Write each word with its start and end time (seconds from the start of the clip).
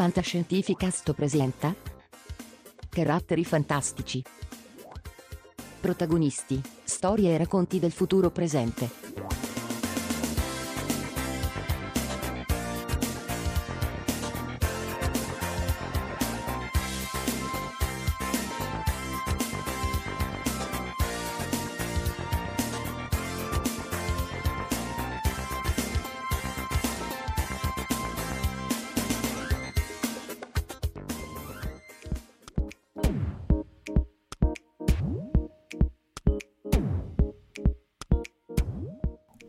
Fantascientificast 0.00 1.12
presenta 1.12 1.74
Caratteri 2.88 3.44
fantastici. 3.44 4.24
Protagonisti, 5.78 6.58
storie 6.84 7.34
e 7.34 7.36
racconti 7.36 7.78
del 7.78 7.92
futuro 7.92 8.30
presente. 8.30 9.39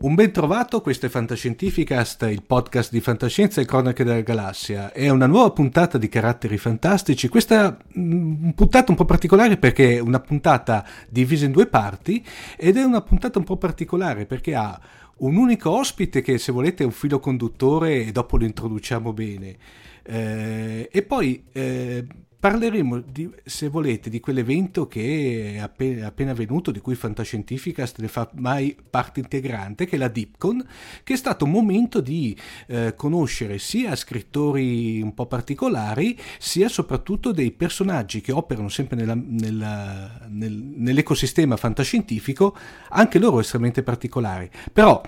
Un 0.02 0.16
ben 0.16 0.32
trovato, 0.32 0.82
questo 0.82 1.06
è 1.06 1.10
Fantascientificast, 1.10 2.24
il 2.24 2.42
podcast 2.42 2.92
di 2.92 3.02
fantascienza 3.02 3.62
e 3.62 3.66
cronache 3.66 4.04
della 4.04 4.22
galassia. 4.22 4.92
È 4.92 5.08
una 5.10 5.28
nuova 5.28 5.52
puntata 5.52 6.00
di 6.00 6.10
caratteri 6.10 6.58
fantastici. 6.58 7.28
Questa 7.28 7.78
mm, 8.00 8.50
puntata 8.50 8.90
un 8.90 8.98
po' 8.98 9.06
particolare 9.06 9.58
perché 9.58 9.98
è 9.98 10.00
una 10.00 10.20
puntata 10.20 10.84
divisa 11.08 11.46
in 11.46 11.52
due 11.52 11.68
parti 11.68 12.26
ed 12.58 12.78
è 12.78 12.84
una 12.84 13.02
puntata 13.02 13.38
un 13.38 13.46
po' 13.46 13.58
particolare 13.58 14.26
perché 14.26 14.56
ha 14.56 14.82
un 15.18 15.36
unico 15.36 15.70
ospite 15.70 16.24
che 16.24 16.40
se 16.40 16.52
volete 16.52 16.82
è 16.82 16.88
un 16.88 16.94
filo 16.94 17.20
conduttore 17.20 18.04
e 18.04 18.12
dopo 18.12 18.38
lo 18.38 18.46
introduciamo 18.46 19.14
bene. 19.14 19.56
Eh, 20.02 20.90
e 20.92 21.02
poi 21.04 21.44
eh, 21.52 22.08
Parleremo, 22.42 23.02
di, 23.02 23.30
se 23.46 23.68
volete, 23.68 24.10
di 24.10 24.20
quell'evento 24.20 24.88
che 24.88 25.54
è 25.54 25.60
appena, 25.60 26.08
appena 26.08 26.32
avvenuto, 26.32 26.72
di 26.72 26.80
cui 26.80 26.96
Fantascientificast 26.96 28.00
ne 28.00 28.08
fa 28.08 28.28
mai 28.34 28.76
parte 28.90 29.20
integrante, 29.20 29.86
che 29.86 29.96
è 29.96 30.00
la 30.00 30.08
Dipcon, 30.08 30.68
che 31.04 31.14
è 31.14 31.18
stato 31.18 31.46
un 31.46 31.52
momento 31.52 32.02
di 32.02 32.36
eh, 32.66 32.96
conoscere 32.96 33.60
sia 33.60 33.96
scrittori 33.96 35.00
un 35.04 35.14
po' 35.14 35.28
particolari, 35.28 36.20
sia 36.40 36.68
soprattutto 36.68 37.32
dei 37.32 37.52
personaggi 37.52 38.22
che 38.22 38.32
operano 38.32 38.70
sempre 38.70 38.96
nella, 38.96 39.14
nella, 39.14 40.26
nel, 40.28 40.52
nell'ecosistema 40.52 41.58
fantascientifico, 41.58 42.58
anche 42.90 43.20
loro 43.20 43.40
estremamente 43.40 43.84
particolari. 43.84 44.50
Però 44.74 45.00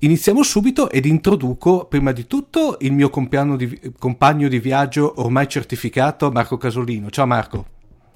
Iniziamo 0.00 0.44
subito 0.44 0.90
ed 0.90 1.06
introduco 1.06 1.86
prima 1.86 2.12
di 2.12 2.28
tutto 2.28 2.76
il 2.82 2.92
mio 2.92 3.10
di, 3.56 3.92
compagno 3.98 4.46
di 4.46 4.60
viaggio 4.60 5.14
ormai 5.16 5.48
certificato, 5.48 6.30
Marco 6.30 6.56
Casolino. 6.56 7.10
Ciao 7.10 7.26
Marco. 7.26 7.66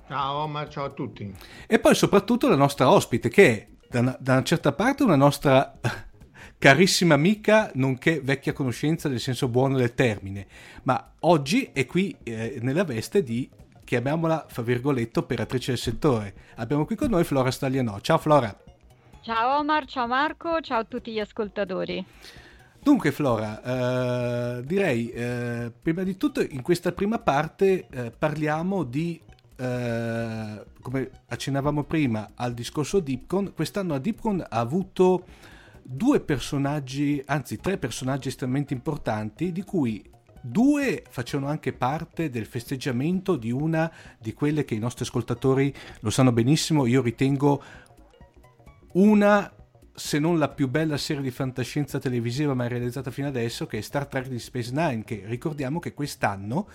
Ciao 0.07 0.43
Omar, 0.45 0.69
ciao 0.69 0.85
a 0.85 0.91
tutti. 0.91 1.35
E 1.67 1.81
poi 1.81 1.97
soprattutto 1.97 2.49
la 2.49 2.55
nostra 2.55 2.89
ospite 2.89 3.29
che 3.29 3.49
è 3.49 3.67
da 3.91 3.99
una, 3.99 4.17
da 4.21 4.35
una 4.35 4.45
certa 4.45 4.71
parte 4.71 5.03
una 5.03 5.17
nostra 5.17 5.77
carissima 6.57 7.15
amica, 7.15 7.73
nonché 7.75 8.21
vecchia 8.23 8.53
conoscenza 8.53 9.09
nel 9.09 9.19
senso 9.19 9.49
buono 9.49 9.77
del 9.77 9.93
termine, 9.93 10.47
ma 10.85 11.15
oggi 11.21 11.71
è 11.73 11.85
qui 11.87 12.17
eh, 12.23 12.61
nella 12.63 12.85
veste 12.85 13.25
di, 13.25 13.51
chiamiamola, 13.83 14.47
fra 14.49 14.63
virgolette, 14.63 15.19
operatrice 15.19 15.73
del 15.73 15.81
settore. 15.81 16.35
Abbiamo 16.55 16.85
qui 16.85 16.95
con 16.95 17.11
noi 17.11 17.25
Flora 17.25 17.51
Staglianò. 17.51 17.99
Ciao 17.99 18.19
Flora. 18.19 18.62
Ciao 19.23 19.61
Omar, 19.61 19.85
ciao 19.85 20.09
Marco, 20.09 20.61
ciao 20.63 20.81
a 20.81 20.85
tutti 20.85 21.13
gli 21.13 21.21
ascoltatori. 21.21 22.05
Dunque 22.83 23.13
Flora, 23.13 23.63
eh, 24.59 24.65
direi 24.65 25.11
eh, 25.11 25.71
prima 25.81 26.03
di 26.03 26.17
tutto 26.17 26.41
in 26.41 26.61
questa 26.61 26.91
prima 26.91 27.21
parte 27.21 27.87
eh, 27.89 28.11
parliamo 28.11 28.83
di, 28.83 29.21
eh, 29.55 30.65
come 30.81 31.11
accennavamo 31.29 31.85
prima 31.85 32.33
al 32.35 32.53
discorso 32.53 32.99
Dipcon, 32.99 33.53
quest'anno 33.55 33.95
a 33.95 33.99
Dipcon 33.99 34.41
ha 34.41 34.59
avuto 34.59 35.25
due 35.85 36.19
personaggi, 36.19 37.23
anzi 37.25 37.59
tre 37.59 37.79
personaggi 37.79 38.27
estremamente 38.27 38.75
importanti, 38.75 39.53
di 39.53 39.63
cui 39.63 40.05
due 40.43 41.05
facevano 41.09 41.49
anche 41.49 41.73
parte 41.73 42.29
del 42.29 42.47
festeggiamento 42.47 43.37
di 43.37 43.53
una 43.53 43.91
di 44.19 44.35
quelle 44.35 44.65
che 44.65 44.75
i 44.75 44.81
nostri 44.81 45.05
ascoltatori 45.05 45.73
lo 46.01 46.11
sanno 46.11 46.33
benissimo, 46.33 46.87
io 46.87 47.01
ritengo 47.01 47.63
una 48.93 49.53
se 49.95 50.19
non 50.19 50.39
la 50.39 50.49
più 50.49 50.69
bella 50.69 50.97
serie 50.97 51.23
di 51.23 51.31
fantascienza 51.31 51.99
televisiva 51.99 52.55
mai 52.55 52.69
realizzata 52.69 53.11
fino 53.11 53.29
adesso, 53.29 53.67
che 53.67 53.79
è 53.79 53.81
Star 53.81 54.07
Trek 54.07 54.29
di 54.29 54.39
Space 54.39 54.73
Nine, 54.73 55.05
che 55.05 55.23
ricordiamo 55.27 55.79
che 55.79 55.93
quest'anno 55.93 56.69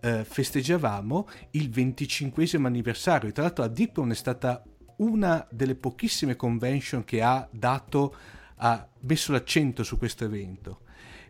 eh, 0.00 0.24
festeggiavamo 0.24 1.28
il 1.52 1.70
25 1.70 2.48
anniversario. 2.62 3.32
Tra 3.32 3.44
l'altro 3.44 3.64
la 3.64 3.70
Deepon 3.70 4.10
è 4.10 4.14
stata 4.14 4.62
una 4.96 5.46
delle 5.50 5.74
pochissime 5.74 6.36
convention 6.36 7.04
che 7.04 7.22
ha 7.22 7.48
dato, 7.50 8.14
ha 8.56 8.86
messo 9.00 9.32
l'accento 9.32 9.82
su 9.82 9.96
questo 9.96 10.24
evento 10.24 10.81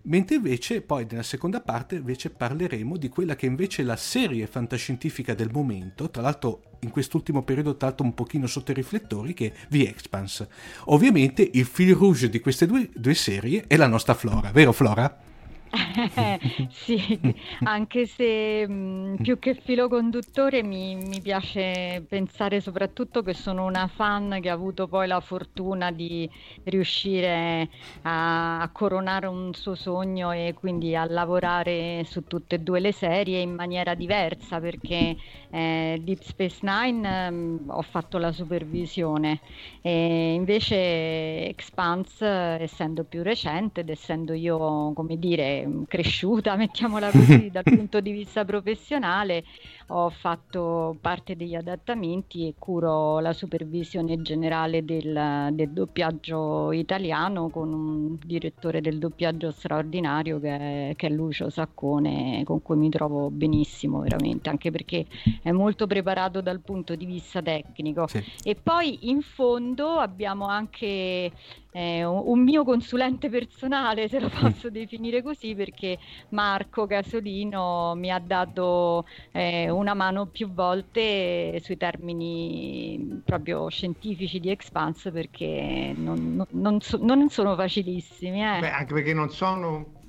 mentre 0.03 0.37
invece 0.37 0.81
poi 0.81 1.07
nella 1.09 1.23
seconda 1.23 1.61
parte 1.61 1.97
invece 1.97 2.31
parleremo 2.31 2.97
di 2.97 3.09
quella 3.09 3.37
che 3.37 3.47
invece 3.47 3.83
è 3.83 3.85
la 3.85 3.97
serie 3.97 4.47
fantascientifica 4.47 5.35
del 5.35 5.51
momento, 5.53 6.11
tra 6.11 6.23
l'altro 6.23 6.63
in 6.81 6.91
quest'ultimo 6.91 7.43
periodo 7.43 7.77
tra 7.77 7.89
l'altro 7.89 8.05
un 8.05 8.15
pochino 8.15 8.47
sotto 8.47 8.73
i 8.73 8.75
riflettori, 8.75 9.35
che 9.35 9.53
è 9.53 9.67
The 9.69 9.89
Expanse. 9.89 10.49
Ovviamente 10.87 11.49
il 11.53 11.65
fil 11.65 11.95
rouge 11.95 12.29
di 12.29 12.41
queste 12.41 12.67
due, 12.67 12.91
due 12.95 13.15
serie 13.15 13.65
è 13.67 13.77
la 13.77 13.87
nostra 13.87 14.15
Flora, 14.15 14.51
vero 14.51 14.73
Flora? 14.73 15.31
sì, 16.69 17.19
anche 17.63 18.05
se 18.05 18.69
mh, 18.69 19.23
più 19.23 19.39
che 19.39 19.55
filo 19.55 19.89
conduttore 19.89 20.63
mi, 20.63 20.95
mi, 20.97 21.21
piace 21.23 22.05
pensare 22.07 22.61
soprattutto 22.61 23.23
che 23.23 23.33
sono 23.33 23.65
una 23.65 23.87
fan 23.87 24.39
che 24.43 24.51
ha 24.51 24.53
avuto 24.53 24.87
poi 24.87 25.07
la 25.07 25.21
fortuna 25.21 25.91
di 25.91 26.29
riuscire 26.65 27.71
a, 28.03 28.61
a 28.61 28.69
coronare 28.69 29.27
un 29.27 29.55
suo 29.55 29.75
sogno 29.75 30.33
e 30.33 30.55
quindi 30.55 30.95
a 30.95 31.07
lavorare 31.07 32.05
su 32.05 32.27
tutte 32.27 32.57
e 32.57 32.59
due 32.59 32.81
le 32.81 32.93
serie 32.93 33.41
in 33.41 33.55
maniera 33.55 33.95
diversa 33.95 34.61
perché 34.61 35.17
eh, 35.51 36.01
Deep 36.03 36.21
Space 36.21 36.59
Nine 36.61 37.31
mh, 37.31 37.65
ho 37.69 37.83
fatto 37.83 38.19
la 38.19 38.33
supervisione. 38.33 39.41
E 39.81 40.35
invece 40.35 41.49
Expanse 41.49 42.27
essendo 42.27 43.05
più 43.05 43.23
recente 43.23 43.81
ed 43.81 43.89
essendo 43.89 44.35
io 44.35 44.93
come 44.93 45.19
dire 45.19 45.62
cresciuta, 45.87 46.55
mettiamola 46.57 47.11
così, 47.11 47.51
dal 47.51 47.63
punto 47.65 48.01
di 48.01 48.13
vista 48.13 48.45
professionale, 48.45 49.45
ho 49.95 50.09
fatto 50.09 50.97
parte 51.01 51.37
degli 51.37 51.55
adattamenti 51.55 52.49
e 52.49 52.55
curo 52.59 53.21
la 53.21 53.33
supervisione 53.33 54.23
generale 54.23 54.85
del, 54.85 55.49
del 55.53 55.71
doppiaggio 55.71 56.73
italiano 56.73 57.51
con 57.51 57.73
un 57.73 58.19
direttore 58.25 58.81
del 58.81 58.99
doppiaggio 58.99 59.51
straordinario 59.51 60.41
che 60.41 60.57
è, 60.91 60.93
che 60.97 61.09
è 61.09 61.11
Lucio 61.11 61.51
Saccone, 61.51 62.43
con 62.45 62.63
cui 62.63 62.77
mi 62.77 62.89
trovo 62.89 63.31
benissimo 63.31 64.01
veramente, 64.01 64.49
anche 64.49 64.71
perché 64.71 65.05
è 65.43 65.51
molto 65.51 65.87
preparato 65.87 66.41
dal 66.41 66.61
punto 66.61 66.95
di 66.95 67.05
vista 67.05 67.43
tecnico. 67.43 68.07
Sì. 68.07 68.25
E 68.45 68.55
poi 68.55 69.11
in 69.11 69.21
fondo 69.21 69.99
abbiamo 69.99 70.47
anche 70.47 71.31
eh, 71.73 72.05
un 72.05 72.43
mio 72.43 72.65
consulente 72.65 73.29
personale, 73.29 74.09
se 74.09 74.21
lo 74.21 74.29
mm. 74.29 74.41
posso 74.41 74.71
definire 74.71 75.23
così, 75.23 75.55
perché 75.55 75.99
Marco 76.31 76.87
Casolino 76.87 77.95
mi 77.97 78.11
ha 78.11 78.19
dato 78.19 79.07
eh, 79.33 79.71
una 79.83 79.95
mano 79.95 80.27
più 80.27 80.53
volte 80.53 81.61
sui 81.61 81.77
termini 81.77 83.21
proprio 83.25 83.69
scientifici 83.69 84.41
di 84.41 84.51
Expanse 84.51 85.11
perché 85.11 85.93
non, 85.97 86.43
non, 86.51 86.81
so, 86.81 86.99
non 87.01 87.29
sono 87.29 87.55
facilissimi. 87.55 88.41
Eh. 88.41 88.61
Beh, 88.61 88.71
anche 88.71 88.95
perché 88.95 89.13
non 89.13 89.29
sono 89.31 90.01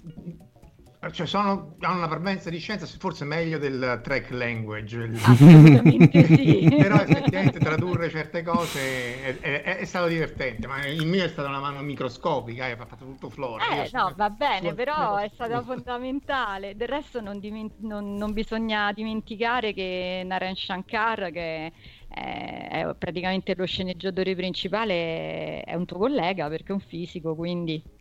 cioè 1.12 1.28
sono, 1.28 1.76
hanno 1.80 1.98
una 1.98 2.08
parvenza 2.08 2.50
di 2.50 2.60
scienza 2.60 2.86
forse 2.86 3.26
meglio 3.26 3.58
del 3.58 4.00
track 4.04 4.32
language. 4.32 5.12
Assolutamente 5.24 6.26
sì. 6.26 6.68
Però 6.78 6.96
effettivamente 6.96 7.60
tradurre 7.60 8.10
certe 8.10 8.44
cose 8.44 9.40
è, 9.40 9.62
è, 9.62 9.78
è, 9.78 9.86
stato 9.86 10.08
divertente 10.08 10.68
ma 10.68 10.86
il 10.86 11.06
mio 11.06 11.24
è 11.24 11.28
stata 11.28 11.50
una 11.50 11.60
mano 11.60 11.82
microscopica 11.82 12.66
ha 12.66 12.86
fatto 12.86 13.06
tutto 13.06 13.30
flora. 13.30 13.66
Eh 13.68 13.90
no 13.92 14.14
va 14.16 14.30
bene 14.30 14.74
però 14.74 15.18
è 15.18 15.30
stata 15.34 15.62
fondamentale. 15.62 16.76
Del 16.76 16.88
resto 16.88 17.22
non, 17.22 17.40
diment- 17.40 17.80
non, 17.80 18.16
non 18.16 18.34
bisogna 18.34 18.92
dimenticare 18.94 19.74
che 19.74 20.24
Naren 20.26 20.56
Shankar 20.56 21.32
che 21.32 21.72
è, 22.08 22.68
è 22.70 22.96
praticamente 22.98 23.56
lo 23.56 23.66
sceneggiatore 23.66 24.36
principale 24.36 25.62
è 25.62 25.74
un 25.74 25.86
tuo 25.86 25.98
collega 25.98 26.48
perché 26.48 26.72
è 26.72 26.74
un 26.74 26.80
fisico 26.80 27.36
quindi 27.36 27.93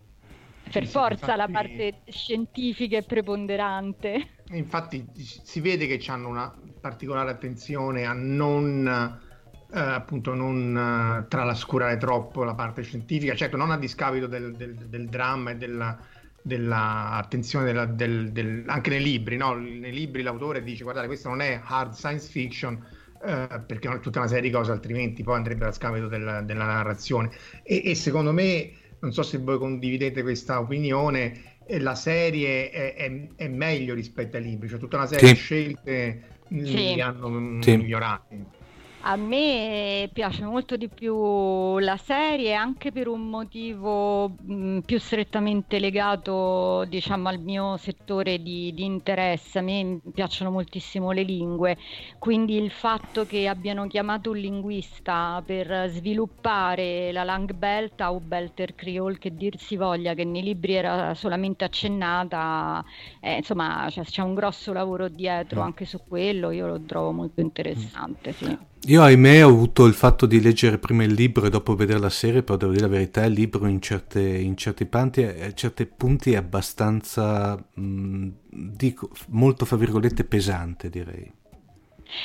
per 0.70 0.86
forza 0.86 1.32
infatti, 1.32 1.38
la 1.38 1.48
parte 1.48 2.00
scientifica 2.06 2.98
è 2.98 3.04
preponderante. 3.04 4.28
Infatti 4.52 5.06
si 5.14 5.60
vede 5.60 5.86
che 5.86 6.02
hanno 6.10 6.28
una 6.28 6.54
particolare 6.80 7.30
attenzione 7.30 8.04
a 8.04 8.12
non 8.12 9.20
eh, 9.74 9.80
appunto 9.80 10.34
non 10.34 11.22
uh, 11.24 11.28
tralascurare 11.28 11.96
troppo 11.96 12.44
la 12.44 12.54
parte 12.54 12.82
scientifica, 12.82 13.34
certo 13.34 13.56
non 13.56 13.70
a 13.70 13.78
discapito 13.78 14.26
del, 14.26 14.54
del, 14.54 14.74
del 14.74 15.08
dramma 15.08 15.52
e 15.52 15.56
della, 15.56 15.98
dell'attenzione 16.42 17.64
della, 17.64 17.86
del, 17.86 18.64
anche 18.66 18.90
nei 18.90 19.02
libri, 19.02 19.36
no? 19.36 19.54
nei 19.54 19.92
libri 19.92 20.22
l'autore 20.22 20.62
dice 20.62 20.82
guardate 20.82 21.06
questo 21.06 21.28
non 21.28 21.40
è 21.40 21.60
hard 21.64 21.94
science 21.94 22.28
fiction 22.28 22.84
eh, 23.24 23.62
perché 23.64 23.88
è 23.88 24.00
tutta 24.00 24.18
una 24.18 24.28
serie 24.28 24.42
di 24.42 24.50
cose 24.50 24.72
altrimenti 24.72 25.22
poi 25.22 25.36
andrebbe 25.36 25.64
a 25.64 25.72
scapito 25.72 26.08
della, 26.08 26.42
della 26.42 26.64
narrazione 26.64 27.30
e, 27.62 27.82
e 27.84 27.94
secondo 27.94 28.32
me 28.32 28.72
non 29.02 29.12
so 29.12 29.22
se 29.22 29.38
voi 29.38 29.58
condividete 29.58 30.22
questa 30.22 30.60
opinione, 30.60 31.58
la 31.78 31.94
serie 31.94 32.70
è, 32.70 32.94
è, 32.94 33.28
è 33.36 33.48
meglio 33.48 33.94
rispetto 33.94 34.36
ai 34.36 34.44
libri, 34.44 34.68
cioè 34.68 34.78
tutta 34.78 34.96
una 34.96 35.06
serie 35.06 35.28
sì. 35.28 35.32
di 35.34 35.38
scelte 35.38 36.22
sì. 36.48 36.94
li 36.94 37.00
hanno 37.00 37.60
sì. 37.62 37.76
migliorati. 37.76 38.44
A 39.04 39.16
me 39.16 40.08
piace 40.12 40.44
molto 40.44 40.76
di 40.76 40.88
più 40.88 41.78
la 41.78 41.96
serie 41.96 42.54
anche 42.54 42.92
per 42.92 43.08
un 43.08 43.28
motivo 43.28 44.28
mh, 44.28 44.80
più 44.86 45.00
strettamente 45.00 45.80
legato 45.80 46.84
diciamo 46.84 47.28
al 47.28 47.40
mio 47.40 47.76
settore 47.78 48.40
di, 48.40 48.72
di, 48.72 48.84
interesse. 48.84 49.58
A 49.58 49.62
me 49.62 50.00
piacciono 50.14 50.52
moltissimo 50.52 51.10
le 51.10 51.22
lingue, 51.24 51.76
quindi 52.20 52.56
il 52.56 52.70
fatto 52.70 53.26
che 53.26 53.48
abbiano 53.48 53.88
chiamato 53.88 54.30
un 54.30 54.36
linguista 54.36 55.42
per 55.44 55.90
sviluppare 55.90 57.10
la 57.10 57.24
Langbelta 57.24 58.12
o 58.12 58.20
Belter 58.20 58.76
Creole 58.76 59.18
che 59.18 59.34
dir 59.34 59.58
si 59.58 59.76
voglia, 59.76 60.14
che 60.14 60.24
nei 60.24 60.42
libri 60.42 60.74
era 60.74 61.14
solamente 61.14 61.64
accennata, 61.64 62.84
eh, 63.18 63.38
insomma 63.38 63.88
cioè, 63.90 64.04
c'è 64.04 64.22
un 64.22 64.34
grosso 64.34 64.72
lavoro 64.72 65.08
dietro 65.08 65.60
mm. 65.60 65.64
anche 65.64 65.86
su 65.86 65.98
quello, 66.06 66.52
io 66.52 66.68
lo 66.68 66.80
trovo 66.82 67.10
molto 67.10 67.40
interessante. 67.40 68.32
Sì. 68.32 68.70
Io 68.86 69.00
ahimè 69.00 69.44
ho 69.44 69.48
avuto 69.48 69.84
il 69.84 69.94
fatto 69.94 70.26
di 70.26 70.40
leggere 70.40 70.76
prima 70.76 71.04
il 71.04 71.12
libro 71.12 71.46
e 71.46 71.50
dopo 71.50 71.76
vedere 71.76 72.00
la 72.00 72.10
serie, 72.10 72.42
però 72.42 72.56
devo 72.56 72.72
dire 72.72 72.86
la 72.86 72.92
verità, 72.92 73.24
il 73.24 73.32
libro 73.32 73.66
in, 73.68 73.80
certe, 73.80 74.20
in 74.20 74.56
certi, 74.56 74.86
punti, 74.86 75.22
eh, 75.22 75.54
punti 75.96 76.32
è 76.32 76.36
abbastanza, 76.36 77.64
mh, 77.74 78.28
dico, 78.50 79.10
molto 79.28 79.66
fra 79.66 79.76
virgolette 79.76 80.24
pesante 80.24 80.90
direi. 80.90 81.32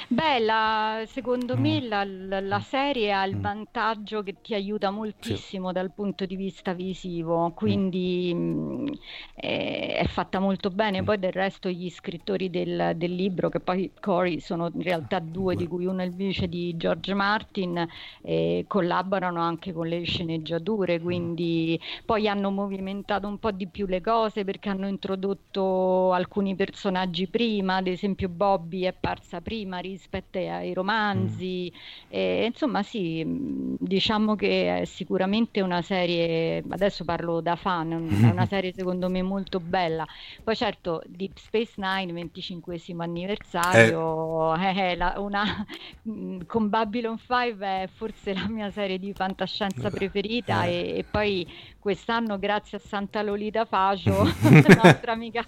Beh, 0.09 0.39
la- 0.39 1.03
secondo 1.07 1.57
me 1.57 1.81
mm. 1.81 1.87
la, 1.87 2.03
la- 2.03 2.39
la 2.41 2.59
serie 2.59 3.11
ha 3.13 3.23
il 3.25 3.37
mm. 3.37 3.41
vantaggio 3.41 4.21
che 4.23 4.41
ti 4.41 4.53
aiuta 4.53 4.89
Sì. 4.89 4.93
moltissimo 4.95 5.71
dal 5.71 5.91
punto 5.93 6.25
di 6.25 6.35
vista 6.35 6.73
visivo, 6.73 7.49
mm. 7.49 7.51
quindi 7.53 8.33
mh, 8.33 8.91
è, 9.35 9.97
è 9.99 10.05
fatta 10.07 10.39
molto 10.39 10.69
bene. 10.71 11.03
Poi 11.03 11.17
del 11.19 11.31
resto 11.31 11.69
gli 11.69 11.89
scrittori 11.89 12.49
del, 12.49 12.93
del 12.95 13.13
libro, 13.15 13.49
che 13.49 13.59
poi 13.61 13.91
Cory 13.99 14.39
sono 14.39 14.69
in 14.73 14.81
realtà 14.81 15.19
due, 15.19 15.55
di 15.55 15.67
cui 15.67 15.85
uno 15.85 16.01
è 16.01 16.05
il 16.05 16.13
vice 16.13 16.47
di 16.49 16.75
George 16.77 17.13
Martin, 17.13 17.87
eh, 18.23 18.65
collaborano 18.67 19.39
anche 19.41 19.71
con 19.73 19.87
le 19.87 20.03
sceneggiature, 20.03 20.99
quindi 20.99 21.79
poi 22.05 22.27
hanno 22.27 22.51
movimentato 22.51 23.27
un 23.27 23.39
po' 23.39 23.51
di 23.51 23.67
più 23.67 23.85
le 23.85 24.01
cose 24.01 24.43
perché 24.43 24.69
hanno 24.69 24.87
introdotto 24.87 26.11
alcuni 26.13 26.55
personaggi 26.55 27.27
prima, 27.27 27.75
ad 27.77 27.87
esempio 27.87 28.29
Bobby 28.29 28.81
è 28.81 28.93
parsa 28.93 29.41
prima 29.41 29.76
prima 29.77 29.79
rispetto 29.79 30.37
ai 30.37 30.73
romanzi. 30.73 31.71
Mm. 31.73 32.09
E, 32.09 32.45
insomma, 32.45 32.83
sì, 32.83 33.23
diciamo 33.79 34.35
che 34.35 34.81
è 34.81 34.85
sicuramente 34.85 35.61
una 35.61 35.81
serie, 35.81 36.63
adesso 36.69 37.03
parlo 37.03 37.41
da 37.41 37.55
fan, 37.55 37.91
è 37.91 38.29
una 38.29 38.45
serie 38.47 38.73
secondo 38.73 39.09
me 39.09 39.21
molto 39.21 39.59
bella. 39.59 40.05
Poi 40.43 40.55
certo, 40.55 41.01
Deep 41.05 41.37
Space 41.37 41.73
Nine, 41.77 42.11
25 42.11 42.79
anniversario, 42.97 44.55
eh. 44.55 44.73
è 44.73 44.95
la, 44.95 45.15
una, 45.17 45.65
con 46.45 46.69
Babylon 46.69 47.17
5 47.17 47.65
è 47.65 47.89
forse 47.93 48.33
la 48.33 48.47
mia 48.47 48.71
serie 48.71 48.99
di 48.99 49.13
fantascienza 49.13 49.89
preferita 49.89 50.65
eh. 50.65 50.71
e, 50.71 50.97
e 50.99 51.05
poi 51.09 51.47
quest'anno 51.87 52.37
grazie 52.37 52.79
a 52.79 52.81
Santa 52.81 53.21
Lolita 53.21 53.63
Facio, 53.63 54.11
nostra 54.83 55.13
amica 55.13 55.45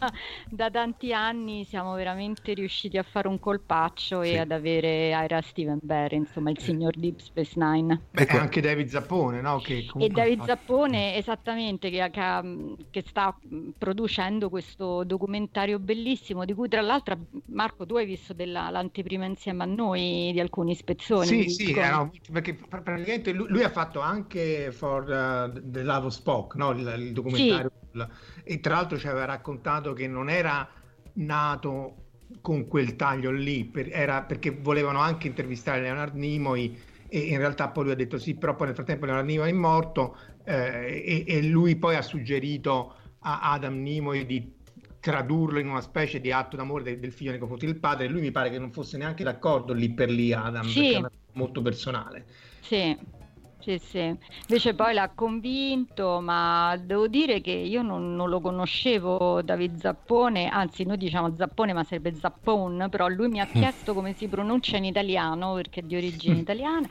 da 0.48 0.72
tanti 0.72 1.12
anni, 1.12 1.66
siamo 1.66 1.96
veramente 1.96 2.54
riusciti 2.54 2.98
a 2.98 3.04
fare 3.04 3.28
un 3.28 3.40
colpaccio 3.40 4.24
sì. 4.24 4.30
e 4.30 4.38
ad 4.38 4.52
avere 4.52 5.10
Ira 5.10 5.42
Steven 5.42 5.80
Bear, 5.82 6.14
insomma 6.14 6.50
il 6.52 6.58
eh. 6.58 6.62
signor 6.62 6.96
Deep 6.96 7.20
Space 7.20 7.60
Nine. 7.60 8.04
E 8.12 8.22
ecco. 8.22 8.38
anche 8.38 8.62
David 8.62 8.88
Zappone, 8.88 9.42
no? 9.42 9.60
Che 9.60 9.86
e 9.98 10.08
David 10.08 10.46
Zappone, 10.46 11.18
esattamente, 11.18 11.90
che, 11.90 12.10
che, 12.10 13.04
sta 13.06 13.38
producendo 13.78 14.50
questo 14.50 15.04
documentario 15.04 15.78
bellissimo, 15.78 16.46
di 16.46 16.54
cui 16.54 16.70
tra 16.70 16.80
l'altro 16.80 17.18
Marco 17.48 17.86
tu 17.86 17.98
hai 17.98 18.06
visto 18.06 18.32
della, 18.32 18.70
l'anteprima 18.70 19.26
insieme 19.26 19.64
a 19.64 19.66
noi 19.66 20.30
di 20.32 20.40
alcuni 20.40 20.74
spezzoni. 20.74 21.26
Sì, 21.26 21.50
sì, 21.50 21.74
eh, 21.74 21.90
no, 21.90 22.14
perché 22.32 22.54
praticamente 22.54 23.34
lui, 23.34 23.50
lui, 23.50 23.64
ha 23.64 23.70
fatto 23.70 24.00
anche 24.00 24.72
For 24.72 25.04
uh, 25.04 25.70
the 25.70 25.84
Love 25.84 26.06
of 26.06 26.14
Spock, 26.30 26.56
no? 26.56 26.72
il, 26.72 26.94
il 27.00 27.12
documentario. 27.12 27.72
Sì. 27.92 28.06
E 28.44 28.60
tra 28.60 28.76
l'altro 28.76 28.98
ci 29.00 29.08
aveva 29.08 29.26
raccontato 29.26 29.94
che 29.94 30.08
non 30.08 30.30
era 30.30 30.68
nato 31.14 31.96
con 32.42 32.68
quel 32.68 32.96
taglio 32.96 33.32
lì, 33.32 33.66
per, 33.66 33.90
era 33.92 34.22
perché 34.22 34.52
volevano 34.52 35.00
anche 35.00 35.28
intervistare 35.28 35.82
Leonard 35.82 36.14
Nimoy 36.16 36.78
e 37.08 37.18
in 37.20 37.38
realtà 37.40 37.70
poi 37.70 37.86
lui 37.86 37.94
ha 37.94 37.96
detto 37.96 38.20
sì, 38.20 38.36
però 38.36 38.56
poi 38.56 38.68
nel 38.68 38.76
frattempo 38.76 39.06
Leonard 39.06 39.28
Nimoy 39.28 39.50
è 39.50 39.54
morto 39.54 40.16
eh, 40.46 41.04
e, 41.04 41.24
e, 41.28 41.42
lui 41.42 41.76
poi 41.76 41.96
ha 41.96 42.04
suggerito 42.04 42.94
a 43.22 43.52
Adam 43.54 43.82
Nimoy 43.82 44.28
di 44.28 44.58
tradurlo 45.00 45.58
in 45.58 45.68
una 45.68 45.82
specie 45.82 46.22
di 46.22 46.32
atto 46.32 46.56
d'amore 46.56 46.84
del, 46.84 47.00
del 47.00 47.12
figlio 47.12 47.32
nei 47.32 47.40
confronti 47.40 47.66
del 47.66 47.80
padre 47.80 48.06
e 48.06 48.10
lui 48.10 48.22
mi 48.22 48.32
pare 48.32 48.52
che 48.52 48.60
non 48.60 48.72
fosse 48.72 48.98
neanche 48.98 49.24
d'accordo 49.24 49.74
lì 49.74 49.90
per 49.92 50.12
lì 50.12 50.32
Adam, 50.32 50.68
sì. 50.68 50.92
perché 50.92 51.08
è 51.08 51.12
molto 51.34 51.64
personale. 51.64 52.26
Sì. 52.60 53.18
Sì, 53.62 53.78
sì. 53.78 54.18
Invece 54.48 54.74
poi 54.74 54.94
l'ha 54.94 55.12
convinto, 55.14 56.22
ma 56.22 56.78
devo 56.82 57.08
dire 57.08 57.42
che 57.42 57.52
io 57.52 57.82
non, 57.82 58.16
non, 58.16 58.30
lo 58.30 58.40
conoscevo 58.40 59.42
David 59.42 59.80
Zappone, 59.80 60.48
anzi 60.48 60.86
noi 60.86 60.98
diciamo 60.98 61.36
Zappone 61.36 61.74
ma 61.74 61.84
sarebbe 61.84 62.16
Zappone, 62.16 62.88
però 62.88 63.08
lui 63.10 63.28
mi 63.28 63.42
ha 63.42 63.48
mm. 63.48 63.60
chiesto 63.60 63.94
come 63.94 64.14
si 64.14 64.28
pronuncia 64.28 64.78
in 64.78 64.86
italiano 64.86 65.54
perché 65.54 65.82
è 65.82 65.84
di 65.84 65.98
origine 65.98 66.40
italiana 66.40 66.88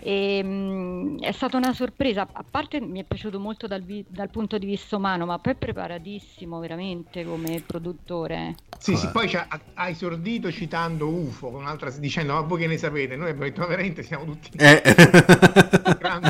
e 0.00 0.42
mh, 0.42 0.48
mm, 0.48 1.18
è 1.18 1.32
stata 1.32 1.56
una 1.56 1.72
sorpresa, 1.72 2.28
a 2.30 2.44
parte 2.48 2.80
mi 2.80 3.00
è 3.00 3.04
piaciuto 3.04 3.40
molto 3.40 3.66
dal, 3.66 3.82
vi- 3.82 4.04
dal 4.08 4.30
punto 4.30 4.58
di 4.58 4.66
vista 4.66 4.96
umano, 4.96 5.26
ma 5.26 5.38
poi 5.38 5.54
è 5.54 5.56
preparatissimo 5.56 6.58
veramente 6.60 7.24
come 7.24 7.62
produttore. 7.66 8.54
Sì, 8.78 8.96
sì, 8.96 9.08
poi 9.10 9.28
ha 9.34 9.88
esordito 9.88 10.52
citando 10.52 11.08
UFO, 11.08 11.50
con 11.50 11.62
un'altra, 11.62 11.90
dicendo 11.90 12.34
ma 12.34 12.40
voi 12.40 12.60
che 12.60 12.66
ne 12.68 12.76
sapete? 12.76 13.16
Noi 13.16 13.30
abbiamo 13.30 13.48
detto 13.48 13.66
veramente 13.66 14.02
siamo 14.04 14.24
tutti... 14.24 14.50
Eh. 14.56 14.82
pra, 15.96 16.20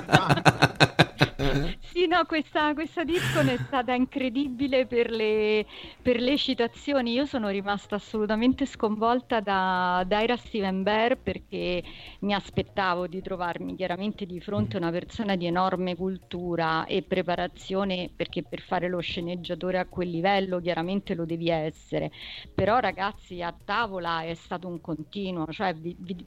sì, 1.97 2.07
no, 2.07 2.27
questa, 2.27 2.75
questa 2.75 3.05
Discon 3.05 3.49
è 3.49 3.57
stata 3.57 3.95
incredibile 3.95 4.85
per 4.85 5.11
le, 5.11 5.65
per 6.03 6.21
le, 6.21 6.37
citazioni. 6.37 7.13
Io 7.13 7.25
sono 7.25 7.49
rimasta 7.49 7.95
assolutamente 7.95 8.67
sconvolta 8.67 9.41
da, 9.41 10.05
da 10.07 10.21
Ira 10.21 10.37
Steven 10.37 10.83
Bear 10.83 11.17
perché 11.17 11.83
mi 12.21 12.35
aspettavo 12.35 13.07
di 13.07 13.23
trovarmi 13.23 13.75
chiaramente 13.77 14.27
di 14.27 14.41
fronte 14.41 14.77
a 14.77 14.81
una 14.81 14.91
persona 14.91 15.37
di 15.37 15.47
enorme 15.47 15.97
cultura 15.97 16.85
e 16.85 17.01
preparazione 17.01 18.11
perché 18.15 18.43
per 18.43 18.61
fare 18.61 18.91
lo 18.91 19.01
sceneggiatore 19.01 19.79
a 19.79 19.87
quel 19.87 20.11
livello 20.11 20.61
chiaramente 20.61 21.15
lo 21.15 21.25
devi 21.25 21.49
essere. 21.49 22.11
Però 22.55 22.79
ragazzi 22.79 23.41
a 23.41 23.55
tavola 23.65 24.21
è 24.21 24.35
stato 24.35 24.69
un 24.69 24.83
continuo, 24.83 25.47
cioè 25.47 25.73
vi, 25.73 25.97
vi, 25.99 26.27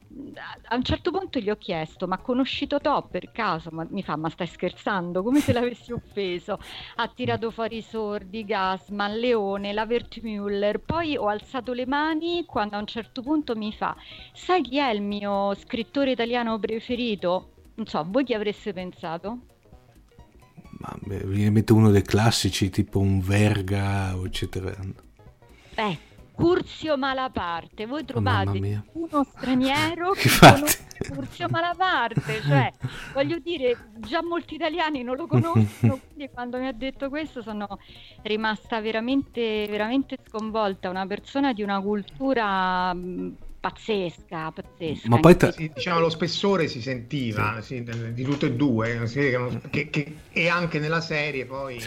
a 0.64 0.74
un 0.74 0.82
certo 0.82 1.12
punto 1.12 1.38
gli 1.38 1.48
ho 1.48 1.56
chiesto 1.56 2.08
ma 2.08 2.18
conosci 2.18 2.66
Totò 2.66 3.06
per 3.06 3.30
caso? 3.30 3.70
Ma, 3.70 3.86
mi 3.88 4.02
fa 4.02 4.16
ma 4.16 4.28
stai 4.30 4.48
scherzando? 4.48 5.22
Come 5.22 5.38
se 5.38 5.58
l'avessi 5.60 5.92
offeso, 5.92 6.58
ha 6.96 7.08
tirato 7.08 7.50
fuori 7.50 7.78
i 7.78 7.82
sordi, 7.82 8.44
Gasman, 8.44 9.18
Leone, 9.18 9.72
la 9.72 9.84
Wertmüller, 9.84 10.80
poi 10.80 11.16
ho 11.16 11.26
alzato 11.26 11.72
le 11.72 11.86
mani 11.86 12.44
quando 12.46 12.76
a 12.76 12.78
un 12.80 12.86
certo 12.86 13.22
punto 13.22 13.54
mi 13.54 13.72
fa, 13.72 13.96
sai 14.32 14.62
chi 14.62 14.78
è 14.78 14.90
il 14.90 15.02
mio 15.02 15.54
scrittore 15.54 16.12
italiano 16.12 16.58
preferito? 16.58 17.52
Non 17.74 17.86
so, 17.86 18.04
voi 18.08 18.24
chi 18.24 18.34
avreste 18.34 18.72
pensato? 18.72 19.38
Ma 20.78 20.96
beh, 20.98 21.62
uno 21.68 21.90
dei 21.90 22.02
classici, 22.02 22.70
tipo 22.70 23.00
un 23.00 23.20
Verga, 23.20 24.14
eccetera. 24.24 24.74
Eh, 25.74 25.98
Curzio 26.40 26.96
Malaparte. 26.96 27.86
Voi 27.86 28.04
trovate 28.04 28.82
oh, 28.92 29.00
uno 29.00 29.24
straniero 29.24 30.12
che 30.16 30.28
conosce 30.38 30.88
Curzio 31.08 31.48
Malaparte, 31.48 32.40
cioè 32.42 32.72
voglio 33.12 33.38
dire, 33.38 33.90
già 33.96 34.22
molti 34.22 34.54
italiani 34.54 35.02
non 35.02 35.16
lo 35.16 35.26
conoscono, 35.26 36.00
quindi 36.12 36.30
quando 36.32 36.58
mi 36.58 36.66
ha 36.66 36.72
detto 36.72 37.08
questo 37.08 37.42
sono 37.42 37.78
rimasta 38.22 38.80
veramente, 38.80 39.66
veramente 39.68 40.18
sconvolta. 40.26 40.90
Una 40.90 41.06
persona 41.06 41.52
di 41.52 41.62
una 41.62 41.80
cultura 41.80 42.94
pazzesca, 43.60 44.50
pazzesca. 44.52 45.08
Ma 45.08 45.20
poi 45.20 45.36
t- 45.36 45.52
sì, 45.52 45.70
diciamo 45.74 46.00
lo 46.00 46.08
spessore 46.08 46.66
si 46.66 46.80
sentiva 46.80 47.60
sì. 47.60 47.84
Sì, 47.86 48.12
di 48.14 48.22
tutte 48.22 48.46
e 48.46 48.52
due, 48.54 49.06
che, 49.70 49.90
che, 49.90 50.14
e 50.32 50.48
anche 50.48 50.78
nella 50.78 51.02
serie 51.02 51.44
poi. 51.44 51.78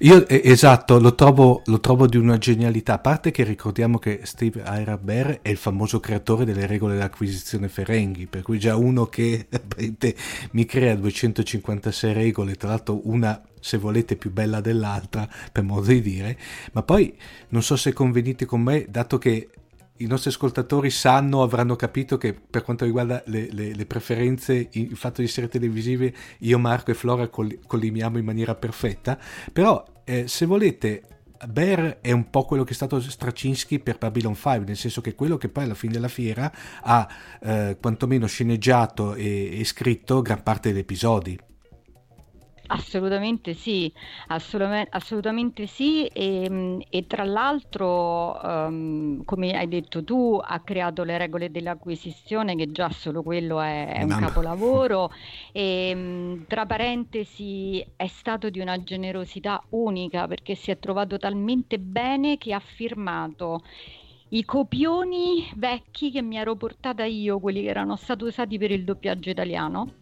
Io 0.00 0.26
eh, 0.26 0.40
esatto, 0.44 0.98
lo 0.98 1.14
trovo, 1.14 1.62
lo 1.66 1.78
trovo, 1.78 2.08
di 2.08 2.16
una 2.16 2.36
genialità, 2.36 2.94
a 2.94 2.98
parte 2.98 3.30
che 3.30 3.44
ricordiamo 3.44 3.98
che 3.98 4.22
Steve 4.24 4.62
Ira 4.66 4.98
Bear 4.98 5.38
è 5.42 5.50
il 5.50 5.56
famoso 5.56 6.00
creatore 6.00 6.44
delle 6.44 6.66
regole 6.66 6.94
dell'acquisizione 6.94 7.68
Ferenghi, 7.68 8.26
per 8.26 8.42
cui 8.42 8.58
già 8.58 8.74
uno 8.74 9.06
che 9.06 9.46
mi 10.50 10.64
crea 10.66 10.96
256 10.96 12.12
regole, 12.12 12.56
tra 12.56 12.70
l'altro 12.70 13.00
una 13.04 13.40
se 13.62 13.76
volete 13.76 14.16
più 14.16 14.32
bella 14.32 14.62
dell'altra 14.62 15.28
per 15.52 15.62
modo 15.62 15.88
di 15.88 16.00
dire 16.00 16.38
ma 16.72 16.82
poi 16.82 17.14
non 17.48 17.62
so 17.62 17.76
se 17.76 17.92
convenite 17.92 18.46
con 18.46 18.62
me 18.62 18.86
dato 18.88 19.18
che 19.18 19.50
i 20.00 20.06
nostri 20.06 20.30
ascoltatori 20.30 20.90
sanno, 20.90 21.42
avranno 21.42 21.76
capito 21.76 22.16
che 22.16 22.34
per 22.34 22.62
quanto 22.62 22.84
riguarda 22.84 23.22
le, 23.26 23.48
le, 23.50 23.74
le 23.74 23.86
preferenze, 23.86 24.68
il 24.72 24.96
fatto 24.96 25.20
di 25.20 25.26
essere 25.26 25.48
televisive, 25.48 26.12
io, 26.38 26.58
Marco 26.58 26.90
e 26.90 26.94
Flora 26.94 27.28
coll- 27.28 27.58
collimiamo 27.66 28.18
in 28.18 28.24
maniera 28.24 28.54
perfetta, 28.54 29.18
però 29.52 29.84
eh, 30.04 30.26
se 30.26 30.46
volete 30.46 31.02
Bear 31.46 31.98
è 32.00 32.12
un 32.12 32.28
po' 32.28 32.44
quello 32.44 32.64
che 32.64 32.72
è 32.72 32.74
stato 32.74 33.00
Straczynski 33.00 33.78
per 33.78 33.98
Babylon 33.98 34.34
5, 34.34 34.64
nel 34.66 34.76
senso 34.76 35.00
che 35.00 35.14
quello 35.14 35.36
che 35.36 35.48
poi 35.48 35.64
alla 35.64 35.74
fine 35.74 35.92
della 35.92 36.08
fiera 36.08 36.52
ha 36.82 37.08
eh, 37.40 37.76
quantomeno 37.80 38.26
sceneggiato 38.26 39.14
e, 39.14 39.58
e 39.58 39.64
scritto 39.64 40.22
gran 40.22 40.42
parte 40.42 40.70
degli 40.70 40.80
episodi. 40.80 41.38
Assolutamente 42.72 43.52
sì, 43.52 43.92
assolutamente, 44.28 44.90
assolutamente 44.92 45.66
sì 45.66 46.06
e, 46.06 46.78
e, 46.88 47.06
tra 47.08 47.24
l'altro, 47.24 48.38
um, 48.40 49.24
come 49.24 49.56
hai 49.56 49.66
detto 49.66 50.04
tu, 50.04 50.40
ha 50.40 50.60
creato 50.60 51.02
le 51.02 51.18
regole 51.18 51.50
dell'acquisizione 51.50 52.54
che 52.54 52.70
già 52.70 52.88
solo 52.90 53.24
quello 53.24 53.60
è, 53.60 53.94
è 53.94 54.02
un 54.04 54.16
capolavoro. 54.20 55.10
E 55.50 55.90
um, 55.92 56.44
tra 56.46 56.64
parentesi 56.64 57.84
è 57.96 58.06
stato 58.06 58.50
di 58.50 58.60
una 58.60 58.80
generosità 58.84 59.60
unica 59.70 60.28
perché 60.28 60.54
si 60.54 60.70
è 60.70 60.78
trovato 60.78 61.18
talmente 61.18 61.80
bene 61.80 62.38
che 62.38 62.54
ha 62.54 62.60
firmato 62.60 63.64
i 64.28 64.44
copioni 64.44 65.50
vecchi 65.56 66.12
che 66.12 66.22
mi 66.22 66.36
ero 66.36 66.54
portata 66.54 67.04
io, 67.04 67.40
quelli 67.40 67.62
che 67.62 67.68
erano 67.68 67.96
stati 67.96 68.22
usati 68.22 68.58
per 68.58 68.70
il 68.70 68.84
doppiaggio 68.84 69.28
italiano 69.30 69.94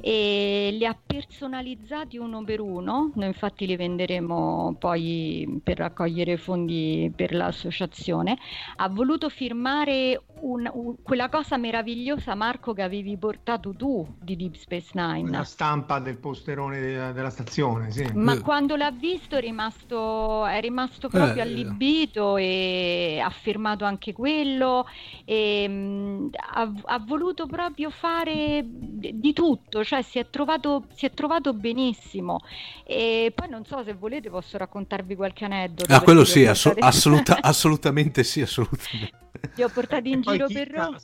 e 0.00 0.70
li 0.72 0.84
ha 0.84 0.96
personalizzati 1.04 2.18
uno 2.18 2.42
per 2.44 2.60
uno. 2.60 3.10
Noi 3.14 3.26
infatti 3.26 3.66
li 3.66 3.76
venderemo 3.76 4.76
poi 4.78 5.60
per 5.62 5.78
raccogliere 5.78 6.36
fondi 6.36 7.12
per 7.14 7.34
l'associazione. 7.34 8.36
Ha 8.76 8.88
voluto 8.88 9.28
firmare 9.28 10.22
un, 10.40 10.68
un, 10.72 10.94
quella 11.02 11.28
cosa 11.28 11.56
meravigliosa, 11.56 12.34
Marco, 12.34 12.72
che 12.72 12.82
avevi 12.82 13.16
portato 13.16 13.74
tu 13.74 14.06
di 14.20 14.36
Deep 14.36 14.54
Space 14.54 14.90
Nine. 14.94 15.30
La 15.30 15.44
stampa 15.44 15.98
del 15.98 16.16
posterone 16.16 16.80
della, 16.80 17.12
della 17.12 17.30
stazione, 17.30 17.90
sì. 17.90 18.08
Ma 18.14 18.34
eh. 18.34 18.40
quando 18.40 18.76
l'ha 18.76 18.90
visto 18.90 19.36
è 19.36 19.40
rimasto, 19.40 20.46
è 20.46 20.60
rimasto 20.60 21.08
proprio 21.08 21.42
eh. 21.42 21.46
allibito 21.46 22.36
e 22.36 23.20
ha 23.22 23.30
firmato 23.30 23.84
anche 23.84 24.12
quello 24.12 24.86
e 25.24 25.68
mh, 25.68 25.72
mm, 25.72 26.28
ha, 26.54 26.72
ha 26.84 26.98
voluto 26.98 27.46
proprio 27.46 27.90
fare 27.90 28.64
di 28.64 29.32
tutto 29.32 29.81
cioè 29.84 30.02
si 30.02 30.18
è 30.18 30.28
trovato, 30.28 30.84
si 30.94 31.06
è 31.06 31.10
trovato 31.10 31.52
benissimo. 31.52 32.40
E 32.84 33.32
poi 33.34 33.48
non 33.48 33.64
so 33.64 33.82
se 33.84 33.94
volete 33.94 34.30
posso 34.30 34.56
raccontarvi 34.58 35.14
qualche 35.14 35.44
aneddoto. 35.44 35.92
Ah, 35.92 36.00
quello 36.00 36.24
sì, 36.24 36.44
portate... 36.44 36.80
assoluta, 36.80 37.38
assolutamente 37.42 38.24
sì, 38.24 38.40
assolutamente. 38.40 39.10
Li 39.54 39.62
ho 39.62 39.68
portati 39.68 40.10
in 40.10 40.20
giro 40.20 40.46
per 40.46 40.70
Roma 40.70 41.00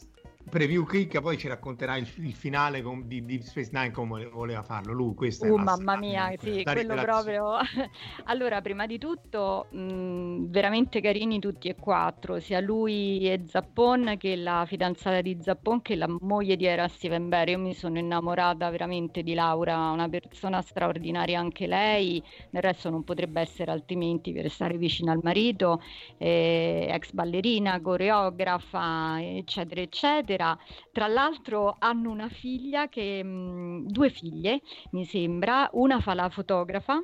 preview 0.49 0.85
click 0.85 1.21
poi 1.21 1.37
ci 1.37 1.49
racconterà 1.49 1.97
il, 1.97 2.09
il 2.17 2.33
finale 2.33 2.83
con, 2.83 3.07
di 3.07 3.25
Deep 3.25 3.43
Space 3.43 3.71
Nine 3.73 3.91
come 3.91 4.27
voleva 4.27 4.63
farlo. 4.63 4.93
Lui 4.93 5.15
questa 5.15 5.47
uh, 5.47 5.57
mamma 5.57 5.97
mia 5.97 6.33
sì 6.39 6.63
quello 6.63 6.95
proprio. 6.95 7.57
Allora 8.25 8.61
prima 8.61 8.87
di 8.87 8.99
tutto 8.99 9.67
mh, 9.71 10.51
veramente 10.51 11.01
carini 11.01 11.39
tutti 11.39 11.69
e 11.69 11.75
quattro 11.75 12.41
sia 12.41 12.61
lui 12.61 13.31
e 13.31 13.43
Zappon 13.47 14.17
che 14.19 14.37
la 14.37 14.65
fidanzata 14.67 15.21
di 15.21 15.39
Zappon 15.41 15.83
che 15.83 15.97
la 15.97 16.09
moglie 16.21 16.57
di 16.57 16.67
Era 16.67 16.89
Steven 16.89 17.29
Bear 17.29 17.51
io 17.51 17.59
mi 17.59 17.75
sono 17.75 17.99
innamorata 17.99 18.71
veramente 18.71 19.23
di 19.23 19.35
Laura 19.35 19.91
una 19.91 20.09
persona 20.09 20.63
straordinaria 20.63 21.39
anche 21.39 21.67
lei. 21.67 22.23
Nel 22.51 22.63
resto 22.63 22.91
non 22.91 23.05
potrebbe 23.05 23.41
essere 23.41 23.71
altrimenti 23.71 24.33
per 24.33 24.51
stare 24.51 24.77
vicino 24.79 25.13
al 25.13 25.21
marito 25.23 25.83
eh, 26.17 26.89
ex 26.91 27.13
ballerina 27.13 27.81
coreografa 27.81 29.19
eccetera 29.21 29.81
eccetera 29.81 30.38
eccetera. 30.39 30.57
Tra 30.93 31.07
l'altro 31.09 31.75
hanno 31.79 32.11
una 32.11 32.29
figlia 32.29 32.89
che, 32.89 33.23
mh, 33.23 33.87
due 33.89 34.11
figlie 34.11 34.61
mi 34.93 35.05
sembra, 35.05 35.69
una 35.73 36.01
fa 36.01 36.15
la 36.15 36.29
fotografa 36.29 37.03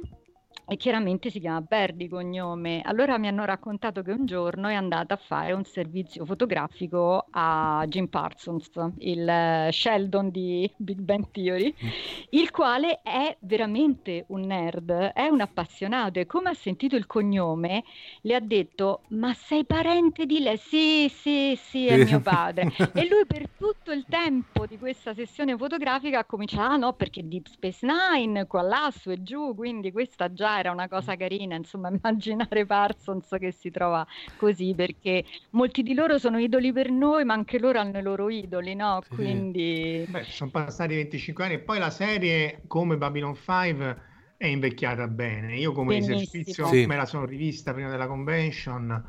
e 0.66 0.76
chiaramente 0.76 1.30
si 1.30 1.40
chiama 1.40 1.60
Berdi 1.60 2.08
cognome. 2.08 2.80
Allora 2.84 3.18
mi 3.18 3.28
hanno 3.28 3.44
raccontato 3.44 4.02
che 4.02 4.12
un 4.12 4.24
giorno 4.24 4.68
è 4.68 4.74
andata 4.74 5.14
a 5.14 5.18
fare 5.18 5.52
un 5.52 5.64
servizio 5.64 6.24
fotografico 6.24 7.26
a 7.30 7.84
Jim 7.86 8.06
Parsons, 8.06 8.70
il 8.98 9.28
eh, 9.28 9.68
Sheldon 9.70 10.30
di 10.30 10.70
Big 10.76 11.00
Bang 11.00 11.30
Theory, 11.30 11.72
mm. 11.72 11.88
il 12.30 12.50
quale 12.50 13.00
è 13.02 13.36
veramente 13.40 14.24
un 14.28 14.40
nerd, 14.42 14.90
è 14.90 15.26
un 15.26 15.40
appassionato 15.42 16.18
e 16.18 16.26
come 16.26 16.50
ha 16.50 16.54
sentito 16.54 16.96
il 16.96 17.06
cognome 17.06 17.84
le 18.22 18.34
ha 18.34 18.40
detto 18.40 19.02
"Ma 19.08 19.34
sei 19.34 19.66
parente 19.66 20.24
di 20.24 20.40
lei?" 20.40 20.56
"Sì, 20.56 21.08
sì, 21.10 21.58
sì, 21.60 21.86
è 21.86 22.02
mio 22.04 22.20
padre". 22.20 22.72
e 22.94 23.06
lui 23.06 23.26
per 23.26 23.50
tutto 23.58 23.92
il 23.92 24.06
tempo 24.08 24.66
di 24.66 24.78
questa 24.78 25.12
sessione 25.12 25.56
fotografica 25.58 26.20
ha 26.20 26.24
cominciato 26.24 26.72
"Ah 26.72 26.76
no, 26.76 26.92
perché 26.94 27.26
Deep 27.26 27.46
Space 27.48 27.86
Nine 27.86 28.46
qua 28.46 28.62
là 28.62 28.90
su 28.90 29.10
e 29.10 29.22
giù, 29.22 29.54
quindi 29.54 29.92
questa 29.92 30.32
già 30.32 30.53
realtà 30.54 30.58
era 30.58 30.70
una 30.70 30.88
cosa 30.88 31.16
carina, 31.16 31.56
insomma, 31.56 31.88
immaginare 31.90 32.66
Parsons 32.66 33.34
che 33.38 33.52
si 33.52 33.70
trova 33.70 34.06
così, 34.36 34.74
perché 34.74 35.24
molti 35.50 35.82
di 35.82 35.94
loro 35.94 36.18
sono 36.18 36.38
idoli 36.38 36.72
per 36.72 36.90
noi, 36.90 37.24
ma 37.24 37.34
anche 37.34 37.58
loro 37.58 37.78
hanno 37.78 37.98
i 37.98 38.02
loro 38.02 38.28
idoli, 38.30 38.74
no? 38.74 39.00
Sì. 39.08 39.14
Quindi... 39.14 40.04
Beh, 40.08 40.24
sono 40.24 40.50
passati 40.50 40.94
25 40.94 41.44
anni 41.44 41.54
e 41.54 41.60
poi 41.60 41.78
la 41.78 41.90
serie, 41.90 42.62
come 42.66 42.96
Babylon 42.96 43.34
5, 43.34 44.02
è 44.36 44.46
invecchiata 44.46 45.06
bene. 45.08 45.56
Io 45.56 45.72
come 45.72 45.96
Benissimo. 45.98 46.14
esercizio 46.14 46.66
Sì. 46.68 46.86
me 46.86 46.96
la 46.96 47.06
sono 47.06 47.24
rivista 47.24 47.72
prima 47.72 47.90
della 47.90 48.06
convention 48.06 49.02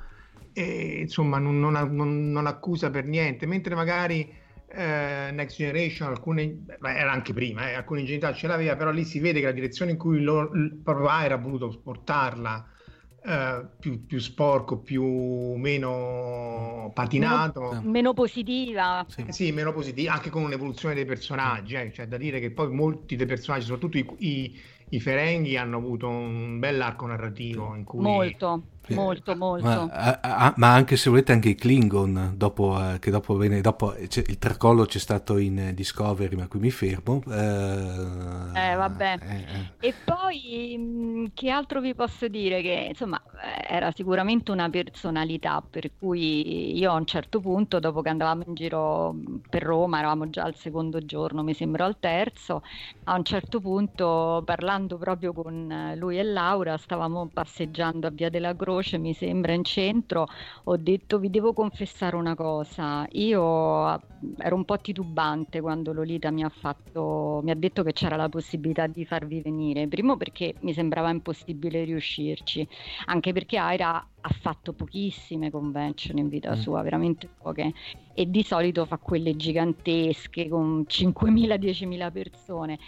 e 0.53 0.99
insomma 1.01 1.37
non, 1.37 1.59
non, 1.59 1.73
non- 1.93 2.31
non 2.31 2.47
accusa 2.47 2.89
per 2.89 3.05
niente, 3.05 3.45
mentre 3.45 3.75
magari 3.75 4.33
eh, 4.75 5.31
Next 5.31 5.57
Generation, 5.57 6.09
alcune, 6.09 6.47
beh, 6.79 6.95
era 6.95 7.11
anche 7.11 7.33
prima, 7.33 7.69
eh, 7.69 7.73
alcune 7.75 8.01
ingenuità 8.01 8.33
ce 8.33 8.47
l'aveva, 8.47 8.75
però 8.75 8.91
lì 8.91 9.05
si 9.05 9.19
vede 9.19 9.39
che 9.39 9.45
la 9.45 9.51
direzione 9.51 9.91
in 9.91 9.97
cui 9.97 10.21
lo, 10.21 10.51
Aira 11.07 11.35
ha 11.35 11.37
voluto 11.37 11.79
portarla 11.81 12.67
eh, 13.23 13.65
più, 13.79 14.05
più 14.05 14.19
sporco, 14.19 14.79
più 14.79 15.03
meno 15.55 16.91
patinato. 16.93 17.81
Meno 17.83 18.13
positiva. 18.13 19.05
Sì. 19.07 19.25
Eh 19.27 19.31
Sì, 19.31 19.51
meno 19.51 19.73
positivi, 19.73 20.07
anche 20.07 20.29
con 20.29 20.43
un'evoluzione 20.43 20.93
dei 20.93 21.05
personaggi, 21.05 21.75
eh, 21.75 21.89
C'è 21.91 22.07
da 22.07 22.17
dire 22.17 22.39
che 22.39 22.51
poi 22.51 22.71
molti 22.71 23.15
dei 23.15 23.25
personaggi, 23.25 23.65
soprattutto 23.65 23.97
i, 23.97 24.05
i, 24.19 24.59
i 24.89 24.99
Ferenghi, 24.99 25.57
hanno 25.57 25.77
avuto 25.77 26.07
un 26.07 26.59
bell'arco 26.59 27.07
narrativo 27.07 27.73
in 27.75 27.83
cui... 27.83 28.03
Molto. 28.03 28.63
Molto, 28.89 29.35
molto. 29.35 29.63
Ma, 29.63 29.87
a- 29.89 30.19
a- 30.21 30.53
ma 30.57 30.73
anche 30.73 30.97
se 30.97 31.09
volete 31.09 31.31
anche 31.31 31.49
i 31.49 31.55
Klingon, 31.55 32.33
dopo, 32.35 32.77
eh, 32.93 32.99
che 32.99 33.09
dopo, 33.11 33.35
venne, 33.37 33.61
dopo 33.61 33.93
c'è- 34.07 34.23
il 34.27 34.37
tracollo 34.37 34.85
c'è 34.85 34.99
stato 34.99 35.37
in 35.37 35.57
eh, 35.59 35.73
Discovery, 35.73 36.35
ma 36.35 36.47
qui 36.47 36.59
mi 36.59 36.71
fermo. 36.71 37.21
Eh, 37.27 37.33
Eh, 38.51 38.75
vabbè. 38.75 39.19
eh, 39.19 39.35
eh. 39.47 39.73
E 39.79 40.01
poi 40.01 40.77
mh, 40.77 41.31
che 41.33 41.49
altro 41.49 41.81
vi 41.81 41.93
posso 41.93 42.27
dire? 42.29 42.61
Che 42.61 42.85
insomma 42.89 43.21
eh, 43.43 43.65
era 43.75 43.91
sicuramente 43.91 44.51
una 44.51 44.69
personalità, 44.69 45.61
per 45.69 45.93
cui 45.97 46.75
io 46.77 46.91
a 46.91 46.95
un 46.95 47.05
certo 47.05 47.41
punto, 47.41 47.79
dopo 47.79 48.01
che 48.01 48.09
andavamo 48.09 48.43
in 48.47 48.53
giro 48.55 49.11
mh, 49.13 49.41
per 49.49 49.61
Roma, 49.63 49.99
eravamo 49.99 50.29
già 50.29 50.43
al 50.43 50.55
secondo 50.55 51.03
giorno, 51.05 51.43
mi 51.43 51.53
sembra 51.53 51.83
al 51.85 51.99
terzo, 51.99 52.61
a 53.03 53.15
un 53.15 53.23
certo 53.25 53.59
punto 53.59 54.41
parlando 54.45 54.97
proprio 54.97 55.33
con 55.33 55.69
eh, 55.71 55.95
lui 55.97 56.17
e 56.17 56.23
Laura, 56.23 56.77
stavamo 56.77 57.29
passeggiando 57.33 58.07
a 58.07 58.11
Via 58.11 58.29
della 58.29 58.55
Croce, 58.55 58.74
mi 58.97 59.13
sembra 59.13 59.53
in 59.53 59.63
centro, 59.63 60.25
ho 60.65 60.77
detto 60.77 61.19
vi 61.19 61.29
devo 61.29 61.53
confessare 61.53 62.15
una 62.15 62.35
cosa, 62.35 63.05
io 63.11 63.93
eh, 63.93 63.99
ero 64.39 64.55
un 64.55 64.65
po' 64.65 64.79
titubante 64.79 65.61
quando 65.61 65.93
Lolita 65.93 66.31
mi 66.31 66.43
ha 66.43 66.49
fatto, 66.49 67.41
mi 67.43 67.51
ha 67.51 67.55
detto 67.55 67.83
che 67.83 67.93
c'era 67.93 68.15
la 68.15 68.29
possibilità 68.29 68.87
di 68.87 69.05
farvi 69.05 69.41
venire. 69.41 69.87
Primo 69.87 70.17
perché 70.17 70.55
mi 70.61 70.73
sembrava 70.73 71.09
impossibile 71.09 71.83
riuscirci, 71.83 72.67
anche 73.05 73.33
perché 73.33 73.57
Aira 73.57 73.95
ha 74.21 74.29
fatto 74.41 74.73
pochissime 74.73 75.51
convention 75.51 76.17
in 76.17 76.27
vita 76.29 76.51
Mm. 76.55 76.59
sua, 76.59 76.81
veramente 76.81 77.29
poche, 77.41 77.73
e 78.13 78.29
di 78.29 78.43
solito 78.43 78.85
fa 78.85 78.97
quelle 78.97 79.35
gigantesche 79.35 80.47
con 80.47 80.83
5.000-10.000 80.87 82.09
persone. 82.11 82.79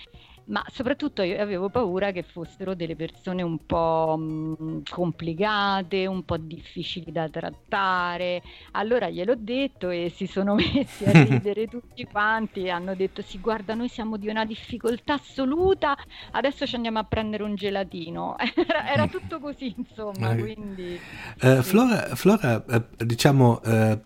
Ma 0.50 0.64
soprattutto 0.72 1.24
io 1.24 1.42
avevo 1.42 1.70
paura 1.70 2.12
che 2.12 2.24
fossero 2.24 2.74
delle 2.74 2.96
persone 2.96 3.42
un 3.42 3.66
po' 3.66 4.16
mh, 4.18 4.84
complicate, 4.90 6.06
un 6.06 6.24
po' 6.24 6.38
difficili 6.38 7.12
da 7.12 7.28
trattare. 7.28 8.42
Allora 8.72 9.10
gliel'ho 9.10 9.36
detto 9.36 9.90
e 9.90 10.10
si 10.14 10.26
sono 10.26 10.56
messi 10.56 11.04
a 11.04 11.12
ridere 11.24 11.68
tutti 11.68 12.06
quanti 12.06 12.64
e 12.64 12.70
hanno 12.70 12.96
detto: 12.96 13.22
Sì, 13.22 13.40
guarda, 13.40 13.74
noi 13.74 13.90
siamo 13.90 14.16
di 14.16 14.30
una 14.30 14.46
difficoltà 14.46 15.16
assoluta, 15.16 15.98
adesso 16.32 16.66
ci 16.66 16.76
andiamo 16.76 17.00
a 17.00 17.04
prendere 17.04 17.44
un 17.44 17.56
gelatino. 17.56 18.36
Era, 18.68 18.90
era 18.90 19.08
tutto 19.08 19.40
così, 19.40 19.74
insomma. 19.78 20.32
Eh. 20.32 20.38
Quindi 20.38 21.00
Eh, 21.42 21.62
sì. 21.62 21.70
Flora, 21.70 22.16
Flora, 22.16 22.64
eh, 22.66 23.06
diciamo, 23.06 23.62
eh, 23.64 24.00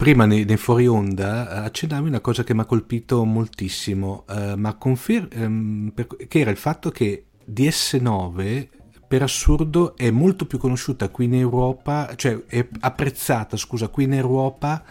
prima 0.00 0.24
nei, 0.24 0.46
nei 0.46 0.56
fuori 0.56 0.86
onda 0.86 1.46
eh, 1.46 1.66
accennavi 1.66 2.08
una 2.08 2.20
cosa 2.20 2.42
che 2.42 2.54
mi 2.54 2.60
ha 2.60 2.64
colpito 2.64 3.22
moltissimo, 3.26 4.24
eh, 4.30 4.56
ma 4.56 4.72
confir- 4.76 5.30
ehm, 5.34 5.92
per- 5.94 6.26
che 6.26 6.38
era 6.38 6.50
il 6.50 6.56
fatto 6.56 6.90
che 6.90 7.26
DS9 7.44 8.68
per 9.06 9.20
assurdo 9.20 9.94
è 9.98 10.10
molto 10.10 10.46
più 10.46 10.56
conosciuta 10.56 11.10
qui 11.10 11.26
in 11.26 11.34
Europa, 11.34 12.14
cioè 12.16 12.44
è 12.46 12.66
apprezzata, 12.80 13.58
scusa, 13.58 13.88
qui 13.88 14.04
in 14.04 14.14
Europa 14.14 14.82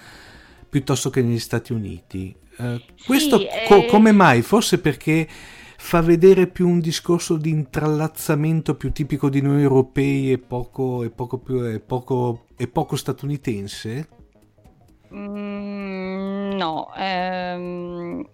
piuttosto 0.70 1.10
che 1.10 1.24
negli 1.24 1.40
Stati 1.40 1.74
Uniti. 1.74 2.36
Eh, 2.58 2.80
questo 3.04 3.40
co- 3.68 3.84
eh. 3.84 3.88
come 3.88 4.12
mai? 4.12 4.44
Forse 4.44 4.78
perché 4.78 5.28
fa 5.80 6.02
vedere 6.02 6.46
più 6.46 6.70
un 6.70 6.80
discorso 6.80 7.36
di 7.36 7.50
intrallazzamento 7.50 8.76
più 8.76 8.92
tipico 8.92 9.28
di 9.28 9.42
noi 9.42 9.64
europei 9.64 10.34
e 10.34 10.38
poco, 10.38 11.02
e 11.02 11.10
poco, 11.10 11.40
più, 11.40 11.66
e 11.66 11.80
poco, 11.80 12.46
e 12.56 12.68
poco 12.68 12.96
statunitense? 12.96 14.08
Mm, 15.14 16.52
no, 16.56 16.94
ehm, 16.96 18.30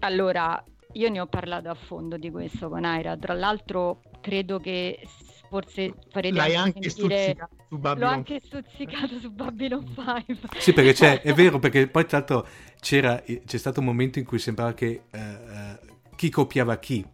allora 0.00 0.62
io 0.92 1.08
ne 1.10 1.20
ho 1.20 1.26
parlato 1.26 1.68
a 1.68 1.74
fondo 1.74 2.16
di 2.16 2.30
questo 2.30 2.68
con 2.68 2.84
Aira. 2.84 3.16
Tra 3.16 3.34
l'altro, 3.34 4.00
credo 4.20 4.58
che 4.58 5.00
forse 5.48 5.94
farete 6.10 6.34
L'hai 6.34 6.56
anche 6.56 6.88
sentire. 6.90 7.36
stuzzicato 7.36 7.54
su 7.68 7.74
L'ho 7.74 7.78
Babylon. 7.78 8.12
anche 8.12 8.40
stuzzicato 8.40 9.18
su 9.20 9.30
Babylon 9.30 9.84
5. 9.94 10.60
Sì, 10.60 10.72
perché 10.72 10.92
c'è, 10.92 11.20
è 11.22 11.32
vero, 11.32 11.58
perché 11.58 11.86
poi 11.88 12.06
tra 12.06 12.18
l'altro 12.18 12.46
c'era, 12.80 13.22
c'è 13.22 13.58
stato 13.58 13.80
un 13.80 13.86
momento 13.86 14.18
in 14.18 14.24
cui 14.24 14.38
sembrava 14.38 14.74
che 14.74 15.02
eh, 15.10 15.78
chi 16.16 16.30
copiava 16.30 16.76
chi. 16.78 17.04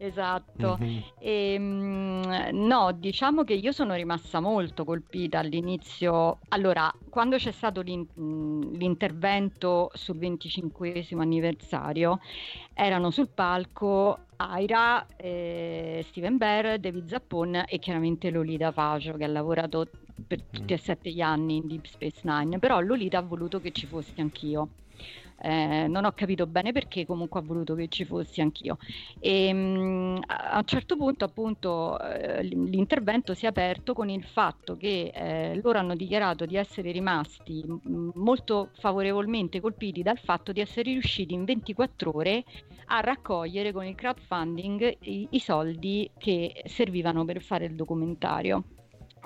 Esatto. 0.00 0.76
Mhm. 0.78 1.02
Ehm, 1.18 2.48
no, 2.52 2.92
diciamo 2.92 3.42
che 3.42 3.54
io 3.54 3.72
sono 3.72 3.94
rimasta 3.94 4.38
molto 4.40 4.84
colpita 4.84 5.40
all'inizio. 5.40 6.38
Allora, 6.50 6.88
quando 7.10 7.36
c'è 7.36 7.50
stato 7.50 7.80
l'in- 7.80 8.06
l'intervento 8.74 9.90
sul 9.94 10.16
25 10.18 11.04
anniversario, 11.18 12.20
erano 12.74 13.10
sul 13.10 13.28
palco 13.28 14.26
Aira, 14.36 15.04
eh, 15.16 16.00
Steven 16.04 16.36
Bear, 16.36 16.78
David 16.78 17.08
Zappon 17.08 17.64
e 17.66 17.78
chiaramente 17.80 18.30
Lolita 18.30 18.70
Pacio 18.72 19.14
che 19.16 19.24
ha 19.24 19.28
lavorato 19.28 19.90
per 20.28 20.44
tutti 20.48 20.72
e 20.74 20.78
sette 20.78 21.10
gli 21.10 21.20
anni 21.20 21.56
in 21.56 21.66
Deep 21.66 21.86
Space 21.86 22.20
Nine, 22.22 22.58
però 22.60 22.78
Lolita 22.80 23.18
ha 23.18 23.22
voluto 23.22 23.58
che 23.58 23.72
ci 23.72 23.86
fossi 23.86 24.20
anch'io. 24.20 24.68
Eh, 25.40 25.86
non 25.88 26.04
ho 26.04 26.12
capito 26.12 26.46
bene 26.48 26.72
perché, 26.72 27.06
comunque 27.06 27.38
ha 27.40 27.42
voluto 27.44 27.74
che 27.74 27.86
ci 27.88 28.04
fossi 28.04 28.40
anch'io. 28.40 28.76
E, 29.18 29.52
mh, 29.52 30.20
a 30.26 30.56
un 30.58 30.64
certo 30.64 30.96
punto, 30.96 31.24
appunto, 31.24 31.98
eh, 32.00 32.42
l'intervento 32.42 33.34
si 33.34 33.44
è 33.44 33.48
aperto 33.48 33.94
con 33.94 34.08
il 34.08 34.24
fatto 34.24 34.76
che 34.76 35.10
eh, 35.14 35.60
loro 35.62 35.78
hanno 35.78 35.94
dichiarato 35.94 36.44
di 36.44 36.56
essere 36.56 36.90
rimasti 36.90 37.64
mh, 37.64 38.10
molto 38.14 38.70
favorevolmente 38.74 39.60
colpiti 39.60 40.02
dal 40.02 40.18
fatto 40.18 40.50
di 40.52 40.60
essere 40.60 40.90
riusciti 40.90 41.34
in 41.34 41.44
24 41.44 42.16
ore 42.16 42.44
a 42.86 43.00
raccogliere 43.00 43.72
con 43.72 43.84
il 43.84 43.94
crowdfunding 43.94 44.96
i, 45.02 45.28
i 45.30 45.40
soldi 45.40 46.10
che 46.16 46.62
servivano 46.64 47.24
per 47.24 47.40
fare 47.42 47.66
il 47.66 47.74
documentario. 47.76 48.64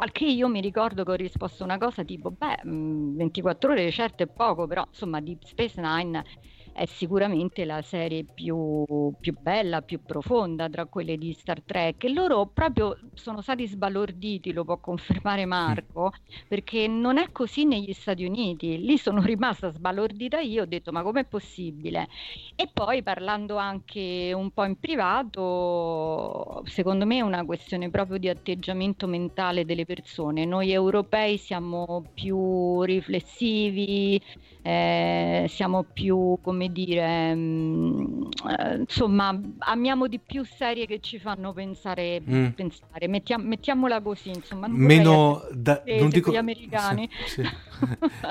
Al 0.03 0.11
che 0.11 0.25
io 0.25 0.49
mi 0.49 0.61
ricordo 0.61 1.05
che 1.05 1.13
ho 1.13 1.15
risposto 1.15 1.63
una 1.63 1.79
cosa 1.79 2.03
tipo, 2.05 2.33
beh, 2.33 2.65
mh, 2.69 3.15
24 3.17 3.71
ore 3.71 3.89
certo 3.93 4.25
è 4.25 4.27
poco, 4.27 4.67
però 4.67 4.85
insomma 4.89 5.21
Deep 5.21 5.45
Space 5.45 5.81
Nine 5.81 6.25
è 6.73 6.87
sicuramente 6.87 7.65
la 7.65 7.83
serie 7.83 8.25
più, 8.25 8.85
più 9.21 9.37
bella, 9.39 9.83
più 9.83 10.03
profonda 10.03 10.69
tra 10.69 10.87
quelle 10.87 11.17
di 11.19 11.33
Star 11.33 11.63
Trek. 11.63 12.05
E 12.05 12.13
loro 12.13 12.47
proprio 12.47 12.97
sono 13.15 13.41
stati 13.43 13.67
sbalorditi, 13.67 14.53
lo 14.53 14.65
può 14.65 14.79
confermare 14.79 15.45
Marco, 15.45 16.13
perché 16.49 16.87
non 16.89 17.19
è 17.19 17.31
così 17.31 17.65
negli 17.65 17.93
Stati 17.93 18.25
Uniti. 18.25 18.79
Lì 18.79 18.97
sono 18.99 19.21
rimasta 19.23 19.71
sbalordita 19.71 20.41
io, 20.41 20.63
ho 20.63 20.67
detto, 20.67 20.93
ma 20.93 21.03
com'è 21.03 21.25
possibile? 21.25 22.09
E 22.55 22.69
poi 22.73 23.03
parlando 23.03 23.57
anche 23.57 24.33
un 24.35 24.51
po' 24.53 24.65
in 24.65 24.79
privato, 24.79 26.63
secondo 26.67 27.07
me 27.07 27.19
è 27.19 27.21
una 27.21 27.45
questione 27.45 27.91
proprio 27.91 28.19
di 28.19 28.29
atteggiamento 28.29 29.07
mentale 29.07 29.65
delle 29.65 29.85
persone. 29.85 30.45
Noi 30.45 30.73
europei 30.73 31.37
siamo 31.39 32.11
più 32.15 32.83
riflessivi, 32.83 34.21
eh, 34.63 35.47
siamo 35.49 35.83
più, 35.83 36.39
come 36.41 36.71
dire, 36.71 37.35
mm, 37.35 38.23
eh, 38.59 38.77
insomma, 38.77 39.39
amiamo 39.59 40.07
di 40.07 40.21
più 40.21 40.45
serie 40.45 40.87
che 40.87 41.01
ci 41.01 41.19
fanno 41.19 41.53
pensare, 41.53 42.21
Mm. 42.21 42.47
pensare. 42.49 43.09
Mettiam- 43.09 43.45
mettiamola 43.45 44.01
così, 44.01 44.31
insomma. 44.31 44.69
non 44.69 44.77
Meno, 44.77 45.43
da, 45.53 45.83
non 45.99 46.09
dico, 46.11 46.31
gli 46.31 46.37
americani. 46.37 47.09
sì, 47.27 47.43
sì. 47.43 47.49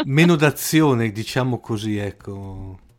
meno 0.06 0.36
d'azione, 0.36 1.12
diciamo 1.12 1.60
così, 1.60 1.98
ecco. 1.98 2.80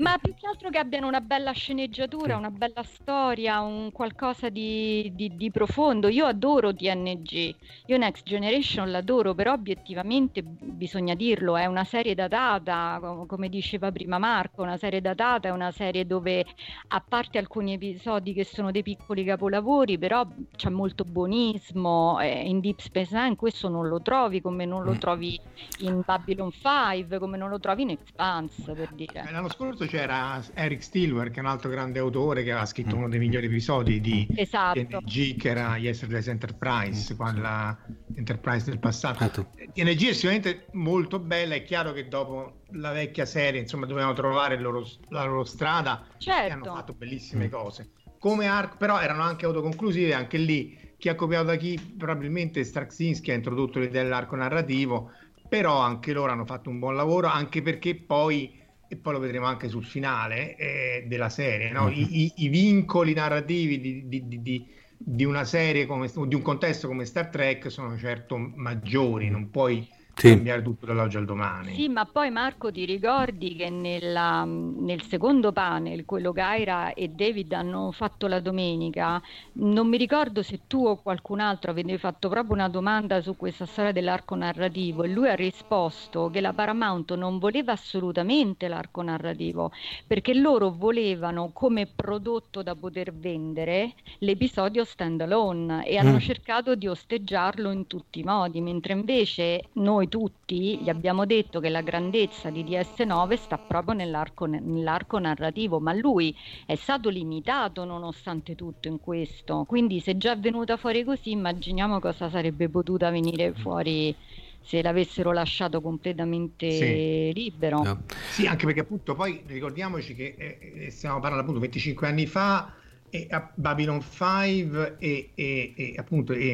Ma 0.00 0.16
più 0.16 0.34
che 0.34 0.46
altro 0.46 0.70
che 0.70 0.78
abbiano 0.78 1.06
una 1.06 1.20
bella 1.20 1.52
sceneggiatura, 1.52 2.38
una 2.38 2.50
bella 2.50 2.82
storia, 2.82 3.60
un 3.60 3.92
qualcosa 3.92 4.48
di, 4.48 5.12
di, 5.14 5.36
di 5.36 5.50
profondo. 5.50 6.08
Io 6.08 6.24
adoro 6.24 6.74
TNG, 6.74 7.54
io 7.84 7.98
Next 7.98 8.24
Generation 8.24 8.90
l'adoro, 8.90 9.34
però 9.34 9.52
obiettivamente 9.52 10.42
bisogna 10.42 11.14
dirlo, 11.14 11.54
è 11.58 11.66
una 11.66 11.84
serie 11.84 12.14
datata, 12.14 12.98
come 13.26 13.50
diceva 13.50 13.92
prima 13.92 14.16
Marco, 14.16 14.62
una 14.62 14.78
serie 14.78 15.02
datata, 15.02 15.48
è 15.48 15.50
una 15.50 15.70
serie 15.70 16.06
dove 16.06 16.46
a 16.88 17.04
parte 17.06 17.36
alcuni 17.36 17.74
episodi 17.74 18.32
che 18.32 18.44
sono 18.44 18.70
dei 18.70 18.82
piccoli 18.82 19.22
capolavori, 19.22 19.98
però 19.98 20.26
c'è 20.56 20.70
molto 20.70 21.04
buonismo, 21.04 22.18
eh, 22.20 22.48
in 22.48 22.60
Deep 22.60 22.78
Space 22.78 23.14
Nine 23.14 23.36
questo 23.36 23.68
non 23.68 23.86
lo 23.86 24.00
trovi 24.00 24.40
come 24.40 24.64
non 24.64 24.82
lo 24.82 24.92
mm. 24.92 24.96
trovi 24.98 25.38
in 25.80 26.00
Babylon 26.06 26.50
5, 26.50 27.18
come 27.18 27.36
non 27.36 27.50
lo 27.50 27.60
trovi 27.60 27.82
in 27.82 27.90
Expanse 27.90 28.72
per 28.72 28.88
dire. 28.94 29.26
Eh, 29.28 29.30
l'anno 29.30 29.50
scorso 29.50 29.88
c'era 29.90 30.40
Eric 30.54 30.84
Stilwer, 30.84 31.30
che 31.30 31.38
è 31.38 31.40
un 31.40 31.48
altro 31.48 31.68
grande 31.68 31.98
autore 31.98 32.44
che 32.44 32.52
ha 32.52 32.64
scritto 32.64 32.94
mm. 32.94 32.98
uno 32.98 33.08
dei 33.08 33.18
migliori 33.18 33.46
episodi 33.46 34.00
di 34.00 34.24
esatto. 34.36 34.78
TNG, 34.78 35.36
che 35.36 35.48
era 35.48 35.76
Yesterday's 35.78 36.28
Enterprise, 36.28 37.12
mm. 37.12 37.40
la 37.40 37.76
Enterprise 38.14 38.66
del 38.66 38.78
passato. 38.78 39.24
Ah, 39.24 39.28
TNG 39.28 40.08
è 40.08 40.12
sicuramente 40.12 40.66
molto 40.74 41.18
bella, 41.18 41.56
è 41.56 41.64
chiaro 41.64 41.92
che 41.92 42.06
dopo 42.06 42.60
la 42.74 42.92
vecchia 42.92 43.26
serie, 43.26 43.60
insomma, 43.60 43.86
dovevano 43.86 44.12
trovare 44.12 44.60
loro, 44.60 44.86
la 45.08 45.24
loro 45.24 45.42
strada 45.42 46.06
certo. 46.18 46.46
e 46.46 46.50
hanno 46.52 46.64
fatto 46.66 46.92
bellissime 46.92 47.46
mm. 47.46 47.50
cose. 47.50 47.90
Come 48.20 48.46
arc, 48.46 48.76
però 48.76 49.00
erano 49.00 49.22
anche 49.22 49.44
autoconclusive, 49.44 50.14
anche 50.14 50.38
lì 50.38 50.78
chi 50.98 51.08
ha 51.08 51.16
copiato 51.16 51.46
da 51.46 51.56
chi 51.56 51.94
probabilmente 51.98 52.62
Straczynski 52.62 53.32
ha 53.32 53.34
introdotto 53.34 53.80
l'idea 53.80 54.04
dell'arco 54.04 54.36
narrativo, 54.36 55.10
però 55.48 55.80
anche 55.80 56.12
loro 56.12 56.30
hanno 56.30 56.46
fatto 56.46 56.70
un 56.70 56.78
buon 56.78 56.94
lavoro, 56.94 57.26
anche 57.26 57.60
perché 57.60 57.96
poi 57.96 58.59
e 58.92 58.96
poi 58.96 59.12
lo 59.12 59.20
vedremo 59.20 59.46
anche 59.46 59.68
sul 59.68 59.84
finale 59.84 60.56
eh, 60.56 61.04
della 61.06 61.28
serie, 61.28 61.70
no? 61.70 61.88
I, 61.88 62.24
i, 62.24 62.32
I, 62.38 62.48
vincoli 62.48 63.14
narrativi 63.14 63.80
di, 63.80 64.08
di, 64.08 64.26
di, 64.26 64.66
di, 64.98 65.24
una 65.24 65.44
serie 65.44 65.86
come 65.86 66.10
di 66.26 66.34
un 66.34 66.42
contesto 66.42 66.88
come 66.88 67.04
Star 67.04 67.28
Trek 67.28 67.70
sono 67.70 67.96
certo 67.96 68.36
maggiori, 68.36 69.30
non 69.30 69.48
puoi 69.48 69.88
sì. 70.20 70.34
cambiare 70.34 70.62
tutto 70.62 70.86
dall'oggi 70.86 71.16
al 71.16 71.24
domani. 71.24 71.74
Sì, 71.74 71.88
ma 71.88 72.04
poi 72.04 72.30
Marco 72.30 72.70
ti 72.70 72.84
ricordi 72.84 73.56
che 73.56 73.70
nella, 73.70 74.44
nel 74.44 75.02
secondo 75.02 75.52
panel, 75.52 76.04
quello 76.04 76.32
Gaira 76.32 76.94
e 76.94 77.08
David 77.08 77.52
hanno 77.52 77.90
fatto 77.92 78.26
la 78.26 78.40
domenica, 78.40 79.20
non 79.54 79.88
mi 79.88 79.96
ricordo 79.96 80.42
se 80.42 80.60
tu 80.66 80.86
o 80.86 80.96
qualcun 80.96 81.40
altro 81.40 81.70
avete 81.70 81.98
fatto 81.98 82.28
proprio 82.28 82.54
una 82.54 82.68
domanda 82.68 83.20
su 83.20 83.36
questa 83.36 83.66
storia 83.66 83.92
dell'arco 83.92 84.34
narrativo 84.34 85.02
e 85.02 85.08
lui 85.08 85.28
ha 85.28 85.34
risposto 85.34 86.30
che 86.30 86.40
la 86.40 86.52
Paramount 86.52 87.14
non 87.14 87.38
voleva 87.38 87.72
assolutamente 87.72 88.68
l'arco 88.68 89.02
narrativo 89.02 89.72
perché 90.06 90.34
loro 90.34 90.70
volevano 90.70 91.50
come 91.52 91.86
prodotto 91.86 92.62
da 92.62 92.74
poter 92.74 93.12
vendere 93.14 93.94
l'episodio 94.18 94.84
stand 94.84 95.20
alone 95.20 95.86
e 95.86 95.96
hanno 95.96 96.16
mm. 96.16 96.18
cercato 96.18 96.74
di 96.74 96.86
osteggiarlo 96.86 97.70
in 97.70 97.86
tutti 97.86 98.20
i 98.20 98.24
modi, 98.24 98.60
mentre 98.60 98.92
invece 98.92 99.68
noi 99.74 100.08
tutti 100.10 100.78
gli 100.82 100.90
abbiamo 100.90 101.24
detto 101.24 101.60
che 101.60 101.70
la 101.70 101.80
grandezza 101.80 102.50
di 102.50 102.62
DS9 102.64 103.34
sta 103.36 103.56
proprio 103.56 103.94
nell'arco, 103.94 104.44
nell'arco 104.44 105.18
narrativo, 105.18 105.80
ma 105.80 105.94
lui 105.94 106.36
è 106.66 106.74
stato 106.74 107.08
limitato 107.08 107.86
nonostante 107.86 108.54
tutto 108.54 108.88
in 108.88 109.00
questo. 109.00 109.64
Quindi 109.66 110.00
se 110.00 110.18
già 110.18 110.32
è 110.32 110.38
venuta 110.38 110.76
fuori 110.76 111.04
così, 111.04 111.30
immaginiamo 111.30 112.00
cosa 112.00 112.28
sarebbe 112.28 112.68
potuta 112.68 113.08
venire 113.08 113.54
fuori 113.54 114.14
se 114.60 114.82
l'avessero 114.82 115.32
lasciato 115.32 115.80
completamente 115.80 116.70
sì. 116.70 117.32
libero. 117.32 117.82
No. 117.82 118.02
Sì, 118.30 118.46
anche 118.46 118.66
perché 118.66 118.80
appunto 118.80 119.14
poi 119.14 119.42
ricordiamoci 119.46 120.14
che 120.14 120.34
eh, 120.36 120.72
eh 120.74 120.90
stiamo 120.90 121.20
parlando 121.20 121.42
appunto 121.42 121.60
25 121.60 122.06
anni 122.06 122.26
fa 122.26 122.74
e 123.10 123.28
Babylon 123.54 124.00
5 124.00 124.96
e, 124.98 125.30
e, 125.34 125.74
e 125.76 125.94
appunto 125.96 126.32
e, 126.32 126.50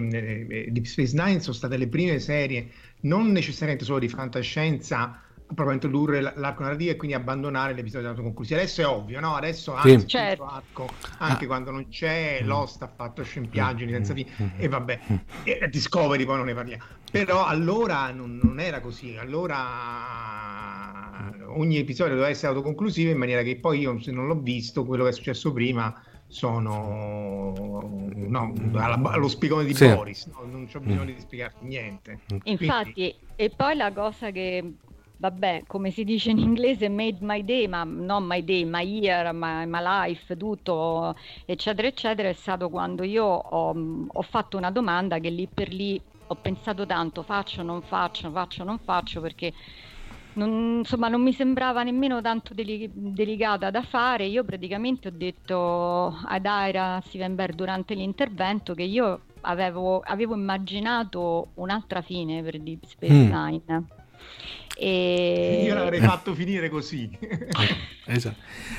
e 0.48 0.68
Deep 0.70 0.86
Space 0.86 1.14
Nine 1.14 1.40
sono 1.40 1.54
state 1.54 1.76
le 1.76 1.86
prime 1.86 2.18
serie 2.18 2.68
non 3.00 3.30
necessariamente 3.30 3.84
solo 3.84 3.98
di 3.98 4.08
fantascienza 4.08 5.20
proprio 5.46 5.72
introdurre 5.72 6.20
l'arco 6.20 6.62
narrativo 6.62 6.90
e 6.90 6.96
quindi 6.96 7.14
abbandonare 7.14 7.72
l'episodio 7.74 8.08
autoconclusivo. 8.08 8.58
Adesso 8.58 8.80
è 8.80 8.86
ovvio, 8.86 9.20
no? 9.20 9.36
Adesso 9.36 9.74
anche 9.74 10.00
sì. 10.00 10.08
certo. 10.08 10.44
arco, 10.44 10.88
anche 11.18 11.44
ah. 11.44 11.46
quando 11.46 11.70
non 11.70 11.88
c'è, 11.88 12.40
mm. 12.42 12.46
Lost 12.46 12.82
ha 12.82 12.90
fatto 12.94 13.22
scempiaggini 13.22 13.92
senza 13.92 14.12
fine 14.14 14.30
mm. 14.42 14.46
e 14.56 14.68
vabbè, 14.68 15.00
e 15.44 15.68
Discovery 15.70 16.24
poi 16.24 16.36
non 16.36 16.46
ne 16.46 16.54
parliamo. 16.54 16.82
Però 17.10 17.44
allora 17.44 18.10
non, 18.10 18.40
non, 18.42 18.58
era 18.58 18.80
così, 18.80 19.16
allora 19.16 19.54
ogni 21.46 21.78
episodio 21.78 22.14
doveva 22.14 22.30
essere 22.30 22.48
autoconclusivo 22.48 23.10
in 23.10 23.18
maniera 23.18 23.42
che 23.42 23.56
poi 23.56 23.78
io 23.80 24.00
se 24.00 24.10
non 24.10 24.26
l'ho 24.26 24.40
visto, 24.40 24.84
quello 24.84 25.04
che 25.04 25.10
è 25.10 25.12
successo 25.12 25.52
prima 25.52 25.94
sono 26.28 27.82
no, 28.14 28.52
allo 29.04 29.28
spiegone 29.28 29.64
di 29.64 29.74
sì. 29.74 29.86
Boris, 29.86 30.26
no? 30.26 30.44
non 30.44 30.66
c'ho 30.66 30.80
bisogno 30.80 31.04
mm. 31.04 31.06
di 31.06 31.20
spiegarti 31.20 31.64
niente. 31.64 32.20
Infatti, 32.44 32.92
Quindi... 32.92 33.16
e 33.36 33.50
poi 33.50 33.76
la 33.76 33.92
cosa 33.92 34.30
che 34.30 34.72
vabbè, 35.18 35.64
come 35.66 35.90
si 35.90 36.04
dice 36.04 36.30
in 36.30 36.38
inglese, 36.38 36.88
made 36.88 37.18
my 37.20 37.44
day, 37.44 37.66
ma 37.66 37.84
non 37.84 38.24
my 38.24 38.44
day, 38.44 38.64
my 38.64 38.82
year, 38.82 39.32
my, 39.32 39.66
my 39.66 39.80
life, 39.82 40.36
tutto, 40.36 41.16
eccetera, 41.44 41.88
eccetera, 41.88 42.28
è 42.28 42.34
stato 42.34 42.68
quando 42.68 43.02
io 43.02 43.24
ho, 43.24 44.06
ho, 44.06 44.22
fatto 44.22 44.56
una 44.56 44.70
domanda 44.70 45.18
che 45.18 45.30
lì 45.30 45.48
per 45.52 45.72
lì 45.72 46.00
ho 46.28 46.34
pensato 46.34 46.84
tanto, 46.86 47.22
faccio, 47.22 47.62
non 47.62 47.82
faccio, 47.82 48.30
faccio, 48.30 48.64
non 48.64 48.78
faccio, 48.78 49.20
perché 49.20 49.52
non, 50.36 50.78
insomma, 50.78 51.08
non 51.08 51.22
mi 51.22 51.32
sembrava 51.32 51.82
nemmeno 51.82 52.20
tanto 52.20 52.54
deli- 52.54 52.90
delicata 52.92 53.70
da 53.70 53.82
fare. 53.82 54.26
Io 54.26 54.44
praticamente 54.44 55.08
ho 55.08 55.12
detto 55.14 56.18
ad 56.24 56.46
Aira 56.46 57.00
Stevenberg 57.04 57.54
durante 57.54 57.94
l'intervento 57.94 58.74
che 58.74 58.82
io 58.84 59.22
avevo, 59.42 60.00
avevo 60.00 60.34
immaginato 60.34 61.48
un'altra 61.54 62.02
fine 62.02 62.42
per 62.42 62.60
Deep 62.60 62.84
Space 62.84 63.12
mm. 63.12 63.32
E... 64.78 65.62
Io 65.64 65.74
l'avrei 65.74 66.00
fatto 66.00 66.34
finire 66.34 66.68
così. 66.68 67.10
esatto. 68.04 68.36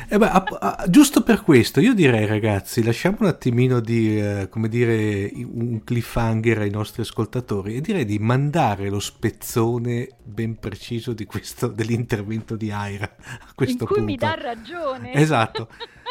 Eh 0.08 0.18
beh, 0.20 0.28
a, 0.28 0.44
a, 0.44 0.86
giusto 0.88 1.24
per 1.24 1.42
questo, 1.42 1.80
io 1.80 1.96
direi 1.96 2.28
ragazzi, 2.28 2.84
lasciamo 2.84 3.18
un 3.22 3.28
attimino 3.28 3.80
di, 3.80 4.20
eh, 4.20 4.48
come 4.48 4.70
dire, 4.70 5.32
un 5.34 5.84
cliffhanger 5.84 6.60
ai 6.60 6.70
nostri 6.70 7.02
ascoltatori 7.02 7.76
e 7.76 7.82
direi 7.82 8.06
di 8.06 8.20
mandare 8.20 8.90
lo 8.90 9.00
spezzone 9.00 10.10
ben 10.24 10.60
preciso 10.60 11.14
di 11.14 11.26
questo, 11.26 11.68
dell'intervento 11.68 12.56
di 12.56 12.70
Aira 12.70 13.16
a 13.18 13.54
questo 13.56 13.84
In 13.84 13.90
cui 13.90 13.96
punto. 13.98 14.04
mi 14.04 14.16
dà 14.18 14.36
ragione. 14.40 15.14
Esatto. 15.14 15.70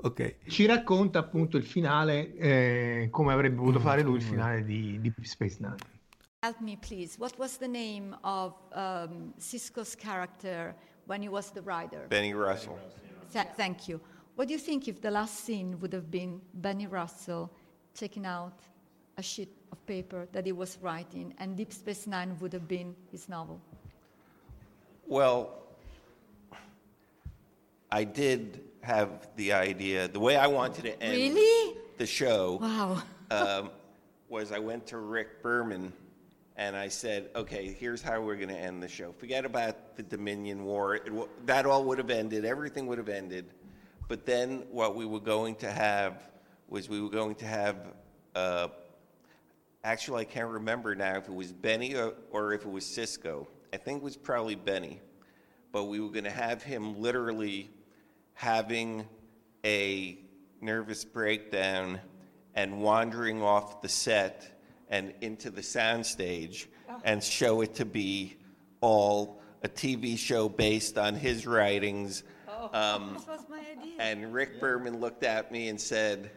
Okay. 0.00 0.36
Ci 0.46 0.64
racconta 0.64 1.18
appunto 1.18 1.56
il 1.56 1.64
finale, 1.64 2.36
eh, 2.36 3.08
come 3.10 3.32
avrebbe 3.32 3.56
voluto 3.56 3.80
fare 3.80 4.02
lui 4.02 4.18
il 4.18 4.22
finale 4.22 4.62
di, 4.64 5.00
di 5.00 5.12
Space 5.22 5.56
Nine. 5.58 5.97
Help 6.44 6.60
me, 6.60 6.76
please. 6.76 7.18
What 7.18 7.36
was 7.36 7.56
the 7.56 7.66
name 7.66 8.14
of 8.22 8.54
um, 8.72 9.34
Cisco's 9.38 9.96
character 9.96 10.72
when 11.06 11.20
he 11.20 11.28
was 11.28 11.50
the 11.50 11.62
rider? 11.62 12.06
Benny 12.08 12.32
Russell. 12.32 12.78
Th- 13.32 13.48
thank 13.56 13.88
you. 13.88 14.00
What 14.36 14.46
do 14.46 14.54
you 14.54 14.60
think 14.60 14.86
if 14.86 15.00
the 15.00 15.10
last 15.10 15.40
scene 15.44 15.80
would 15.80 15.92
have 15.92 16.12
been 16.12 16.40
Benny 16.54 16.86
Russell 16.86 17.50
taking 17.92 18.24
out 18.24 18.60
a 19.16 19.22
sheet 19.22 19.52
of 19.72 19.84
paper 19.84 20.28
that 20.30 20.46
he 20.46 20.52
was 20.52 20.78
writing, 20.80 21.34
and 21.38 21.56
Deep 21.56 21.72
Space 21.72 22.06
Nine 22.06 22.36
would 22.38 22.52
have 22.52 22.68
been 22.68 22.94
his 23.10 23.28
novel? 23.28 23.60
Well, 25.08 25.58
I 27.90 28.04
did 28.04 28.62
have 28.82 29.26
the 29.34 29.52
idea. 29.52 30.06
The 30.06 30.20
way 30.20 30.36
I 30.36 30.46
wanted 30.46 30.84
to 30.84 31.02
end 31.02 31.16
really? 31.16 31.76
the 31.96 32.06
show 32.06 32.60
wow. 32.62 33.02
um, 33.32 33.70
was 34.28 34.52
I 34.52 34.60
went 34.60 34.86
to 34.86 34.98
Rick 34.98 35.42
Berman 35.42 35.92
and 36.58 36.76
I 36.76 36.88
said, 36.88 37.30
okay, 37.36 37.76
here's 37.78 38.02
how 38.02 38.20
we're 38.20 38.34
going 38.34 38.48
to 38.48 38.58
end 38.58 38.82
the 38.82 38.88
show. 38.88 39.12
Forget 39.12 39.44
about 39.44 39.96
the 39.96 40.02
Dominion 40.02 40.64
War. 40.64 40.96
It, 40.96 41.46
that 41.46 41.66
all 41.66 41.84
would 41.84 41.98
have 41.98 42.10
ended. 42.10 42.44
Everything 42.44 42.88
would 42.88 42.98
have 42.98 43.08
ended. 43.08 43.46
But 44.08 44.26
then 44.26 44.64
what 44.72 44.96
we 44.96 45.06
were 45.06 45.20
going 45.20 45.54
to 45.56 45.70
have 45.70 46.20
was 46.68 46.88
we 46.88 47.00
were 47.00 47.10
going 47.10 47.36
to 47.36 47.46
have, 47.46 47.76
uh, 48.34 48.68
actually, 49.84 50.22
I 50.22 50.24
can't 50.24 50.48
remember 50.48 50.96
now 50.96 51.18
if 51.18 51.28
it 51.28 51.34
was 51.34 51.52
Benny 51.52 51.94
or, 51.94 52.14
or 52.32 52.52
if 52.52 52.64
it 52.64 52.70
was 52.70 52.84
Cisco. 52.84 53.46
I 53.72 53.76
think 53.76 53.98
it 53.98 54.04
was 54.04 54.16
probably 54.16 54.56
Benny. 54.56 55.00
But 55.70 55.84
we 55.84 56.00
were 56.00 56.10
going 56.10 56.24
to 56.24 56.30
have 56.30 56.64
him 56.64 57.00
literally 57.00 57.70
having 58.34 59.06
a 59.64 60.18
nervous 60.60 61.04
breakdown 61.04 62.00
and 62.56 62.82
wandering 62.82 63.42
off 63.42 63.80
the 63.80 63.88
set 63.88 64.57
and 64.90 65.12
into 65.20 65.50
the 65.50 65.60
soundstage 65.60 66.66
and 67.04 67.22
show 67.22 67.60
it 67.60 67.74
to 67.74 67.84
be 67.84 68.36
all 68.80 69.40
a 69.62 69.68
TV 69.68 70.16
show 70.18 70.48
based 70.48 70.98
on 70.98 71.14
his 71.14 71.46
writings. 71.46 72.22
Oh, 72.48 72.70
um, 72.72 73.12
this 73.16 73.26
was 73.26 73.46
my 73.48 73.58
idea. 73.58 73.94
And 73.98 74.32
Rick 74.32 74.60
Berman 74.60 75.00
looked 75.00 75.24
at 75.24 75.50
me 75.52 75.68
and 75.68 75.80
said, 75.80 76.30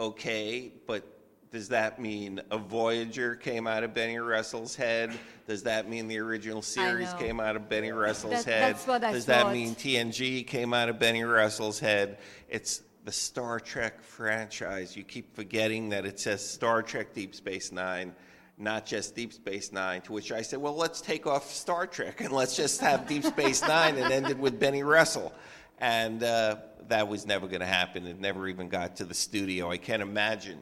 "Okay, 0.00 0.72
but 0.86 1.06
Does 1.52 1.68
that 1.68 2.00
mean 2.00 2.40
a 2.50 2.56
Voyager 2.56 3.36
came 3.36 3.66
out 3.66 3.84
of 3.84 3.92
Benny 3.92 4.16
Russell's 4.16 4.74
head? 4.74 5.12
Does 5.46 5.64
that 5.64 5.86
mean 5.86 6.08
the 6.08 6.16
original 6.16 6.62
series 6.62 7.12
know. 7.12 7.18
came 7.18 7.40
out 7.40 7.56
of 7.56 7.68
Benny 7.68 7.92
Russell's 7.92 8.44
That- 8.46 8.50
head? 8.50 8.74
that's 8.74 8.86
what 8.86 9.04
I 9.04 9.12
Does 9.12 9.26
that 9.26 9.42
thought. 9.42 9.52
mean 9.52 9.74
TNG 9.74 10.44
came 10.46 10.72
out 10.72 10.88
of 10.88 10.98
Benny 10.98 11.24
Russell's 11.24 11.78
head? 11.78 12.16
It's 12.48 12.80
the 13.04 13.12
Star 13.12 13.58
Trek 13.58 14.02
franchise. 14.02 14.96
You 14.96 15.04
keep 15.04 15.34
forgetting 15.34 15.88
that 15.90 16.06
it 16.06 16.20
says 16.20 16.48
Star 16.48 16.82
Trek 16.82 17.14
Deep 17.14 17.34
Space 17.34 17.72
Nine, 17.72 18.14
not 18.58 18.86
just 18.86 19.14
Deep 19.14 19.32
Space 19.32 19.72
Nine. 19.72 20.02
To 20.02 20.12
which 20.12 20.32
I 20.32 20.42
said, 20.42 20.60
well, 20.60 20.76
let's 20.76 21.00
take 21.00 21.26
off 21.26 21.50
Star 21.50 21.86
Trek 21.86 22.20
and 22.20 22.32
let's 22.32 22.56
just 22.56 22.80
have 22.80 23.06
Deep 23.06 23.24
Space 23.24 23.62
Nine 23.68 23.96
and 23.96 24.12
end 24.12 24.30
it 24.30 24.38
with 24.38 24.60
Benny 24.60 24.82
Russell. 24.82 25.32
And 25.78 26.22
uh, 26.22 26.56
that 26.88 27.08
was 27.08 27.26
never 27.26 27.48
going 27.48 27.60
to 27.60 27.66
happen. 27.66 28.06
It 28.06 28.20
never 28.20 28.46
even 28.46 28.68
got 28.68 28.96
to 28.96 29.04
the 29.04 29.14
studio. 29.14 29.70
I 29.70 29.78
can't 29.78 30.02
imagine 30.02 30.58